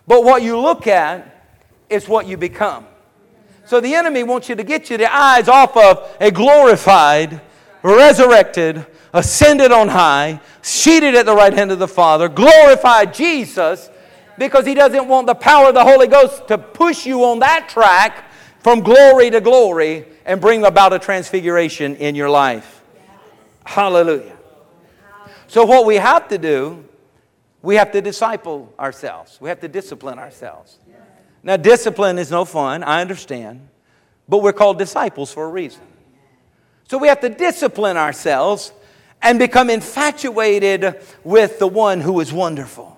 But 0.07 0.25
what 0.25 0.43
you 0.43 0.59
look 0.59 0.87
at 0.87 1.45
is 1.89 2.09
what 2.09 2.27
you 2.27 2.37
become. 2.37 2.87
So 3.65 3.81
the 3.81 3.95
enemy 3.95 4.23
wants 4.23 4.49
you 4.49 4.55
to 4.55 4.65
get 4.65 4.91
you 4.91 4.97
the 4.97 5.13
eyes 5.13 5.49
off 5.49 5.77
of 5.77 6.17
a 6.21 6.31
glorified, 6.31 7.41
resurrected, 7.83 8.87
ascended 9.13 9.73
on 9.73 9.89
high, 9.89 10.41
seated 10.63 11.15
at 11.15 11.27
the 11.27 11.35
right 11.35 11.53
hand 11.53 11.73
of 11.73 11.79
the 11.79 11.89
Father, 11.89 12.29
glorified 12.29 13.15
Jesus 13.15 13.91
because 14.39 14.67
he 14.67 14.75
doesn't 14.75 15.09
want 15.09 15.27
the 15.27 15.35
power 15.35 15.69
of 15.69 15.75
the 15.75 15.85
Holy 15.85 16.07
Ghost 16.07 16.49
to 16.49 16.59
push 16.59 17.07
you 17.07 17.25
on 17.25 17.41
that 17.41 17.69
track 17.69 18.31
from 18.61 18.81
glory 18.81 19.31
to 19.31 19.41
glory 19.41 20.07
and 20.25 20.41
bring 20.41 20.65
about 20.65 20.93
a 20.93 20.99
transfiguration 20.99 21.97
in 21.97 22.15
your 22.15 22.29
life. 22.29 22.83
Hallelujah. 23.65 24.37
So, 25.49 25.65
what 25.65 25.87
we 25.87 25.97
have 25.97 26.29
to 26.29 26.39
do, 26.39 26.85
we 27.63 27.77
have 27.77 27.93
to 27.93 28.01
disciple 28.01 28.73
ourselves, 28.79 29.39
we 29.41 29.49
have 29.49 29.61
to 29.61 29.69
discipline 29.69 30.19
ourselves. 30.19 30.79
Now, 31.43 31.57
discipline 31.57 32.19
is 32.19 32.31
no 32.31 32.45
fun, 32.45 32.83
I 32.83 33.01
understand, 33.01 33.69
but 34.29 34.39
we're 34.39 34.53
called 34.53 34.79
disciples 34.79 35.33
for 35.33 35.45
a 35.45 35.49
reason. 35.49 35.83
So, 36.89 36.99
we 36.99 37.09
have 37.09 37.21
to 37.21 37.29
discipline 37.29 37.97
ourselves 37.97 38.73
and 39.23 39.39
become 39.39 39.71
infatuated 39.71 41.01
with 41.25 41.59
the 41.59 41.67
one 41.67 42.01
who 42.01 42.21
is 42.21 42.33
wonderful. 42.33 42.96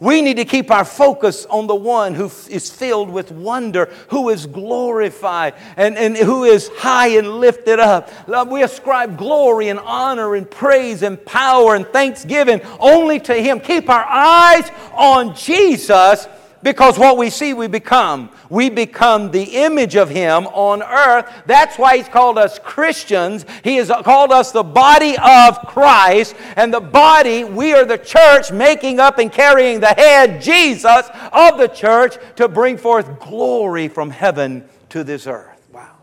We 0.00 0.20
need 0.20 0.38
to 0.38 0.44
keep 0.44 0.70
our 0.70 0.84
focus 0.84 1.46
on 1.46 1.66
the 1.66 1.74
one 1.74 2.14
who 2.14 2.26
is 2.48 2.70
filled 2.70 3.10
with 3.10 3.30
wonder, 3.30 3.86
who 4.08 4.30
is 4.30 4.46
glorified, 4.46 5.54
and, 5.76 5.96
and 5.96 6.16
who 6.16 6.44
is 6.44 6.68
high 6.76 7.08
and 7.08 7.40
lifted 7.40 7.78
up. 7.78 8.10
Love, 8.28 8.48
we 8.48 8.62
ascribe 8.62 9.16
glory 9.16 9.68
and 9.68 9.78
honor 9.78 10.34
and 10.34 10.50
praise 10.50 11.02
and 11.02 11.24
power 11.24 11.74
and 11.76 11.86
thanksgiving 11.86 12.60
only 12.80 13.20
to 13.20 13.34
Him. 13.34 13.60
Keep 13.60 13.88
our 13.88 14.04
eyes 14.04 14.68
on 14.94 15.36
Jesus 15.36 16.26
because 16.62 16.98
what 16.98 17.16
we 17.16 17.28
see, 17.28 17.54
we 17.54 17.66
become. 17.66 18.30
We 18.48 18.70
become 18.70 19.30
the 19.30 19.42
image 19.42 19.96
of 19.96 20.08
Him 20.08 20.46
on 20.48 20.82
earth. 20.82 21.42
That's 21.46 21.76
why 21.76 21.96
He's 21.96 22.08
called 22.08 22.38
us 22.38 22.58
Christians. 22.60 23.44
He 23.64 23.76
has 23.76 23.88
called 24.04 24.30
us 24.30 24.52
the 24.52 24.62
body 24.62 25.16
of 25.18 25.58
Christ. 25.66 26.36
And 26.56 26.72
the 26.72 26.80
body, 26.80 27.42
we 27.42 27.72
are 27.72 27.84
the 27.84 27.98
church 27.98 28.52
making 28.52 29.00
up 29.00 29.18
and 29.18 29.32
carrying 29.32 29.80
the 29.80 29.88
head, 29.88 30.40
Jesus, 30.40 31.08
of 31.32 31.58
the 31.58 31.68
church 31.68 32.16
to 32.36 32.46
bring 32.46 32.76
forth 32.76 33.18
glory 33.18 33.88
from 33.88 34.10
heaven 34.10 34.64
to 34.90 35.02
this 35.02 35.26
earth. 35.26 35.66
Wow. 35.72 35.96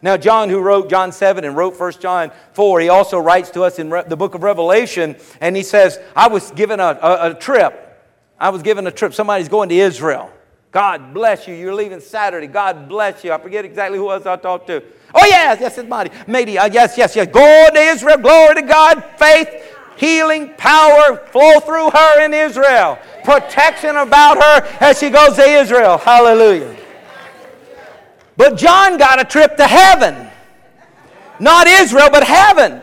Now, 0.00 0.16
John, 0.16 0.48
who 0.48 0.60
wrote 0.60 0.88
John 0.88 1.10
7 1.10 1.44
and 1.44 1.56
wrote 1.56 1.78
1 1.78 1.92
John 1.94 2.30
4, 2.52 2.80
he 2.80 2.88
also 2.88 3.18
writes 3.18 3.50
to 3.50 3.62
us 3.62 3.80
in 3.80 3.88
the 3.88 4.16
book 4.16 4.36
of 4.36 4.44
Revelation, 4.44 5.16
and 5.40 5.56
he 5.56 5.64
says, 5.64 5.98
I 6.14 6.28
was 6.28 6.52
given 6.52 6.78
a, 6.78 6.98
a, 7.02 7.30
a 7.30 7.34
trip 7.34 7.86
I 8.40 8.50
was 8.50 8.62
given 8.62 8.86
a 8.86 8.90
trip. 8.90 9.14
Somebody's 9.14 9.48
going 9.48 9.68
to 9.70 9.74
Israel. 9.74 10.30
God 10.70 11.14
bless 11.14 11.48
you. 11.48 11.54
You're 11.54 11.74
leaving 11.74 12.00
Saturday. 12.00 12.46
God 12.46 12.88
bless 12.88 13.24
you. 13.24 13.32
I 13.32 13.38
forget 13.38 13.64
exactly 13.64 13.98
who 13.98 14.10
else 14.10 14.26
I 14.26 14.36
talked 14.36 14.66
to. 14.66 14.82
Oh, 15.14 15.26
yes, 15.26 15.58
yes, 15.60 15.78
it's 15.78 15.88
Marty. 15.88 16.10
Maybe, 16.26 16.58
uh, 16.58 16.68
yes, 16.70 16.96
yes, 16.98 17.16
yes. 17.16 17.26
Go 17.28 17.68
to 17.72 17.80
Israel. 17.80 18.18
Glory 18.18 18.56
to 18.56 18.62
God. 18.62 19.02
Faith, 19.16 19.48
healing, 19.96 20.52
power 20.58 21.16
flow 21.32 21.60
through 21.60 21.90
her 21.90 22.24
in 22.24 22.34
Israel. 22.34 22.98
Protection 23.24 23.96
about 23.96 24.42
her 24.42 24.76
as 24.80 24.98
she 24.98 25.08
goes 25.08 25.36
to 25.36 25.42
Israel. 25.42 25.96
Hallelujah. 25.96 26.76
But 28.36 28.56
John 28.56 28.98
got 28.98 29.20
a 29.20 29.24
trip 29.24 29.56
to 29.56 29.66
heaven. 29.66 30.30
Not 31.40 31.66
Israel, 31.66 32.08
but 32.10 32.24
heaven. 32.24 32.82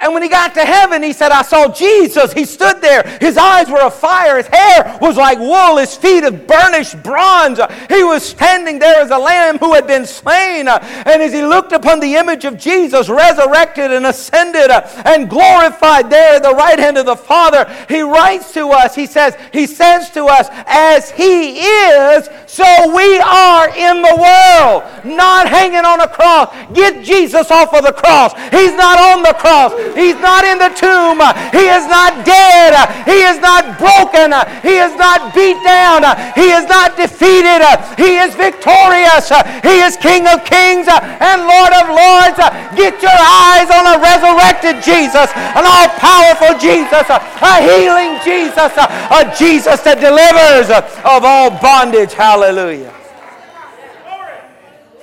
And 0.00 0.14
when 0.14 0.22
he 0.22 0.28
got 0.28 0.54
to 0.54 0.64
heaven, 0.64 1.02
he 1.02 1.12
said, 1.12 1.30
I 1.30 1.42
saw 1.42 1.68
Jesus. 1.72 2.32
He 2.32 2.46
stood 2.46 2.80
there. 2.80 3.02
His 3.20 3.36
eyes 3.36 3.68
were 3.68 3.82
of 3.82 3.94
fire. 3.94 4.38
His 4.38 4.46
hair 4.46 4.98
was 5.00 5.16
like 5.16 5.38
wool. 5.38 5.76
His 5.76 5.94
feet 5.94 6.24
of 6.24 6.46
burnished 6.46 7.02
bronze. 7.02 7.60
He 7.88 8.02
was 8.02 8.22
standing 8.22 8.78
there 8.78 9.02
as 9.02 9.10
a 9.10 9.18
lamb 9.18 9.58
who 9.58 9.74
had 9.74 9.86
been 9.86 10.06
slain. 10.06 10.68
And 10.68 11.22
as 11.22 11.32
he 11.32 11.42
looked 11.42 11.72
upon 11.72 12.00
the 12.00 12.14
image 12.14 12.46
of 12.46 12.56
Jesus, 12.56 13.08
resurrected 13.08 13.92
and 13.92 14.06
ascended 14.06 14.70
and 14.70 15.28
glorified 15.28 16.08
there 16.08 16.36
at 16.36 16.42
the 16.42 16.54
right 16.54 16.78
hand 16.78 16.96
of 16.96 17.06
the 17.06 17.16
Father, 17.16 17.70
he 17.88 18.00
writes 18.00 18.54
to 18.54 18.68
us, 18.68 18.94
he 18.94 19.06
says, 19.06 19.36
he 19.52 19.66
says 19.66 20.10
to 20.10 20.24
us, 20.26 20.48
as 20.66 21.10
he 21.10 21.58
is, 21.60 22.28
so 22.46 22.64
we 22.94 23.18
are 23.20 23.68
in 23.76 24.02
the 24.02 24.16
world, 24.16 24.82
not 25.04 25.48
hanging 25.48 25.84
on 25.84 26.00
a 26.00 26.08
cross. 26.08 26.54
Get 26.72 27.04
Jesus 27.04 27.50
off 27.50 27.74
of 27.74 27.84
the 27.84 27.92
cross. 27.92 28.32
He's 28.50 28.72
not 28.72 28.98
on 28.98 29.22
the 29.22 29.34
cross. 29.34 29.72
He's 29.94 30.18
not 30.20 30.44
in 30.44 30.58
the 30.58 30.72
tomb. 30.76 31.18
He 31.52 31.66
is 31.68 31.86
not 31.86 32.24
dead. 32.24 32.74
He 33.04 33.24
is 33.26 33.38
not 33.40 33.78
broken. 33.78 34.32
He 34.62 34.76
is 34.78 34.94
not 34.96 35.34
beat 35.34 35.58
down. 35.64 36.04
He 36.34 36.50
is 36.50 36.66
not 36.66 36.96
defeated. 36.96 37.62
He 37.96 38.18
is 38.18 38.34
victorious. 38.34 39.30
He 39.62 39.80
is 39.80 39.96
King 39.96 40.26
of 40.26 40.44
kings 40.44 40.86
and 40.88 41.38
Lord 41.46 41.72
of 41.76 41.86
lords. 41.90 42.38
Get 42.76 43.00
your 43.02 43.18
eyes 43.18 43.68
on 43.70 43.84
a 43.88 43.96
resurrected 44.00 44.82
Jesus, 44.82 45.30
an 45.36 45.64
all 45.66 45.88
powerful 45.98 46.58
Jesus, 46.58 47.06
a 47.10 47.54
healing 47.62 48.18
Jesus, 48.24 48.72
a 48.76 49.22
Jesus 49.36 49.80
that 49.82 49.98
delivers 50.00 50.70
of 50.70 51.24
all 51.24 51.50
bondage. 51.50 52.12
Hallelujah. 52.12 52.94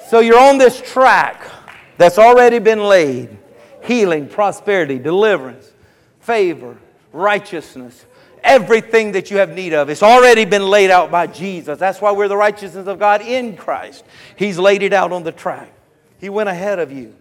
So 0.09 0.19
you're 0.21 0.39
on 0.39 0.57
this 0.57 0.81
track 0.81 1.49
that's 1.97 2.17
already 2.17 2.59
been 2.59 2.79
laid 2.79 3.37
healing, 3.87 4.27
prosperity, 4.27 4.99
deliverance, 4.99 5.71
favor, 6.19 6.77
righteousness, 7.13 8.05
everything 8.43 9.13
that 9.13 9.31
you 9.31 9.37
have 9.37 9.55
need 9.55 9.73
of. 9.73 9.89
It's 9.89 10.03
already 10.03 10.45
been 10.45 10.63
laid 10.69 10.91
out 10.91 11.09
by 11.09 11.27
Jesus. 11.27 11.79
That's 11.79 12.01
why 12.01 12.11
we're 12.11 12.27
the 12.27 12.37
righteousness 12.37 12.87
of 12.87 12.99
God 12.99 13.21
in 13.21 13.55
Christ. 13.57 14.03
He's 14.35 14.59
laid 14.59 14.83
it 14.83 14.93
out 14.93 15.11
on 15.11 15.23
the 15.23 15.31
track. 15.31 15.71
He 16.19 16.29
went 16.29 16.49
ahead 16.49 16.79
of 16.79 16.91
you. 16.91 17.15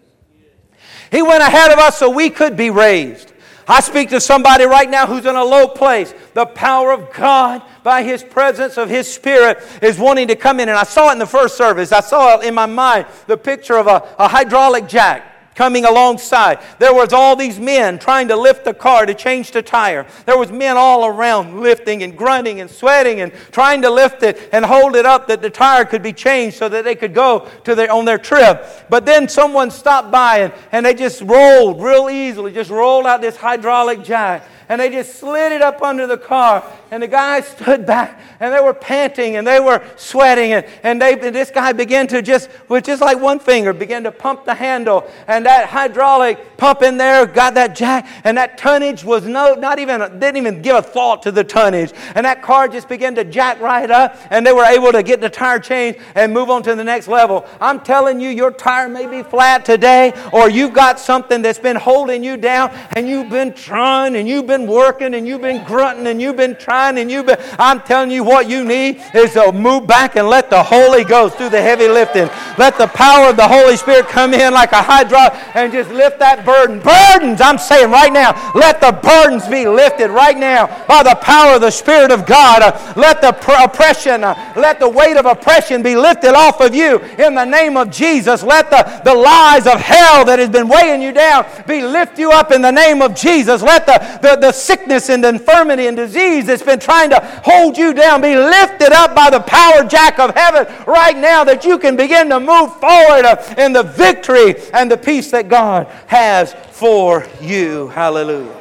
He 1.10 1.22
went 1.22 1.42
ahead 1.42 1.70
of 1.70 1.78
us 1.78 1.98
so 1.98 2.10
we 2.10 2.30
could 2.30 2.56
be 2.56 2.70
raised. 2.70 3.32
I 3.68 3.80
speak 3.80 4.10
to 4.10 4.20
somebody 4.20 4.64
right 4.64 4.88
now 4.88 5.06
who's 5.06 5.26
in 5.26 5.34
a 5.34 5.44
low 5.44 5.66
place. 5.66 6.14
The 6.34 6.46
power 6.46 6.92
of 6.92 7.12
God, 7.12 7.62
by 7.82 8.04
His 8.04 8.22
presence 8.22 8.76
of 8.76 8.88
His 8.88 9.12
Spirit, 9.12 9.58
is 9.82 9.98
wanting 9.98 10.28
to 10.28 10.36
come 10.36 10.60
in. 10.60 10.68
And 10.68 10.78
I 10.78 10.84
saw 10.84 11.10
it 11.10 11.14
in 11.14 11.18
the 11.18 11.26
first 11.26 11.56
service. 11.56 11.90
I 11.90 12.00
saw 12.00 12.38
it 12.38 12.46
in 12.46 12.54
my 12.54 12.66
mind 12.66 13.06
the 13.26 13.36
picture 13.36 13.76
of 13.76 13.88
a, 13.88 14.14
a 14.18 14.28
hydraulic 14.28 14.86
jack 14.86 15.35
coming 15.56 15.84
alongside. 15.84 16.60
There 16.78 16.94
was 16.94 17.12
all 17.12 17.34
these 17.34 17.58
men 17.58 17.98
trying 17.98 18.28
to 18.28 18.36
lift 18.36 18.64
the 18.64 18.74
car 18.74 19.06
to 19.06 19.14
change 19.14 19.50
the 19.50 19.62
tire. 19.62 20.06
There 20.26 20.38
was 20.38 20.52
men 20.52 20.76
all 20.76 21.06
around 21.06 21.60
lifting 21.60 22.02
and 22.02 22.16
grunting 22.16 22.60
and 22.60 22.70
sweating 22.70 23.20
and 23.22 23.32
trying 23.50 23.82
to 23.82 23.90
lift 23.90 24.22
it 24.22 24.50
and 24.52 24.64
hold 24.64 24.94
it 24.94 25.06
up 25.06 25.26
that 25.26 25.42
the 25.42 25.50
tire 25.50 25.84
could 25.84 26.02
be 26.02 26.12
changed 26.12 26.58
so 26.58 26.68
that 26.68 26.84
they 26.84 26.94
could 26.94 27.14
go 27.14 27.48
to 27.64 27.74
their, 27.74 27.90
on 27.90 28.04
their 28.04 28.18
trip. 28.18 28.64
But 28.88 29.06
then 29.06 29.28
someone 29.28 29.70
stopped 29.70 30.12
by 30.12 30.40
and, 30.40 30.52
and 30.70 30.86
they 30.86 30.94
just 30.94 31.22
rolled 31.22 31.82
real 31.82 32.08
easily, 32.10 32.52
just 32.52 32.70
rolled 32.70 33.06
out 33.06 33.20
this 33.22 33.36
hydraulic 33.36 34.04
jack 34.04 34.46
and 34.68 34.80
they 34.80 34.90
just 34.90 35.16
slid 35.16 35.52
it 35.52 35.62
up 35.62 35.82
under 35.82 36.06
the 36.06 36.18
car. 36.18 36.64
And 36.90 37.02
the 37.02 37.08
guy 37.08 37.40
stood 37.40 37.84
back 37.86 38.20
and 38.40 38.54
they 38.54 38.60
were 38.60 38.74
panting 38.74 39.36
and 39.36 39.46
they 39.46 39.60
were 39.60 39.84
sweating. 39.96 40.52
And, 40.52 40.66
and, 40.82 41.02
they, 41.02 41.12
and 41.18 41.34
this 41.34 41.50
guy 41.50 41.72
began 41.72 42.06
to 42.08 42.22
just, 42.22 42.48
with 42.68 42.84
just 42.84 43.00
like 43.00 43.20
one 43.20 43.38
finger, 43.38 43.72
began 43.72 44.04
to 44.04 44.12
pump 44.12 44.44
the 44.44 44.54
handle. 44.54 45.08
And 45.26 45.46
that 45.46 45.68
hydraulic 45.68 46.56
pump 46.56 46.82
in 46.82 46.96
there 46.96 47.26
got 47.26 47.54
that 47.54 47.76
jack. 47.76 48.08
And 48.24 48.36
that 48.38 48.58
tonnage 48.58 49.04
was 49.04 49.26
no, 49.26 49.54
not 49.54 49.78
even, 49.78 50.00
didn't 50.18 50.36
even 50.36 50.62
give 50.62 50.76
a 50.76 50.82
thought 50.82 51.22
to 51.24 51.32
the 51.32 51.44
tonnage. 51.44 51.92
And 52.14 52.24
that 52.24 52.42
car 52.42 52.68
just 52.68 52.88
began 52.88 53.14
to 53.16 53.24
jack 53.24 53.60
right 53.60 53.90
up. 53.90 54.16
And 54.30 54.46
they 54.46 54.52
were 54.52 54.64
able 54.64 54.92
to 54.92 55.02
get 55.02 55.20
the 55.20 55.30
tire 55.30 55.58
changed 55.58 56.00
and 56.14 56.32
move 56.32 56.50
on 56.50 56.62
to 56.64 56.74
the 56.74 56.84
next 56.84 57.08
level. 57.08 57.46
I'm 57.60 57.80
telling 57.80 58.20
you, 58.20 58.30
your 58.30 58.50
tire 58.50 58.88
may 58.88 59.06
be 59.06 59.22
flat 59.22 59.64
today, 59.64 60.12
or 60.32 60.48
you've 60.50 60.72
got 60.72 60.98
something 60.98 61.42
that's 61.42 61.58
been 61.58 61.76
holding 61.76 62.22
you 62.22 62.36
down 62.36 62.70
and 62.94 63.08
you've 63.08 63.30
been 63.30 63.52
trying 63.52 64.16
and 64.16 64.28
you've 64.28 64.46
been 64.46 64.55
been 64.56 64.66
working 64.66 65.14
and 65.14 65.26
you've 65.26 65.42
been 65.42 65.62
grunting 65.64 66.06
and 66.06 66.20
you've 66.20 66.36
been 66.36 66.56
trying 66.56 66.98
and 66.98 67.10
you've 67.10 67.26
been, 67.26 67.38
I'm 67.58 67.80
telling 67.82 68.10
you 68.10 68.24
what 68.24 68.48
you 68.48 68.64
need 68.64 69.02
is 69.14 69.34
to 69.34 69.52
move 69.52 69.86
back 69.86 70.16
and 70.16 70.28
let 70.28 70.50
the 70.50 70.62
Holy 70.62 71.04
Ghost 71.04 71.38
do 71.38 71.48
the 71.48 71.60
heavy 71.60 71.88
lifting. 71.88 72.28
Let 72.58 72.78
the 72.78 72.86
power 72.86 73.30
of 73.30 73.36
the 73.36 73.46
Holy 73.46 73.76
Spirit 73.76 74.06
come 74.08 74.32
in 74.32 74.54
like 74.54 74.72
a 74.72 74.82
hydraulic 74.82 75.34
and 75.54 75.72
just 75.72 75.90
lift 75.90 76.18
that 76.20 76.44
burden. 76.44 76.80
Burdens, 76.80 77.40
I'm 77.40 77.58
saying 77.58 77.90
right 77.90 78.12
now, 78.12 78.52
let 78.54 78.80
the 78.80 78.92
burdens 78.92 79.46
be 79.46 79.66
lifted 79.66 80.10
right 80.10 80.36
now 80.36 80.66
by 80.86 81.02
the 81.02 81.16
power 81.16 81.56
of 81.56 81.60
the 81.60 81.70
Spirit 81.70 82.10
of 82.10 82.24
God. 82.24 82.62
Let 82.96 83.20
the 83.20 83.32
pr- 83.32 83.62
oppression, 83.62 84.22
let 84.22 84.80
the 84.80 84.88
weight 84.88 85.16
of 85.16 85.26
oppression 85.26 85.82
be 85.82 85.96
lifted 85.96 86.34
off 86.34 86.60
of 86.60 86.74
you 86.74 86.98
in 87.18 87.34
the 87.34 87.44
name 87.44 87.76
of 87.76 87.90
Jesus. 87.90 88.42
Let 88.42 88.70
the, 88.70 89.02
the 89.04 89.14
lies 89.14 89.66
of 89.66 89.80
hell 89.80 90.24
that 90.24 90.38
has 90.38 90.48
been 90.48 90.68
weighing 90.68 91.02
you 91.02 91.12
down 91.12 91.46
be 91.66 91.82
lift 91.82 92.18
you 92.18 92.30
up 92.30 92.52
in 92.52 92.62
the 92.62 92.70
name 92.70 93.02
of 93.02 93.14
Jesus. 93.14 93.62
Let 93.62 93.86
the, 93.86 93.98
the, 94.22 94.45
the 94.45 94.45
sickness 94.52 95.08
and 95.08 95.22
the 95.22 95.28
infirmity 95.28 95.86
and 95.86 95.96
disease 95.96 96.46
that's 96.46 96.62
been 96.62 96.78
trying 96.78 97.10
to 97.10 97.20
hold 97.44 97.76
you 97.76 97.92
down 97.92 98.20
be 98.20 98.36
lifted 98.36 98.92
up 98.92 99.14
by 99.14 99.30
the 99.30 99.40
power 99.40 99.84
jack 99.84 100.18
of 100.18 100.34
heaven 100.34 100.66
right 100.86 101.16
now 101.16 101.44
that 101.44 101.64
you 101.64 101.78
can 101.78 101.96
begin 101.96 102.28
to 102.28 102.40
move 102.40 102.74
forward 102.76 103.24
in 103.58 103.72
the 103.72 103.82
victory 103.82 104.54
and 104.72 104.90
the 104.90 104.96
peace 104.96 105.30
that 105.30 105.48
God 105.48 105.86
has 106.06 106.54
for 106.70 107.26
you. 107.40 107.88
Hallelujah. 107.88 108.54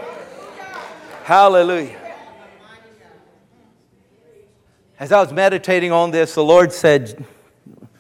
Hallelujah. 1.24 2.00
As 5.00 5.12
I 5.12 5.20
was 5.20 5.34
meditating 5.34 5.92
on 5.92 6.12
this, 6.12 6.36
the 6.36 6.44
Lord 6.44 6.72
said, 6.72 7.26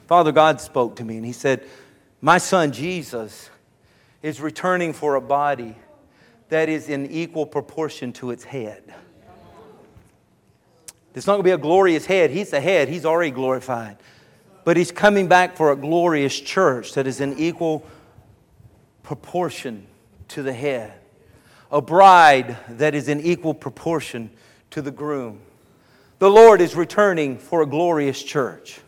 Father 0.07 0.31
God 0.31 0.61
spoke 0.61 0.95
to 0.97 1.03
me, 1.03 1.17
and 1.17 1.25
He 1.25 1.33
said, 1.33 1.65
My 2.21 2.37
son 2.37 2.71
Jesus 2.71 3.49
is 4.21 4.39
returning 4.39 4.93
for 4.93 5.15
a 5.15 5.21
body 5.21 5.75
that 6.49 6.69
is 6.69 6.89
in 6.89 7.09
equal 7.11 7.45
proportion 7.45 8.13
to 8.13 8.31
its 8.31 8.43
head. 8.43 8.83
It's 11.13 11.25
not 11.25 11.33
going 11.33 11.43
to 11.43 11.47
be 11.47 11.51
a 11.51 11.57
glorious 11.57 12.05
head. 12.05 12.29
He's 12.29 12.49
the 12.49 12.59
head, 12.59 12.89
he's 12.89 13.05
already 13.05 13.31
glorified. 13.31 13.97
But 14.65 14.77
he's 14.77 14.91
coming 14.91 15.27
back 15.27 15.55
for 15.55 15.71
a 15.71 15.75
glorious 15.75 16.37
church 16.39 16.93
that 16.93 17.07
is 17.07 17.21
in 17.21 17.37
equal 17.37 17.85
proportion 19.03 19.87
to 20.29 20.43
the 20.43 20.53
head. 20.53 20.93
A 21.71 21.81
bride 21.81 22.57
that 22.69 22.95
is 22.95 23.07
in 23.07 23.21
equal 23.21 23.53
proportion 23.53 24.31
to 24.71 24.81
the 24.81 24.91
groom. 24.91 25.39
The 26.19 26.29
Lord 26.29 26.61
is 26.61 26.75
returning 26.75 27.37
for 27.37 27.61
a 27.61 27.65
glorious 27.65 28.21
church, 28.21 28.79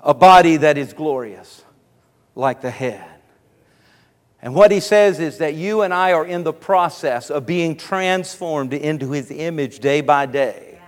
a 0.00 0.14
body 0.14 0.56
that 0.58 0.76
is 0.76 0.92
glorious 0.92 1.62
like 2.34 2.60
the 2.60 2.70
head. 2.70 3.15
And 4.46 4.54
what 4.54 4.70
he 4.70 4.78
says 4.78 5.18
is 5.18 5.38
that 5.38 5.54
you 5.56 5.82
and 5.82 5.92
I 5.92 6.12
are 6.12 6.24
in 6.24 6.44
the 6.44 6.52
process 6.52 7.30
of 7.30 7.46
being 7.46 7.76
transformed 7.76 8.72
into 8.72 9.10
his 9.10 9.32
image 9.32 9.80
day 9.80 10.02
by 10.02 10.26
day. 10.26 10.74
Yes. 10.74 10.82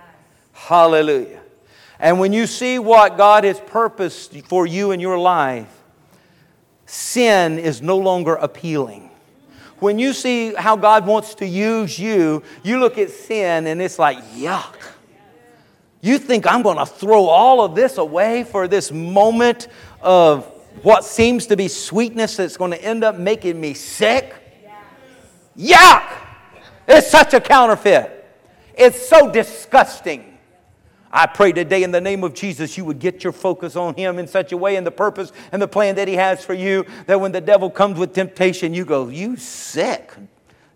Hallelujah. 0.53 1.41
And 1.99 2.21
when 2.21 2.31
you 2.31 2.47
see 2.47 2.79
what 2.79 3.17
God 3.17 3.43
has 3.43 3.59
purposed 3.59 4.33
for 4.45 4.65
you 4.65 4.91
in 4.91 5.01
your 5.01 5.19
life, 5.19 5.67
sin 6.85 7.59
is 7.59 7.81
no 7.81 7.97
longer 7.97 8.35
appealing. 8.35 9.09
When 9.79 9.99
you 9.99 10.13
see 10.13 10.53
how 10.53 10.77
God 10.77 11.05
wants 11.05 11.35
to 11.35 11.45
use 11.45 11.99
you, 11.99 12.43
you 12.63 12.79
look 12.79 12.97
at 12.97 13.09
sin 13.09 13.67
and 13.67 13.81
it's 13.81 13.99
like, 13.99 14.19
yuck. 14.35 14.73
You 15.99 16.17
think 16.17 16.47
I'm 16.47 16.61
going 16.61 16.77
to 16.77 16.85
throw 16.85 17.25
all 17.25 17.59
of 17.59 17.75
this 17.75 17.97
away 17.97 18.45
for 18.45 18.69
this 18.69 18.89
moment 18.89 19.67
of 20.01 20.49
what 20.83 21.03
seems 21.03 21.47
to 21.47 21.57
be 21.57 21.67
sweetness 21.67 22.37
that's 22.37 22.57
going 22.57 22.71
to 22.71 22.83
end 22.83 23.03
up 23.03 23.17
making 23.17 23.59
me 23.59 23.73
sick. 23.73 24.33
Yuck! 25.57 26.11
It's 26.87 27.09
such 27.09 27.33
a 27.33 27.41
counterfeit. 27.41 28.15
It's 28.75 29.07
so 29.07 29.31
disgusting. 29.31 30.37
I 31.11 31.25
pray 31.25 31.51
today 31.51 31.83
in 31.83 31.91
the 31.91 32.01
name 32.01 32.23
of 32.23 32.33
Jesus 32.33 32.77
you 32.77 32.85
would 32.85 32.99
get 32.99 33.23
your 33.23 33.33
focus 33.33 33.75
on 33.75 33.95
Him 33.95 34.19
in 34.19 34.27
such 34.27 34.51
a 34.51 34.57
way 34.57 34.75
and 34.75 34.85
the 34.85 34.91
purpose 34.91 35.31
and 35.51 35.61
the 35.61 35.67
plan 35.67 35.95
that 35.95 36.07
He 36.07 36.15
has 36.15 36.45
for 36.45 36.53
you 36.53 36.85
that 37.07 37.19
when 37.19 37.31
the 37.31 37.41
devil 37.41 37.69
comes 37.69 37.97
with 37.97 38.13
temptation, 38.13 38.73
you 38.73 38.85
go, 38.85 39.09
You 39.09 39.35
sick. 39.35 40.13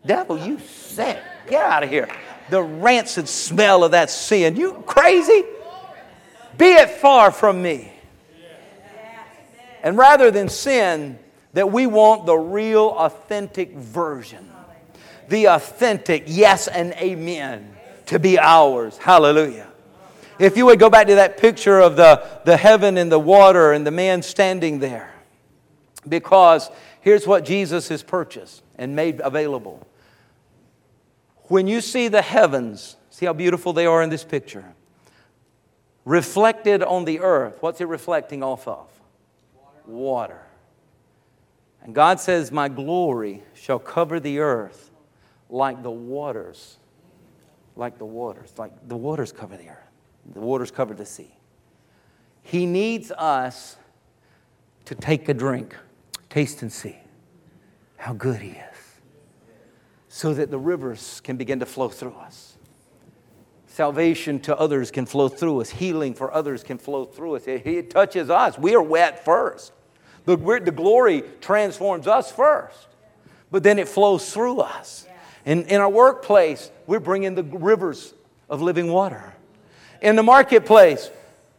Devil, 0.05 0.37
you 0.37 0.59
sick. 0.59 1.19
Get 1.47 1.63
out 1.63 1.83
of 1.83 1.89
here. 1.89 2.09
The 2.49 2.61
rancid 2.61 3.29
smell 3.29 3.83
of 3.83 3.91
that 3.91 4.09
sin. 4.09 4.57
You 4.57 4.83
crazy? 4.85 5.43
Be 6.57 6.73
it 6.73 6.89
far 6.89 7.31
from 7.31 7.61
me. 7.61 7.92
And 9.83 9.97
rather 9.97 10.31
than 10.31 10.49
sin, 10.49 11.19
that 11.53 11.71
we 11.71 11.85
want 11.85 12.25
the 12.25 12.35
real, 12.35 12.87
authentic 12.97 13.73
version. 13.73 14.49
The 15.29 15.49
authentic 15.49 16.23
yes 16.27 16.67
and 16.67 16.93
amen 16.93 17.75
to 18.07 18.19
be 18.19 18.39
ours. 18.39 18.97
Hallelujah. 18.97 19.67
If 20.39 20.57
you 20.57 20.65
would 20.65 20.79
go 20.79 20.89
back 20.89 21.07
to 21.07 21.15
that 21.15 21.37
picture 21.37 21.79
of 21.79 21.95
the, 21.95 22.25
the 22.43 22.57
heaven 22.57 22.97
and 22.97 23.11
the 23.11 23.19
water 23.19 23.71
and 23.71 23.85
the 23.85 23.91
man 23.91 24.23
standing 24.23 24.79
there, 24.79 25.13
because 26.07 26.69
here's 27.01 27.27
what 27.27 27.45
Jesus 27.45 27.87
has 27.89 28.03
purchased 28.03 28.63
and 28.77 28.95
made 28.95 29.21
available. 29.21 29.85
When 31.43 31.67
you 31.67 31.81
see 31.81 32.07
the 32.07 32.21
heavens, 32.21 32.95
see 33.09 33.25
how 33.25 33.33
beautiful 33.33 33.73
they 33.73 33.85
are 33.85 34.01
in 34.01 34.09
this 34.09 34.23
picture, 34.23 34.65
reflected 36.03 36.81
on 36.81 37.05
the 37.05 37.19
earth, 37.19 37.57
what's 37.61 37.79
it 37.79 37.87
reflecting 37.87 38.43
off 38.43 38.67
of? 38.67 38.87
Water. 39.87 40.41
And 41.81 41.93
God 41.93 42.19
says, 42.19 42.51
My 42.51 42.69
glory 42.69 43.43
shall 43.53 43.79
cover 43.79 44.19
the 44.19 44.39
earth 44.39 44.91
like 45.49 45.83
the 45.83 45.91
waters. 45.91 46.77
Like 47.75 47.97
the 47.97 48.05
waters. 48.05 48.53
Like 48.57 48.87
the 48.87 48.97
waters 48.97 49.31
cover 49.31 49.57
the 49.57 49.69
earth. 49.69 49.89
The 50.33 50.39
waters 50.39 50.71
cover 50.71 50.93
the 50.93 51.05
sea. 51.05 51.35
He 52.41 52.65
needs 52.65 53.11
us 53.11 53.77
to 54.85 54.95
take 54.95 55.29
a 55.29 55.33
drink, 55.33 55.75
taste 56.29 56.61
and 56.61 56.71
see 56.71 56.97
how 57.97 58.13
good 58.13 58.41
He 58.41 58.51
is, 58.51 59.01
so 60.09 60.33
that 60.33 60.51
the 60.51 60.59
rivers 60.59 61.21
can 61.21 61.37
begin 61.37 61.59
to 61.59 61.65
flow 61.65 61.87
through 61.87 62.15
us. 62.15 62.52
Salvation 63.73 64.39
to 64.41 64.55
others 64.55 64.91
can 64.91 65.07
flow 65.07 65.27
through 65.27 65.59
us. 65.59 65.71
Healing 65.71 66.13
for 66.13 66.31
others 66.31 66.61
can 66.61 66.77
flow 66.77 67.05
through 67.05 67.37
us. 67.37 67.47
It, 67.47 67.65
it 67.65 67.89
touches 67.89 68.29
us. 68.29 68.55
We 68.55 68.75
are 68.75 68.83
wet 68.83 69.25
first. 69.25 69.73
The, 70.25 70.37
the 70.63 70.71
glory 70.71 71.23
transforms 71.41 72.05
us 72.05 72.31
first, 72.31 72.87
but 73.49 73.63
then 73.63 73.79
it 73.79 73.87
flows 73.87 74.31
through 74.31 74.59
us. 74.59 75.07
In, 75.43 75.63
in 75.63 75.81
our 75.81 75.89
workplace, 75.89 76.69
we're 76.85 76.99
bringing 76.99 77.33
the 77.33 77.41
rivers 77.41 78.13
of 78.47 78.61
living 78.61 78.91
water. 78.91 79.33
In 80.03 80.15
the 80.17 80.23
marketplace, 80.23 81.09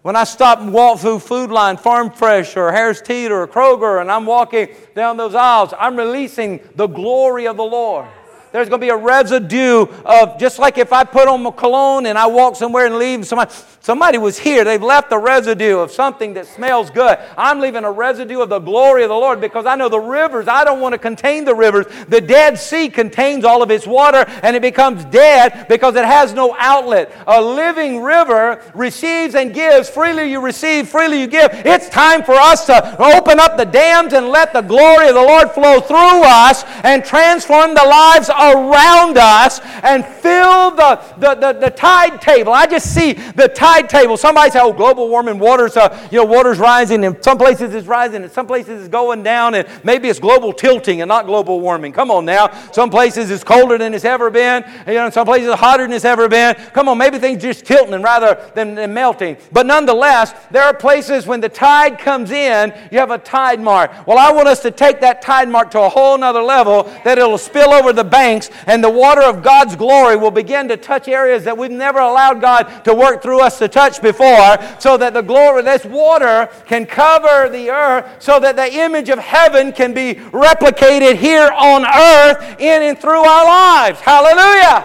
When 0.05 0.17
I 0.17 0.25
stop 0.25 0.61
and 0.61 0.71
walk 0.71 1.01
through 1.01 1.21
Food 1.21 1.51
Lion, 1.51 1.79
Farm 1.79 2.11
Fresh, 2.11 2.59
or 2.59 2.71
Harris 2.71 3.01
Teeter, 3.01 3.41
or 3.41 3.49
Kroger, 3.49 4.03
and 4.03 4.12
I'm 4.12 4.27
walking 4.27 4.69
down 4.95 5.17
those 5.17 5.35
aisles, 5.35 5.73
I'm 5.81 5.97
releasing 5.97 6.61
the 6.75 6.87
glory 6.87 7.49
of 7.49 7.57
the 7.57 7.65
Lord 7.65 8.07
there's 8.55 8.69
going 8.69 8.81
to 8.81 8.85
be 8.85 8.91
a 8.91 8.97
residue 8.97 9.85
of 10.05 10.39
just 10.39 10.61
like 10.61 10.79
if 10.79 10.93
I 10.93 11.03
put 11.03 11.27
on 11.27 11.43
my 11.43 11.51
cologne 11.51 12.07
and 12.07 12.17
I 12.17 12.29
walk 12.29 12.55
somewhere 12.55 12.87
and 12.87 12.99
leave, 12.99 13.27
somebody, 13.27 13.51
somebody 13.81 14.17
was 14.17 14.39
here. 14.39 14.63
They've 14.63 14.81
left 14.81 15.11
a 15.11 15.19
residue 15.19 15.79
of 15.79 15.91
something 15.91 16.35
that 16.35 16.47
smells 16.47 16.89
good. 16.89 17.19
I'm 17.37 17.59
leaving 17.59 17.83
a 17.83 17.91
residue 17.91 18.41
of 18.41 18.51
the 18.51 18.61
glory 18.61 19.03
of 19.03 19.09
the 19.09 19.17
Lord 19.17 19.41
because 19.41 19.67
I 19.67 19.75
know 19.75 19.89
the 19.89 19.99
rivers, 19.99 20.47
I 20.47 20.63
don't 20.63 20.79
want 20.81 20.93
to 20.93 21.01
contain 21.01 21.45
the 21.45 21.53
rivers. 21.53 21.87
The 22.07 22.21
Dead 22.21 22.57
Sea 22.57 22.89
contains 22.89 23.45
all 23.45 23.61
of 23.61 23.73
its 23.73 23.89
water 23.89 24.25
and 24.45 24.55
it 24.55 24.63
becomes 24.63 25.05
dead 25.07 25.67
because 25.69 25.97
it 25.97 26.05
has 26.05 26.33
no 26.33 26.55
outlet. 26.57 27.11
A 27.27 27.43
living 27.43 28.05
river 28.05 28.63
receives 28.73 29.35
and 29.35 29.53
gives. 29.53 29.91
Freely 29.91 30.31
you 30.31 30.39
receive, 30.39 30.89
freely 30.89 31.21
you 31.21 31.27
give. 31.27 31.51
It's 31.53 31.89
time 31.89 32.23
for 32.23 32.35
us 32.35 32.67
to 32.67 33.03
open 33.03 33.41
up 33.41 33.57
the 33.57 33.65
dams 33.65 34.13
and 34.13 34.29
let 34.29 34.53
the 34.53 34.63
glory 34.63 35.09
of 35.09 35.17
the 35.17 35.23
Lord 35.23 35.51
flow 35.51 35.81
through 35.81 36.23
us 36.23 36.63
and 36.85 37.05
transform 37.05 37.75
the 37.75 37.83
lives 37.83 38.29
of 38.29 38.43
around 38.53 39.18
us 39.18 39.61
and 39.82 40.05
fill 40.05 40.70
the, 40.72 41.01
the, 41.18 41.34
the, 41.34 41.53
the, 41.53 41.70
tide 41.70 42.20
table. 42.20 42.53
I 42.53 42.66
just 42.66 42.95
see 42.95 43.12
the 43.12 43.49
tide 43.49 43.88
table. 43.88 44.16
Somebody 44.16 44.51
say, 44.51 44.61
oh, 44.62 44.72
global 44.72 45.09
warming, 45.09 45.38
water's, 45.38 45.76
uh, 45.76 46.09
you 46.11 46.18
know, 46.18 46.24
water's 46.24 46.59
rising, 46.59 47.05
and 47.05 47.22
some 47.22 47.38
places 47.38 47.74
it's 47.74 47.86
rising, 47.86 48.22
and 48.22 48.30
some 48.30 48.47
places 48.47 48.80
it's 48.80 48.88
going 48.88 49.22
down, 49.22 49.55
and 49.55 49.68
maybe 49.84 50.09
it's 50.09 50.18
global 50.18 50.53
tilting 50.53 51.01
and 51.01 51.09
not 51.09 51.26
global 51.26 51.61
warming. 51.61 51.92
Come 51.92 52.11
on 52.11 52.24
now. 52.24 52.51
Some 52.72 52.90
places 52.90 53.30
it's 53.30 53.45
colder 53.45 53.78
than 53.78 53.95
it's 53.95 54.05
ever 54.05 54.30
been. 54.30 54.64
You 54.86 54.95
know, 54.95 55.11
some 55.11 55.26
places 55.26 55.49
it's 55.49 55.61
hotter 55.61 55.84
than 55.84 55.92
it's 55.92 56.05
ever 56.05 56.28
been. 56.28 56.55
Come 56.72 56.88
on, 56.88 56.99
maybe 56.99 57.18
things 57.18 57.42
just 57.42 57.64
tilting 57.64 58.03
rather 58.03 58.51
than, 58.55 58.74
than 58.74 58.92
melting. 58.92 59.36
But 59.53 59.66
nonetheless, 59.66 60.34
there 60.51 60.62
are 60.62 60.74
places 60.74 61.26
when 61.26 61.40
the 61.40 61.49
tide 61.49 61.99
comes 61.99 62.30
in, 62.30 62.72
you 62.90 62.99
have 62.99 63.11
a 63.11 63.18
tide 63.18 63.61
mark. 63.61 64.07
Well, 64.07 64.18
I 64.18 64.30
want 64.32 64.49
us 64.49 64.61
to 64.61 64.70
take 64.70 65.01
that 65.01 65.22
tide 65.22 65.49
mark 65.49 65.70
to 65.72 65.80
a 65.80 65.88
whole 65.88 66.16
nother 66.18 66.42
level 66.42 66.84
that 67.05 67.18
it'll 67.18 67.38
spill 67.38 67.72
over 67.72 67.92
the 67.92 68.05
bank 68.05 68.34
and 68.66 68.82
the 68.82 68.91
water 68.91 69.22
of 69.22 69.43
God's 69.43 69.76
glory 69.76 70.16
will 70.16 70.30
begin 70.30 70.68
to 70.68 70.76
touch 70.76 71.09
areas 71.09 71.45
that 71.45 71.57
we've 71.57 71.70
never 71.70 71.99
allowed 71.99 72.41
God 72.41 72.85
to 72.85 72.95
work 72.95 73.22
through 73.22 73.41
us 73.41 73.59
to 73.59 73.68
touch 73.68 74.01
before, 74.01 74.59
so 74.78 74.97
that 74.97 75.14
the 75.14 75.22
glory, 75.22 75.62
this 75.62 75.85
water 75.85 76.49
can 76.66 76.87
cover 76.87 77.49
the 77.49 77.70
earth, 77.70 78.22
so 78.22 78.41
that 78.41 78.57
the 78.57 78.72
image 78.72 79.09
of 79.09 79.18
heaven 79.18 79.72
can 79.72 79.95
be 79.95 80.14
replicated 80.14 81.16
here 81.16 81.51
on 81.51 81.85
earth 81.85 82.61
in 82.61 82.82
and 82.82 82.99
through 82.99 83.24
our 83.24 83.45
lives. 83.47 84.01
Hallelujah! 84.01 84.80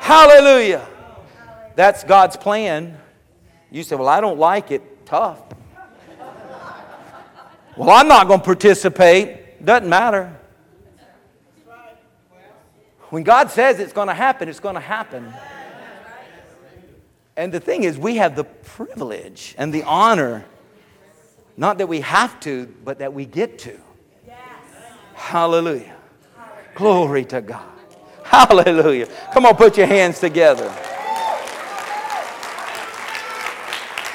Hallelujah! 0.00 0.86
That's 1.76 2.04
God's 2.04 2.36
plan. 2.36 2.98
You 3.70 3.82
say, 3.82 3.96
Well, 3.96 4.08
I 4.08 4.20
don't 4.20 4.38
like 4.38 4.70
it. 4.70 5.06
Tough. 5.06 5.40
Well, 7.76 7.90
I'm 7.90 8.08
not 8.08 8.26
going 8.26 8.40
to 8.40 8.44
participate. 8.44 9.64
Doesn't 9.64 9.88
matter. 9.88 10.39
When 13.10 13.24
God 13.24 13.50
says 13.50 13.80
it's 13.80 13.92
going 13.92 14.08
to 14.08 14.14
happen, 14.14 14.48
it's 14.48 14.60
going 14.60 14.76
to 14.76 14.80
happen. 14.80 15.32
And 17.36 17.52
the 17.52 17.60
thing 17.60 17.82
is, 17.82 17.98
we 17.98 18.16
have 18.16 18.36
the 18.36 18.44
privilege 18.44 19.54
and 19.58 19.72
the 19.72 19.82
honor, 19.82 20.44
not 21.56 21.78
that 21.78 21.88
we 21.88 22.00
have 22.00 22.38
to, 22.40 22.72
but 22.84 23.00
that 23.00 23.12
we 23.12 23.26
get 23.26 23.58
to. 23.60 23.78
Hallelujah. 25.14 25.96
Glory 26.74 27.24
to 27.26 27.40
God. 27.40 27.66
Hallelujah. 28.22 29.08
Come 29.32 29.44
on, 29.44 29.56
put 29.56 29.76
your 29.76 29.86
hands 29.86 30.20
together. 30.20 30.68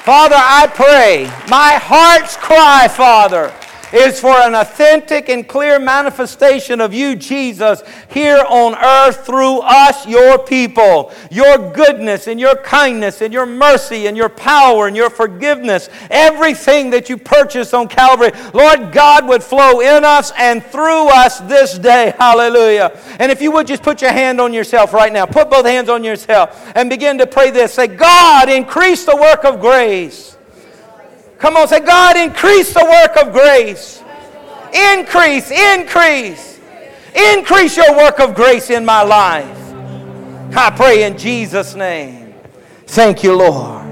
Father, 0.04 0.36
I 0.38 0.70
pray, 0.72 1.24
my 1.48 1.74
heart's 1.74 2.36
cry, 2.36 2.88
Father 2.88 3.52
is 3.92 4.20
for 4.20 4.32
an 4.32 4.54
authentic 4.54 5.28
and 5.28 5.46
clear 5.46 5.78
manifestation 5.78 6.80
of 6.80 6.92
you, 6.92 7.16
Jesus, 7.16 7.82
here 8.10 8.44
on 8.48 8.74
earth 8.74 9.24
through 9.24 9.60
us, 9.60 10.06
your 10.06 10.38
people. 10.38 11.12
Your 11.30 11.72
goodness 11.72 12.26
and 12.26 12.40
your 12.40 12.56
kindness 12.56 13.20
and 13.22 13.32
your 13.32 13.46
mercy 13.46 14.06
and 14.06 14.16
your 14.16 14.28
power 14.28 14.86
and 14.86 14.96
your 14.96 15.10
forgiveness, 15.10 15.88
everything 16.10 16.90
that 16.90 17.08
you 17.08 17.16
purchased 17.16 17.74
on 17.74 17.88
Calvary, 17.88 18.32
Lord 18.52 18.92
God, 18.92 19.28
would 19.28 19.42
flow 19.42 19.80
in 19.80 20.04
us 20.04 20.32
and 20.36 20.64
through 20.64 21.08
us 21.08 21.40
this 21.40 21.78
day. 21.78 22.14
Hallelujah. 22.18 22.98
And 23.18 23.30
if 23.30 23.40
you 23.40 23.50
would 23.52 23.66
just 23.66 23.82
put 23.82 24.02
your 24.02 24.12
hand 24.12 24.40
on 24.40 24.52
yourself 24.52 24.92
right 24.92 25.12
now, 25.12 25.26
put 25.26 25.50
both 25.50 25.66
hands 25.66 25.88
on 25.88 26.04
yourself 26.04 26.72
and 26.74 26.90
begin 26.90 27.18
to 27.18 27.26
pray 27.26 27.50
this. 27.50 27.74
Say, 27.74 27.86
God, 27.86 28.48
increase 28.48 29.04
the 29.04 29.16
work 29.16 29.44
of 29.44 29.60
grace. 29.60 30.35
Come 31.38 31.56
on, 31.56 31.68
say, 31.68 31.80
God, 31.80 32.16
increase 32.16 32.72
the 32.72 32.84
work 32.84 33.24
of 33.24 33.32
grace. 33.32 34.02
Increase, 34.72 35.50
increase. 35.50 36.60
Increase 37.14 37.76
your 37.76 37.96
work 37.96 38.20
of 38.20 38.34
grace 38.34 38.70
in 38.70 38.84
my 38.84 39.02
life. 39.02 39.58
I 40.56 40.70
pray 40.74 41.04
in 41.04 41.18
Jesus' 41.18 41.74
name. 41.74 42.34
Thank 42.86 43.22
you, 43.22 43.36
Lord. 43.36 43.86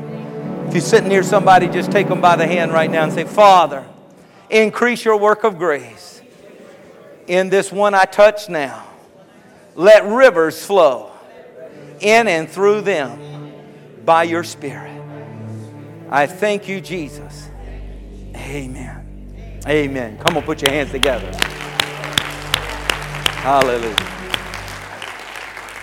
If 0.68 0.74
you're 0.74 0.80
sitting 0.80 1.08
near 1.08 1.22
somebody, 1.22 1.68
just 1.68 1.90
take 1.90 2.08
them 2.08 2.20
by 2.20 2.36
the 2.36 2.46
hand 2.46 2.72
right 2.72 2.90
now 2.90 3.04
and 3.04 3.12
say, 3.12 3.24
Father, 3.24 3.84
increase 4.50 5.04
your 5.04 5.16
work 5.18 5.44
of 5.44 5.58
grace 5.58 6.14
in 7.26 7.48
this 7.48 7.72
one 7.72 7.94
I 7.94 8.04
touch 8.04 8.48
now. 8.48 8.86
Let 9.74 10.04
rivers 10.04 10.64
flow 10.64 11.10
in 12.00 12.28
and 12.28 12.48
through 12.48 12.82
them 12.82 13.52
by 14.04 14.24
your 14.24 14.44
Spirit. 14.44 15.03
I 16.10 16.26
thank 16.26 16.68
you, 16.68 16.80
Jesus. 16.80 17.48
Amen. 18.36 19.62
Amen. 19.66 20.18
Come 20.18 20.36
on, 20.36 20.42
put 20.42 20.60
your 20.62 20.70
hands 20.70 20.90
together. 20.90 21.30
Hallelujah. 23.40 23.96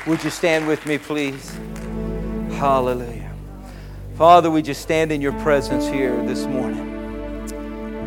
Would 0.07 0.23
you 0.23 0.29
stand 0.29 0.67
with 0.67 0.85
me, 0.85 0.97
please? 0.97 1.55
Hallelujah. 2.53 3.31
Father, 4.15 4.51
we 4.51 4.61
just 4.61 4.81
stand 4.81 5.11
in 5.11 5.21
your 5.21 5.33
presence 5.41 5.87
here 5.87 6.15
this 6.25 6.45
morning. 6.45 6.87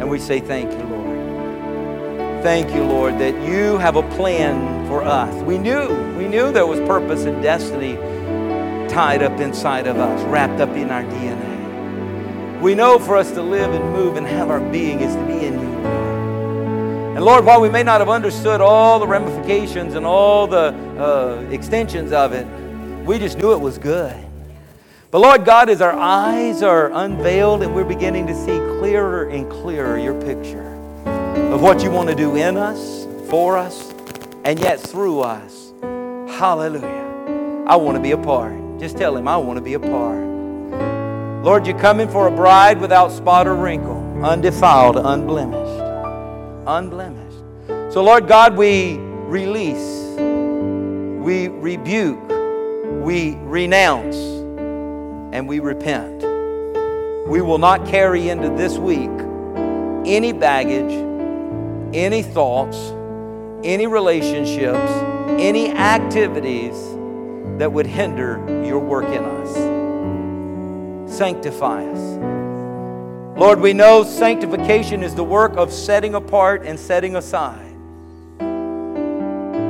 And 0.00 0.10
we 0.10 0.18
say, 0.18 0.40
Thank 0.40 0.72
you, 0.72 0.84
Lord. 0.86 2.42
Thank 2.42 2.74
you, 2.74 2.84
Lord, 2.84 3.18
that 3.20 3.34
you 3.48 3.78
have 3.78 3.96
a 3.96 4.02
plan 4.10 4.86
for 4.86 5.02
us. 5.02 5.34
We 5.44 5.56
knew, 5.56 5.88
we 6.18 6.28
knew 6.28 6.52
there 6.52 6.66
was 6.66 6.78
purpose 6.80 7.24
and 7.24 7.42
destiny 7.42 7.94
tied 8.92 9.22
up 9.22 9.40
inside 9.40 9.86
of 9.86 9.96
us, 9.96 10.22
wrapped 10.24 10.60
up 10.60 10.70
in 10.70 10.90
our 10.90 11.02
DNA. 11.04 11.53
We 12.60 12.74
know 12.74 12.98
for 12.98 13.16
us 13.16 13.30
to 13.32 13.42
live 13.42 13.72
and 13.72 13.92
move 13.92 14.16
and 14.16 14.26
have 14.26 14.50
our 14.50 14.60
being 14.60 15.00
is 15.00 15.14
to 15.14 15.26
be 15.26 15.46
in 15.46 15.54
you, 15.54 15.86
And 17.14 17.24
Lord, 17.24 17.44
while 17.44 17.60
we 17.60 17.68
may 17.68 17.82
not 17.82 18.00
have 18.00 18.08
understood 18.08 18.60
all 18.60 18.98
the 18.98 19.06
ramifications 19.06 19.94
and 19.94 20.06
all 20.06 20.46
the 20.46 20.74
uh, 20.98 21.46
extensions 21.50 22.12
of 22.12 22.32
it, 22.32 22.46
we 23.04 23.18
just 23.18 23.38
knew 23.38 23.52
it 23.52 23.60
was 23.60 23.78
good. 23.78 24.16
But 25.10 25.20
Lord 25.20 25.44
God, 25.44 25.68
as 25.68 25.80
our 25.80 25.92
eyes 25.92 26.62
are 26.62 26.90
unveiled 26.92 27.62
and 27.62 27.74
we're 27.74 27.84
beginning 27.84 28.26
to 28.26 28.34
see 28.34 28.58
clearer 28.78 29.28
and 29.28 29.48
clearer 29.50 29.98
your 29.98 30.20
picture 30.20 30.74
of 31.52 31.62
what 31.62 31.82
you 31.84 31.90
want 31.90 32.08
to 32.08 32.16
do 32.16 32.34
in 32.34 32.56
us, 32.56 33.06
for 33.28 33.56
us, 33.56 33.92
and 34.44 34.58
yet 34.58 34.80
through 34.80 35.20
us. 35.20 35.72
Hallelujah. 36.38 37.64
I 37.68 37.76
want 37.76 37.96
to 37.96 38.02
be 38.02 38.10
a 38.10 38.18
part. 38.18 38.54
Just 38.80 38.96
tell 38.98 39.16
him, 39.16 39.28
I 39.28 39.36
want 39.36 39.56
to 39.56 39.62
be 39.62 39.74
a 39.74 39.78
part. 39.78 40.33
Lord, 41.44 41.66
you're 41.66 41.78
coming 41.78 42.08
for 42.08 42.26
a 42.26 42.30
bride 42.30 42.80
without 42.80 43.12
spot 43.12 43.46
or 43.46 43.54
wrinkle, 43.54 44.24
undefiled, 44.24 44.96
unblemished. 44.96 45.82
Unblemished. 46.66 47.92
So, 47.92 48.02
Lord 48.02 48.26
God, 48.26 48.56
we 48.56 48.96
release, 48.96 50.16
we 51.22 51.48
rebuke, 51.48 52.26
we 53.04 53.34
renounce, 53.42 54.16
and 55.36 55.46
we 55.46 55.60
repent. 55.60 56.22
We 57.28 57.42
will 57.42 57.58
not 57.58 57.86
carry 57.86 58.30
into 58.30 58.48
this 58.48 58.78
week 58.78 59.10
any 60.06 60.32
baggage, 60.32 60.94
any 61.94 62.22
thoughts, 62.22 62.78
any 63.62 63.86
relationships, 63.86 64.90
any 65.38 65.72
activities 65.72 66.72
that 67.58 67.70
would 67.70 67.86
hinder 67.86 68.42
your 68.64 68.78
work 68.78 69.08
in 69.08 69.22
us 69.22 69.73
sanctify 71.14 71.84
us. 71.86 72.34
Lord, 73.38 73.60
we 73.60 73.72
know 73.72 74.04
sanctification 74.04 75.02
is 75.02 75.14
the 75.14 75.24
work 75.24 75.56
of 75.56 75.72
setting 75.72 76.14
apart 76.14 76.62
and 76.64 76.78
setting 76.78 77.16
aside. 77.16 77.72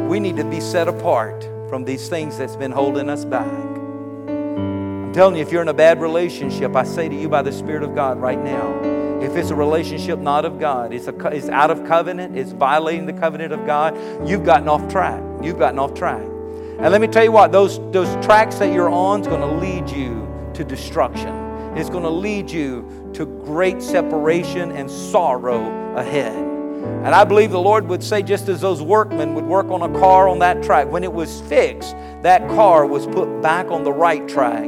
We 0.08 0.20
need 0.20 0.36
to 0.36 0.44
be 0.44 0.60
set 0.60 0.88
apart 0.88 1.44
from 1.68 1.84
these 1.84 2.08
things 2.08 2.38
that's 2.38 2.56
been 2.56 2.70
holding 2.70 3.08
us 3.08 3.24
back. 3.24 3.46
I'm 3.46 5.12
telling 5.12 5.36
you, 5.36 5.42
if 5.42 5.52
you're 5.52 5.62
in 5.62 5.68
a 5.68 5.74
bad 5.74 6.00
relationship, 6.00 6.76
I 6.76 6.84
say 6.84 7.08
to 7.08 7.14
you 7.14 7.28
by 7.28 7.42
the 7.42 7.52
Spirit 7.52 7.82
of 7.82 7.94
God 7.94 8.18
right 8.18 8.42
now, 8.42 8.80
if 9.22 9.36
it's 9.36 9.50
a 9.50 9.54
relationship 9.54 10.18
not 10.18 10.44
of 10.44 10.58
God, 10.58 10.92
it's, 10.92 11.08
a, 11.08 11.26
it's 11.28 11.48
out 11.48 11.70
of 11.70 11.86
covenant, 11.86 12.36
it's 12.36 12.52
violating 12.52 13.06
the 13.06 13.12
covenant 13.12 13.52
of 13.52 13.64
God, 13.64 13.96
you've 14.28 14.44
gotten 14.44 14.68
off 14.68 14.86
track. 14.90 15.22
You've 15.42 15.58
gotten 15.58 15.78
off 15.78 15.94
track. 15.94 16.22
And 16.22 16.90
let 16.90 17.00
me 17.00 17.06
tell 17.06 17.24
you 17.24 17.32
what, 17.32 17.52
those, 17.52 17.78
those 17.92 18.12
tracks 18.24 18.56
that 18.56 18.72
you're 18.72 18.90
on 18.90 19.22
is 19.22 19.26
going 19.26 19.40
to 19.40 19.46
lead 19.46 19.88
you 19.88 20.33
to 20.54 20.64
destruction. 20.64 21.34
It's 21.76 21.90
going 21.90 22.04
to 22.04 22.10
lead 22.10 22.50
you 22.50 23.10
to 23.14 23.26
great 23.26 23.82
separation 23.82 24.72
and 24.72 24.90
sorrow 24.90 25.94
ahead. 25.96 26.34
And 26.34 27.14
I 27.14 27.24
believe 27.24 27.50
the 27.50 27.60
Lord 27.60 27.88
would 27.88 28.02
say, 28.02 28.22
just 28.22 28.48
as 28.48 28.60
those 28.60 28.82
workmen 28.82 29.34
would 29.34 29.46
work 29.46 29.68
on 29.68 29.82
a 29.82 29.98
car 29.98 30.28
on 30.28 30.38
that 30.40 30.62
track, 30.62 30.90
when 30.90 31.02
it 31.02 31.12
was 31.12 31.40
fixed, 31.42 31.96
that 32.22 32.46
car 32.50 32.86
was 32.86 33.06
put 33.06 33.40
back 33.40 33.70
on 33.70 33.84
the 33.84 33.92
right 33.92 34.26
track 34.28 34.64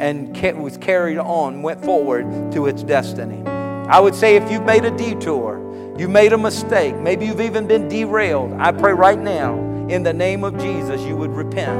and 0.00 0.62
was 0.62 0.76
carried 0.76 1.18
on, 1.18 1.62
went 1.62 1.84
forward 1.84 2.52
to 2.52 2.66
its 2.66 2.82
destiny. 2.82 3.42
I 3.46 4.00
would 4.00 4.14
say 4.14 4.36
if 4.36 4.50
you've 4.50 4.64
made 4.64 4.84
a 4.84 4.90
detour, 4.96 5.94
you 5.98 6.08
made 6.08 6.32
a 6.32 6.38
mistake, 6.38 6.96
maybe 6.96 7.26
you've 7.26 7.40
even 7.40 7.66
been 7.66 7.88
derailed, 7.88 8.52
I 8.54 8.72
pray 8.72 8.92
right 8.92 9.18
now, 9.18 9.58
in 9.88 10.02
the 10.02 10.12
name 10.12 10.44
of 10.44 10.58
Jesus, 10.58 11.00
you 11.02 11.16
would 11.16 11.30
repent. 11.30 11.78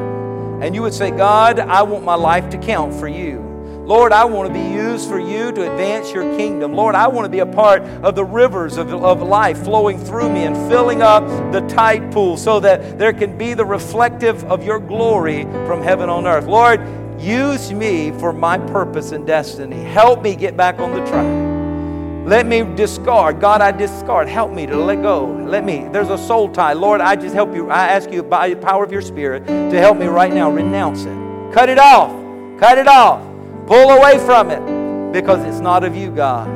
And 0.62 0.74
you 0.74 0.82
would 0.82 0.92
say, 0.92 1.10
God, 1.10 1.58
I 1.58 1.82
want 1.82 2.04
my 2.04 2.16
life 2.16 2.50
to 2.50 2.58
count 2.58 2.92
for 2.94 3.08
you. 3.08 3.49
Lord, 3.90 4.12
I 4.12 4.24
want 4.24 4.46
to 4.46 4.54
be 4.54 4.72
used 4.72 5.08
for 5.08 5.18
you 5.18 5.50
to 5.50 5.68
advance 5.68 6.12
your 6.12 6.22
kingdom. 6.36 6.74
Lord, 6.74 6.94
I 6.94 7.08
want 7.08 7.24
to 7.24 7.28
be 7.28 7.40
a 7.40 7.46
part 7.46 7.82
of 8.04 8.14
the 8.14 8.24
rivers 8.24 8.76
of, 8.76 8.94
of 8.94 9.20
life 9.20 9.64
flowing 9.64 9.98
through 9.98 10.32
me 10.32 10.44
and 10.44 10.56
filling 10.70 11.02
up 11.02 11.26
the 11.50 11.62
tide 11.62 12.12
pool 12.12 12.36
so 12.36 12.60
that 12.60 13.00
there 13.00 13.12
can 13.12 13.36
be 13.36 13.52
the 13.52 13.64
reflective 13.64 14.44
of 14.44 14.62
your 14.62 14.78
glory 14.78 15.42
from 15.66 15.82
heaven 15.82 16.08
on 16.08 16.24
earth. 16.24 16.46
Lord, 16.46 16.80
use 17.20 17.72
me 17.72 18.12
for 18.12 18.32
my 18.32 18.58
purpose 18.58 19.10
and 19.10 19.26
destiny. 19.26 19.82
Help 19.82 20.22
me 20.22 20.36
get 20.36 20.56
back 20.56 20.78
on 20.78 20.92
the 20.94 21.04
track. 21.06 22.28
Let 22.28 22.46
me 22.46 22.62
discard. 22.76 23.40
God, 23.40 23.60
I 23.60 23.72
discard. 23.72 24.28
Help 24.28 24.52
me 24.52 24.66
to 24.66 24.76
let 24.76 25.02
go. 25.02 25.26
Let 25.26 25.64
me. 25.64 25.88
There's 25.90 26.10
a 26.10 26.18
soul 26.28 26.48
tie. 26.48 26.74
Lord, 26.74 27.00
I 27.00 27.16
just 27.16 27.34
help 27.34 27.56
you. 27.56 27.68
I 27.68 27.88
ask 27.88 28.12
you 28.12 28.22
by 28.22 28.50
the 28.50 28.54
power 28.54 28.84
of 28.84 28.92
your 28.92 29.02
Spirit 29.02 29.48
to 29.48 29.80
help 29.80 29.98
me 29.98 30.06
right 30.06 30.32
now. 30.32 30.48
Renounce 30.48 31.06
it. 31.06 31.52
Cut 31.52 31.68
it 31.68 31.80
off. 31.80 32.12
Cut 32.60 32.78
it 32.78 32.86
off. 32.86 33.29
Pull 33.70 33.90
away 33.90 34.18
from 34.18 34.50
it 34.50 35.12
because 35.12 35.44
it's 35.44 35.60
not 35.60 35.84
of 35.84 35.94
you, 35.94 36.10
God. 36.10 36.48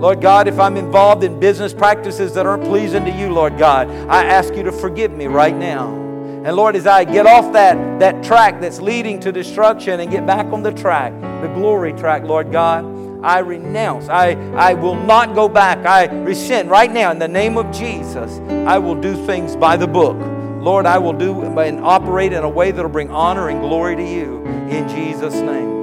Lord 0.00 0.20
God, 0.20 0.46
if 0.46 0.60
I'm 0.60 0.76
involved 0.76 1.24
in 1.24 1.40
business 1.40 1.74
practices 1.74 2.34
that 2.34 2.46
aren't 2.46 2.62
pleasing 2.62 3.04
to 3.04 3.10
you, 3.10 3.32
Lord 3.32 3.58
God, 3.58 3.90
I 4.08 4.22
ask 4.26 4.54
you 4.54 4.62
to 4.62 4.70
forgive 4.70 5.10
me 5.10 5.26
right 5.26 5.56
now. 5.56 5.88
And 5.92 6.54
Lord, 6.54 6.76
as 6.76 6.86
I 6.86 7.02
get 7.02 7.26
off 7.26 7.52
that, 7.54 7.98
that 7.98 8.22
track 8.22 8.60
that's 8.60 8.80
leading 8.80 9.18
to 9.22 9.32
destruction 9.32 9.98
and 9.98 10.08
get 10.08 10.24
back 10.24 10.46
on 10.52 10.62
the 10.62 10.70
track, 10.70 11.12
the 11.42 11.48
glory 11.52 11.94
track, 11.94 12.22
Lord 12.22 12.52
God, 12.52 12.84
I 13.24 13.40
renounce. 13.40 14.08
I, 14.08 14.34
I 14.54 14.74
will 14.74 14.94
not 14.94 15.34
go 15.34 15.48
back. 15.48 15.84
I 15.84 16.04
resent 16.22 16.68
right 16.68 16.92
now 16.92 17.10
in 17.10 17.18
the 17.18 17.26
name 17.26 17.58
of 17.58 17.72
Jesus. 17.72 18.38
I 18.68 18.78
will 18.78 18.94
do 18.94 19.16
things 19.26 19.56
by 19.56 19.76
the 19.76 19.88
book. 19.88 20.16
Lord, 20.62 20.86
I 20.86 20.98
will 20.98 21.12
do 21.12 21.42
and 21.58 21.80
operate 21.80 22.32
in 22.32 22.44
a 22.44 22.48
way 22.48 22.70
that 22.70 22.80
will 22.80 22.88
bring 22.88 23.10
honor 23.10 23.48
and 23.48 23.58
glory 23.58 23.96
to 23.96 24.08
you 24.08 24.44
in 24.70 24.88
Jesus' 24.88 25.34
name. 25.34 25.81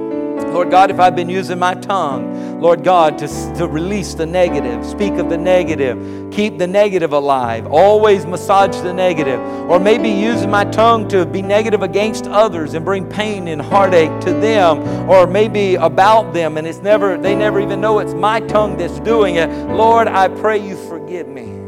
Lord 0.52 0.70
God, 0.70 0.90
if 0.90 0.98
I've 0.98 1.14
been 1.14 1.30
using 1.30 1.58
my 1.58 1.74
tongue, 1.74 2.60
Lord 2.60 2.82
God, 2.82 3.18
to, 3.18 3.28
to 3.56 3.68
release 3.68 4.14
the 4.14 4.26
negative, 4.26 4.84
speak 4.84 5.14
of 5.14 5.30
the 5.30 5.38
negative, 5.38 6.30
keep 6.32 6.58
the 6.58 6.66
negative 6.66 7.12
alive, 7.12 7.66
always 7.68 8.26
massage 8.26 8.76
the 8.82 8.92
negative, 8.92 9.40
or 9.40 9.78
maybe 9.78 10.10
using 10.10 10.50
my 10.50 10.64
tongue 10.64 11.08
to 11.08 11.24
be 11.24 11.40
negative 11.40 11.82
against 11.82 12.26
others 12.26 12.74
and 12.74 12.84
bring 12.84 13.08
pain 13.08 13.48
and 13.48 13.62
heartache 13.62 14.20
to 14.20 14.32
them, 14.34 14.80
or 15.08 15.26
maybe 15.26 15.76
about 15.76 16.34
them, 16.34 16.58
and 16.58 16.66
it's 16.66 16.78
never, 16.78 17.16
they 17.16 17.34
never 17.34 17.60
even 17.60 17.80
know 17.80 18.00
it's 18.00 18.14
my 18.14 18.40
tongue 18.40 18.76
that's 18.76 18.98
doing 19.00 19.36
it. 19.36 19.48
Lord, 19.68 20.08
I 20.08 20.28
pray 20.28 20.58
you 20.58 20.76
forgive 20.88 21.28
me 21.28 21.60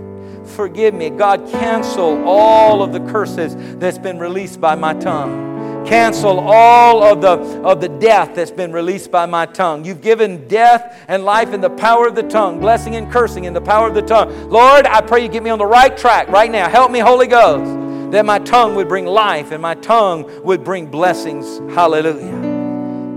forgive 0.52 0.92
me. 0.92 1.08
God, 1.08 1.48
cancel 1.50 2.28
all 2.28 2.82
of 2.82 2.92
the 2.92 3.00
curses 3.10 3.54
that's 3.78 3.96
been 3.96 4.18
released 4.18 4.60
by 4.60 4.74
my 4.74 4.92
tongue. 4.92 5.51
Cancel 5.86 6.40
all 6.40 7.02
of 7.02 7.20
the, 7.20 7.60
of 7.62 7.80
the 7.80 7.88
death 7.88 8.34
that's 8.34 8.50
been 8.50 8.72
released 8.72 9.10
by 9.10 9.26
my 9.26 9.46
tongue. 9.46 9.84
You've 9.84 10.00
given 10.00 10.46
death 10.48 11.04
and 11.08 11.24
life 11.24 11.52
in 11.52 11.60
the 11.60 11.70
power 11.70 12.06
of 12.06 12.14
the 12.14 12.22
tongue, 12.22 12.60
blessing 12.60 12.96
and 12.96 13.10
cursing 13.10 13.44
in 13.44 13.52
the 13.52 13.60
power 13.60 13.88
of 13.88 13.94
the 13.94 14.02
tongue. 14.02 14.50
Lord, 14.50 14.86
I 14.86 15.00
pray 15.00 15.22
you 15.22 15.28
get 15.28 15.42
me 15.42 15.50
on 15.50 15.58
the 15.58 15.66
right 15.66 15.96
track 15.96 16.28
right 16.28 16.50
now. 16.50 16.68
Help 16.68 16.90
me, 16.90 16.98
Holy 17.00 17.26
Ghost, 17.26 18.12
that 18.12 18.24
my 18.24 18.38
tongue 18.38 18.74
would 18.74 18.88
bring 18.88 19.06
life 19.06 19.50
and 19.50 19.60
my 19.60 19.74
tongue 19.74 20.44
would 20.44 20.64
bring 20.64 20.86
blessings. 20.86 21.58
Hallelujah. 21.74 22.40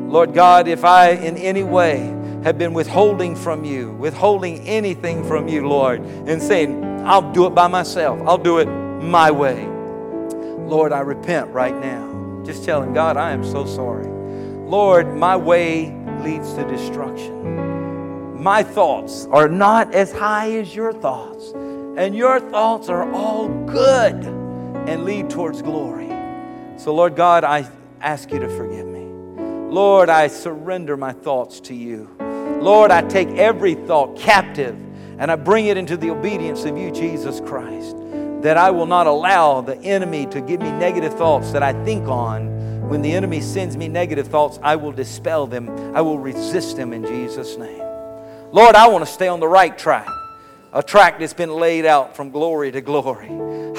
Lord 0.10 0.34
God, 0.34 0.68
if 0.68 0.86
I 0.86 1.10
in 1.10 1.38
any 1.38 1.64
way 1.64 1.98
have 2.44 2.58
been 2.58 2.74
withholding 2.74 3.36
from 3.36 3.66
you, 3.66 3.92
withholding 3.94 4.60
anything 4.68 5.24
from 5.28 5.48
you, 5.48 5.68
Lord, 5.68 6.02
and 6.02 6.42
saying, 6.42 6.84
I'll 7.06 7.32
do 7.34 7.48
it 7.48 7.56
by 7.56 7.68
myself, 7.68 8.20
I'll 8.26 8.38
do 8.38 8.60
it 8.60 8.66
my 8.66 9.32
way. 9.32 9.66
Lord, 9.66 10.92
I 10.92 11.00
repent 11.00 11.50
right 11.50 11.76
now. 11.76 12.15
Just 12.46 12.64
tell 12.64 12.82
him, 12.82 12.94
God, 12.94 13.18
I 13.18 13.32
am 13.32 13.44
so 13.44 13.66
sorry. 13.66 14.08
Lord, 14.08 15.16
my 15.16 15.36
way 15.36 15.96
leads 16.22 16.54
to 16.54 16.66
destruction. 16.66 18.42
My 18.42 18.62
thoughts 18.62 19.26
are 19.32 19.50
not 19.50 19.96
as 19.96 20.12
high 20.12 20.52
as 20.52 20.76
your 20.76 20.94
thoughts, 20.94 21.52
and 21.98 22.16
your 22.16 22.40
thoughts 22.40 22.88
are 22.90 23.12
all 23.12 23.48
good 23.66 24.14
and 24.88 25.06
lead 25.06 25.32
towards 25.32 25.64
glory. 25.64 26.10
So, 26.78 26.94
Lord 26.94 27.16
God, 27.16 27.44
I 27.44 27.68
ask 28.02 28.32
you 28.32 28.40
to 28.40 28.50
forgive 28.50 28.86
me. 28.86 29.06
Lord, 29.72 30.10
I 30.10 30.28
surrender 30.28 30.96
my 30.96 31.14
thoughts 31.14 31.60
to 31.62 31.74
you. 31.74 32.16
Lord, 32.62 32.92
I 32.92 33.02
take 33.02 33.30
every 33.30 33.74
thought 33.74 34.18
captive 34.18 34.76
and 35.18 35.32
I 35.32 35.36
bring 35.36 35.66
it 35.66 35.78
into 35.78 35.98
the 35.98 36.12
obedience 36.12 36.66
of 36.66 36.78
you, 36.78 36.92
Jesus 36.92 37.40
Christ 37.40 38.05
that 38.46 38.58
I 38.58 38.70
will 38.70 38.86
not 38.86 39.08
allow 39.08 39.62
the 39.62 39.76
enemy 39.78 40.28
to 40.28 40.40
give 40.40 40.62
me 40.62 40.72
negative 40.72 41.16
thoughts 41.16 41.52
that 41.52 41.64
I 41.64 41.74
think 41.84 42.08
on. 42.08 42.88
When 42.88 43.02
the 43.02 43.12
enemy 43.12 43.42
sends 43.42 43.76
me 43.76 43.88
negative 43.88 44.28
thoughts, 44.28 44.60
I 44.62 44.76
will 44.76 44.92
dispel 44.92 45.48
them. 45.48 45.68
I 45.96 46.02
will 46.02 46.20
resist 46.20 46.78
them 46.78 46.94
in 46.94 47.04
Jesus' 47.08 47.58
name. 47.58 47.82
Lord, 48.52 48.76
I 48.76 48.88
want 48.88 49.04
to 49.04 49.12
stay 49.12 49.28
on 49.28 49.40
the 49.40 49.48
right 49.48 49.76
track, 49.76 50.08
a 50.74 50.84
track 50.84 51.18
that's 51.18 51.34
been 51.34 51.56
laid 51.56 51.88
out 51.88 52.16
from 52.16 52.30
glory 52.30 52.72
to 52.72 52.82
glory. 52.82 53.30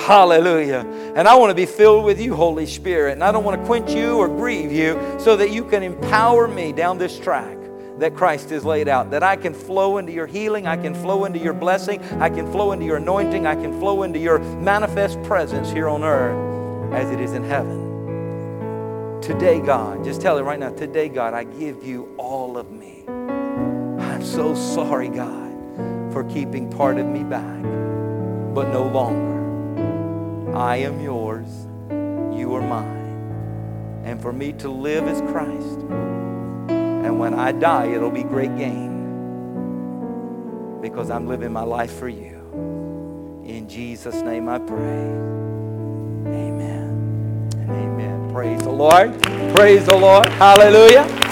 Hallelujah. 0.00 0.84
And 1.14 1.28
I 1.28 1.36
want 1.36 1.50
to 1.50 1.54
be 1.54 1.66
filled 1.66 2.04
with 2.04 2.20
you, 2.20 2.34
Holy 2.34 2.66
Spirit. 2.66 3.12
And 3.12 3.22
I 3.22 3.30
don't 3.30 3.44
want 3.44 3.60
to 3.60 3.66
quench 3.66 3.92
you 3.92 4.16
or 4.16 4.26
grieve 4.26 4.72
you 4.72 5.00
so 5.20 5.36
that 5.36 5.50
you 5.50 5.64
can 5.64 5.84
empower 5.84 6.48
me 6.48 6.72
down 6.72 6.98
this 6.98 7.20
track 7.20 7.55
that 7.98 8.14
Christ 8.14 8.50
has 8.50 8.64
laid 8.64 8.88
out. 8.88 9.10
That 9.10 9.22
I 9.22 9.36
can 9.36 9.54
flow 9.54 9.98
into 9.98 10.12
your 10.12 10.26
healing, 10.26 10.66
I 10.66 10.76
can 10.76 10.94
flow 10.94 11.24
into 11.24 11.38
your 11.38 11.54
blessing, 11.54 12.02
I 12.20 12.28
can 12.28 12.50
flow 12.50 12.72
into 12.72 12.84
your 12.84 12.96
anointing, 12.96 13.46
I 13.46 13.54
can 13.54 13.78
flow 13.78 14.02
into 14.02 14.18
your 14.18 14.38
manifest 14.38 15.22
presence 15.22 15.70
here 15.70 15.88
on 15.88 16.04
earth 16.04 16.92
as 16.92 17.10
it 17.10 17.20
is 17.20 17.32
in 17.32 17.44
heaven. 17.44 19.20
Today, 19.22 19.60
God, 19.60 20.04
just 20.04 20.20
tell 20.20 20.38
it 20.38 20.42
right 20.42 20.58
now, 20.58 20.70
today, 20.70 21.08
God, 21.08 21.34
I 21.34 21.44
give 21.44 21.82
you 21.84 22.14
all 22.18 22.56
of 22.58 22.70
me. 22.70 23.04
I'm 23.08 24.22
so 24.22 24.54
sorry, 24.54 25.08
God, 25.08 26.12
for 26.12 26.24
keeping 26.24 26.70
part 26.70 26.98
of 26.98 27.06
me 27.06 27.24
back, 27.24 27.62
but 28.54 28.68
no 28.68 28.86
longer. 28.86 29.36
I 30.56 30.76
am 30.76 31.00
yours, 31.00 31.48
you 32.38 32.54
are 32.54 32.62
mine. 32.62 32.94
And 34.04 34.22
for 34.22 34.32
me 34.32 34.52
to 34.54 34.68
live 34.68 35.08
as 35.08 35.20
Christ 35.32 35.80
and 37.16 37.20
when 37.22 37.32
I 37.32 37.50
die, 37.50 37.86
it'll 37.86 38.10
be 38.10 38.24
great 38.24 38.54
gain 38.58 38.92
because 40.82 41.08
I'm 41.08 41.26
living 41.26 41.50
my 41.50 41.62
life 41.62 41.98
for 41.98 42.10
you. 42.10 42.36
In 43.46 43.66
Jesus' 43.70 44.20
name 44.20 44.50
I 44.50 44.58
pray. 44.58 44.76
Amen 46.26 47.48
and 47.56 47.70
amen. 47.70 48.30
Praise 48.34 48.60
the 48.60 48.70
Lord. 48.70 49.18
Praise 49.54 49.86
the 49.86 49.96
Lord. 49.96 50.26
Hallelujah. 50.28 51.25